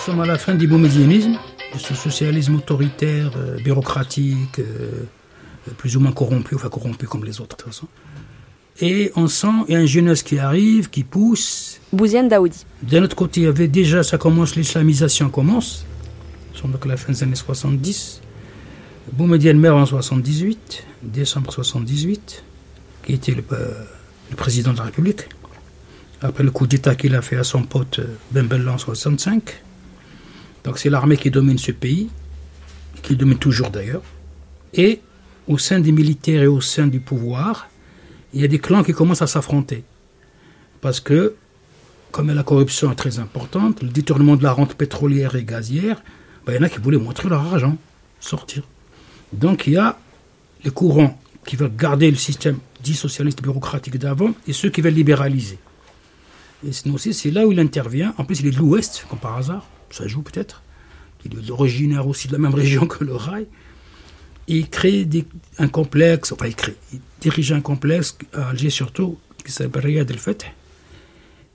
Sommes 0.02 0.22
à 0.22 0.26
la 0.26 0.40
fin 0.40 0.56
du 0.56 0.68
boumedianisme, 0.68 1.38
de 1.74 1.78
ce 1.78 1.94
socialisme 1.94 2.56
autoritaire, 2.56 3.32
euh, 3.38 3.58
bureaucratique, 3.62 4.58
euh, 4.58 5.04
euh, 5.68 5.72
plus 5.78 5.96
ou 5.96 6.00
moins 6.00 6.12
corrompu, 6.12 6.56
enfin 6.56 6.70
corrompu 6.70 7.06
comme 7.06 7.24
les 7.24 7.40
autres 7.40 7.56
de 7.56 7.64
toute 7.64 7.74
façon. 7.74 7.88
Et 8.80 9.12
on 9.16 9.28
sent 9.28 9.66
il 9.68 9.74
y 9.74 9.78
a 9.78 9.80
une 9.80 9.88
jeunesse 9.88 10.24
qui 10.24 10.40
arrive, 10.40 10.90
qui 10.90 11.04
pousse. 11.04 11.80
Bouziane 11.94 12.30
Daoudi. 12.30 12.66
D'un 12.82 13.04
autre 13.04 13.16
côté, 13.16 13.42
il 13.42 13.44
y 13.44 13.48
avait 13.48 13.68
déjà, 13.68 14.02
ça 14.02 14.18
commence, 14.18 14.56
l'islamisation 14.56 15.30
commence. 15.30 15.86
Nous 16.52 16.60
sommes 16.60 16.72
donc 16.72 16.84
à 16.86 16.90
la 16.90 16.98
fin 16.98 17.14
des 17.14 17.22
années 17.22 17.36
70. 17.36 18.22
Boumediene 19.14 19.60
meurt 19.60 19.78
en 19.78 19.86
78, 19.86 20.84
décembre 21.04 21.54
78, 21.54 22.44
qui 23.06 23.14
était 23.14 23.34
le, 23.34 23.44
euh, 23.52 23.84
le 24.32 24.36
président 24.36 24.74
de 24.74 24.80
la 24.80 24.86
République. 24.86 25.30
Après 26.22 26.44
le 26.44 26.50
coup 26.50 26.66
d'État 26.66 26.96
qu'il 26.96 27.14
a 27.14 27.22
fait 27.22 27.38
à 27.38 27.44
son 27.44 27.62
pote 27.64 28.00
euh, 28.00 28.16
Ben 28.32 28.48
Bella 28.48 28.74
en 28.74 28.78
65. 28.80 29.62
Donc 30.64 30.78
c'est 30.78 30.90
l'armée 30.90 31.18
qui 31.18 31.32
domine 31.32 31.58
ce 31.58 31.72
pays, 31.72 32.10
qui 33.02 33.16
domine 33.16 33.38
toujours 33.38 33.70
d'ailleurs. 33.70 34.04
Et 34.74 35.02
au 35.48 35.58
sein 35.58 35.80
des 35.80 35.92
militaires 35.92 36.44
et 36.44 36.48
au 36.48 36.62
sein 36.62 36.88
du 36.88 37.00
pouvoir, 37.00 37.68
il 38.34 38.42
y 38.42 38.44
a 38.44 38.48
des 38.48 38.60
clans 38.60 38.84
qui 38.84 38.94
commencent 38.94 39.22
à 39.22 39.28
s'affronter. 39.28 39.84
Parce 40.80 41.00
que, 41.00 41.36
comme 42.12 42.32
la 42.32 42.44
corruption 42.44 42.92
est 42.92 42.96
très 42.96 43.20
importante, 43.20 43.82
le 43.82 43.90
détournement 43.90 44.36
de 44.36 44.44
la 44.44 44.54
rente 44.54 44.76
pétrolière 44.76 45.36
et 45.36 45.44
gazière, 45.44 46.02
ben, 46.46 46.54
il 46.54 46.56
y 46.56 46.60
en 46.60 46.64
a 46.64 46.70
qui 46.70 46.80
voulaient 46.80 46.98
montrer 46.98 47.30
leur 47.30 47.42
argent, 47.42 47.78
sortir. 48.20 48.64
Donc 49.34 49.68
il 49.68 49.74
y 49.74 49.78
a 49.78 49.98
les 50.64 50.72
courants 50.72 51.20
qui 51.46 51.56
veulent 51.56 51.76
garder 51.76 52.10
le 52.10 52.18
système 52.18 52.58
dit 52.82 52.96
socialiste 52.96 53.42
bureaucratique 53.42 53.98
d'avant 53.98 54.34
et 54.48 54.54
ceux 54.54 54.70
qui 54.70 54.82
veulent 54.82 54.94
libéraliser. 54.94 55.60
Et 56.68 56.72
sinon 56.72 56.96
aussi, 56.96 57.14
c'est 57.14 57.32
là 57.32 57.46
où 57.46 57.52
il 57.52 57.60
intervient. 57.60 58.14
En 58.18 58.26
plus, 58.26 58.40
il 58.42 58.48
est 58.48 58.52
de 58.52 58.58
l'Ouest, 58.58 59.06
comme 59.10 59.20
par 59.20 59.38
hasard. 59.38 59.66
Ça 59.92 60.08
joue 60.08 60.22
peut-être. 60.22 60.64
Il 61.26 61.38
est 61.38 61.52
originaire 61.52 62.08
aussi 62.08 62.28
de 62.28 62.34
la 62.34 62.40
même 62.40 62.56
région 62.64 62.88
que 62.88 63.04
le 63.04 63.16
rail. 63.16 63.48
Il 64.48 64.70
crée 64.70 65.08
un 65.60 65.68
complexe, 65.68 66.32
enfin 66.32 66.48
il 66.48 66.56
crée, 66.56 66.76
il 66.92 67.00
dirige 67.22 67.52
un 67.52 67.62
complexe 67.62 68.18
à 68.34 68.50
Alger 68.50 68.70
surtout, 68.70 69.18
qui 69.46 69.52
s'appelle 69.52 69.86
Riyad 69.86 70.10
El 70.10 70.18
Feth. 70.18 70.46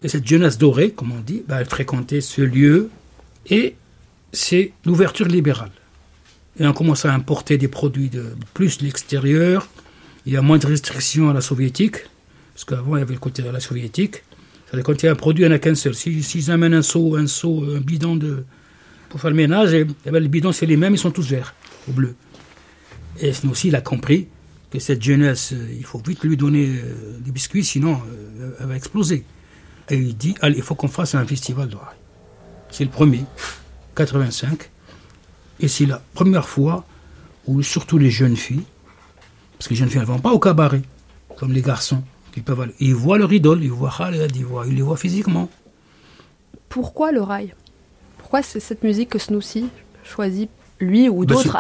Et 0.03 0.09
cette 0.09 0.27
jeunesse 0.27 0.57
dorée, 0.57 0.93
comme 0.93 1.13
on 1.13 1.21
dit, 1.21 1.43
bah, 1.47 1.61
elle 1.61 1.67
fréquentait 1.67 2.21
ce 2.21 2.43
lieu 2.43 2.91
et 3.49 3.75
c'est 4.33 4.73
l'ouverture 4.85 5.27
libérale. 5.27 5.73
Et 6.59 6.67
on 6.67 6.73
commence 6.73 7.05
à 7.05 7.13
importer 7.13 7.59
des 7.59 7.69
produits 7.69 8.09
de 8.09 8.35
plus 8.55 8.79
de 8.79 8.85
l'extérieur. 8.85 9.69
Il 10.25 10.33
y 10.33 10.37
a 10.37 10.43
moins 10.43 10.59
de 10.59 10.67
restrictions 10.67 11.29
à 11.29 11.35
la 11.35 11.41
soviétique, 11.41 11.97
parce 12.55 12.65
qu'avant 12.65 12.97
il 12.97 13.01
y 13.01 13.03
avait 13.03 13.15
le 13.15 13.21
côté 13.21 13.43
de 13.43 13.51
la 13.51 13.61
soviétique. 13.61 14.23
Quand 14.85 15.03
il 15.03 15.07
y 15.07 15.09
a 15.09 15.13
un 15.13 15.17
produit, 15.17 15.45
il 15.45 15.49
n'y 15.49 15.53
en 15.53 15.57
a 15.57 15.59
qu'un 15.59 15.75
seul. 15.75 15.95
Si- 15.95 16.23
S'ils 16.23 16.51
amènent 16.51 16.75
un 16.75 16.83
seau, 16.83 17.17
un 17.17 17.27
seau, 17.27 17.65
un 17.75 17.81
bidon 17.81 18.17
de, 18.17 18.45
pour 19.09 19.21
faire 19.21 19.31
le 19.31 19.37
ménage, 19.37 19.73
et, 19.75 19.87
eh 20.05 20.11
ben, 20.11 20.21
les 20.23 20.29
bidons 20.29 20.53
c'est 20.53 20.67
les 20.67 20.77
mêmes, 20.77 20.95
ils 20.95 20.99
sont 20.99 21.11
tous 21.13 21.29
verts 21.29 21.55
ou 21.89 21.93
bleus. 21.93 22.15
Et 23.21 23.33
sinon 23.33 23.53
aussi, 23.53 23.69
il 23.69 23.77
a 23.77 23.81
compris 23.81 24.29
que 24.71 24.79
cette 24.79 25.03
jeunesse, 25.03 25.53
euh, 25.53 25.69
il 25.79 25.85
faut 25.85 26.03
vite 26.07 26.23
lui 26.25 26.37
donner 26.37 26.67
euh, 26.67 27.19
des 27.21 27.31
biscuits, 27.31 27.65
sinon 27.65 28.01
euh, 28.41 28.51
elle 28.61 28.67
va 28.67 28.77
exploser. 28.77 29.25
Et 29.89 29.97
il 29.97 30.17
dit, 30.17 30.35
allez, 30.43 30.57
il 30.57 30.63
faut 30.63 30.75
qu'on 30.75 30.89
fasse 30.89 31.15
un 31.15 31.25
festival 31.25 31.69
de 31.69 31.77
rail. 31.77 31.97
C'est 32.71 32.85
le 32.85 32.91
premier, 32.91 33.25
85. 33.95 34.69
Et 35.61 35.69
c'est 35.69 35.87
la 35.87 36.03
première 36.13 36.49
fois 36.49 36.85
où 37.47 37.63
surtout 37.63 37.97
les 37.97 38.11
jeunes 38.11 38.37
filles, 38.37 38.65
parce 39.57 39.69
que 39.69 39.75
les 39.75 39.79
jeunes 39.79 39.89
filles 39.89 40.01
ne 40.01 40.07
vont 40.07 40.19
pas 40.19 40.33
au 40.33 40.41
cabaret, 40.41 40.83
comme 41.39 41.53
les 41.53 41.63
garçons, 41.63 42.03
ils 42.37 42.43
peuvent 42.43 42.61
aller. 42.61 42.75
Ils 42.81 42.95
voient 42.95 43.19
leur 43.19 43.33
idole, 43.33 43.61
ils 43.65 43.71
voient 43.71 43.95
Khaled, 43.97 44.35
ils, 44.37 44.45
voient, 44.45 44.65
ils 44.67 44.77
les 44.77 44.83
voient 44.83 44.97
physiquement. 44.97 45.49
Pourquoi 46.69 47.13
le 47.13 47.23
rail? 47.23 47.55
Pourquoi 48.19 48.43
c'est 48.43 48.61
cette 48.61 48.83
musique 48.83 49.11
que 49.11 49.19
Snoussi 49.19 49.67
choisit, 50.05 50.51
lui 50.81 51.09
ou 51.09 51.25
Bah, 51.25 51.35
d'autres, 51.35 51.57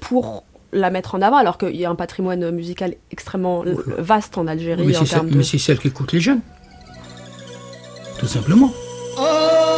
pour 0.00 0.44
la 0.72 0.90
mettre 0.90 1.14
en 1.16 1.22
avant, 1.22 1.36
alors 1.36 1.58
qu'il 1.58 1.76
y 1.76 1.84
a 1.84 1.90
un 1.90 1.94
patrimoine 1.94 2.50
musical 2.50 2.94
extrêmement 3.10 3.64
l- 3.64 3.76
vaste 3.98 4.38
en 4.38 4.46
Algérie 4.46 4.86
mais 4.86 4.94
c'est 5.42 5.58
celle, 5.58 5.76
de... 5.76 5.82
qu'écoutent 5.82 6.12
les 6.12 6.20
jeunes. 6.20 6.40
Tout 8.18 8.28
simplement. 8.28 8.70
آي 9.18 9.71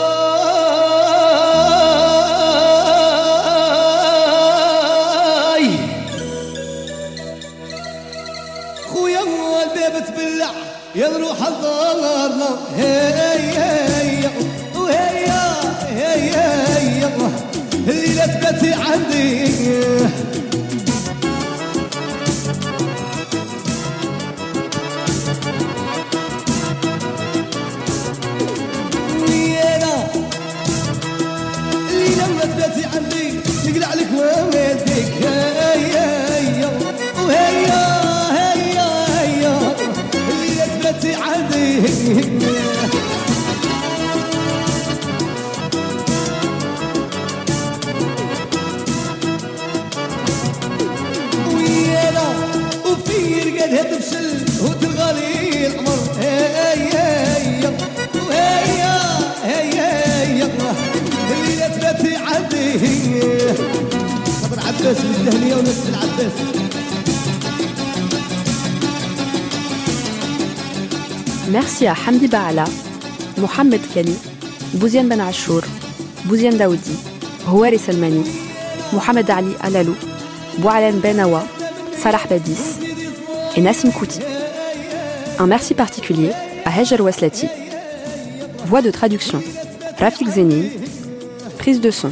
تبلع 10.09 10.51
يا 10.95 11.09
روح 11.09 11.47
الضارنا 11.47 12.51
هي 12.77 13.55
هي 13.59 14.31
وهي 14.77 15.27
هي 15.89 16.35
هي 16.77 17.09
الليلة 17.89 18.27
تبتي 18.27 18.73
عندي. 18.73 19.55
الليلة 31.91 32.27
ما 32.37 32.45
تبتي 32.45 32.85
عندي 32.95 33.41
تقلع 33.65 33.95
لك 33.95 34.09
وامي. 34.19 34.64
ويانا 42.05 42.27
وفير 52.87 53.47
قد 53.59 53.75
هتبسل 53.75 54.27
وتلغالي 54.63 55.67
القمر. 55.67 55.99
هاي 56.19 56.81
هاي 56.93 57.73
الليلة 61.33 61.69
تباتي 61.69 62.17
عندي 62.17 62.67
خبر 64.43 64.59
عباس 64.61 64.99
من 65.05 65.15
الدهلية 65.17 65.55
ونسل 65.55 65.89
العباس. 65.89 66.64
Merci 71.55 71.87
à 71.87 71.95
Hamdi 71.95 72.27
Baala, 72.27 72.65
Mohamed 73.39 73.81
Kali, 73.95 74.17
Bouziane 74.73 75.07
Ben 75.07 75.21
Achour, 75.21 75.61
Bouziane 76.25 76.57
Daoudi, 76.57 76.97
Houari 77.47 77.79
Salmani, 77.79 78.25
Mohamed 78.93 79.31
Ali 79.31 79.53
Alalou, 79.63 79.95
Boualen 80.59 80.99
Ben 80.99 81.21
Awa, 81.21 81.45
Salah 81.97 82.19
Badis 82.29 82.81
et 83.55 83.61
Nassim 83.61 83.93
Kouti. 83.93 84.19
Un 85.39 85.47
merci 85.47 85.75
particulier 85.75 86.33
à 86.65 86.77
Hejel 86.77 87.01
Waslati. 87.01 87.47
Voix 88.67 88.83
de 88.83 88.91
traduction 88.91 89.41
Rafik 90.01 90.27
Zenin. 90.27 90.65
Prise 91.59 91.81
de 91.81 91.93
son 91.93 92.11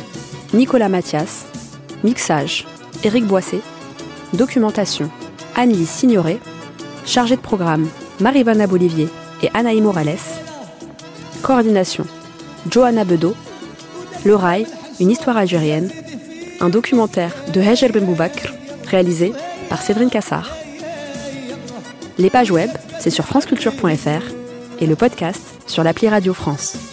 Nicolas 0.55 0.89
Mathias. 0.89 1.47
Mixage 2.05 2.65
Éric 3.03 3.27
Boissé. 3.27 3.61
Documentation 4.35 5.11
Anne-Lise 5.57 5.89
Signoret. 5.89 6.39
Chargée 7.05 7.35
de 7.35 7.41
programme 7.41 7.89
Marie-Vanna 8.21 8.69
Bolivier 8.69 9.09
et 9.43 9.51
Anaï 9.55 9.81
Morales. 9.81 10.19
Coordination 11.43 12.07
Johanna 12.71 13.05
Bedeau. 13.05 13.35
Le 14.25 14.35
Rail, 14.37 14.67
une 15.01 15.11
histoire 15.11 15.37
algérienne. 15.37 15.91
Un 16.61 16.69
documentaire 16.69 17.35
de 17.53 17.61
Hejel 17.61 17.93
Ben 17.93 18.05
Boubakr, 18.05 18.53
réalisé 18.87 19.33
par 19.69 19.83
Séverine 19.83 20.11
Cassard. 20.11 20.51
Les 22.19 22.31
pages 22.31 22.51
web, 22.51 22.71
c'est 23.01 23.11
sur 23.11 23.25
franceculture.fr 23.25 24.33
et 24.81 24.87
le 24.87 24.97
podcast 24.97 25.43
sur 25.67 25.83
l'appli 25.83 26.09
Radio 26.09 26.35
France. 26.35 26.92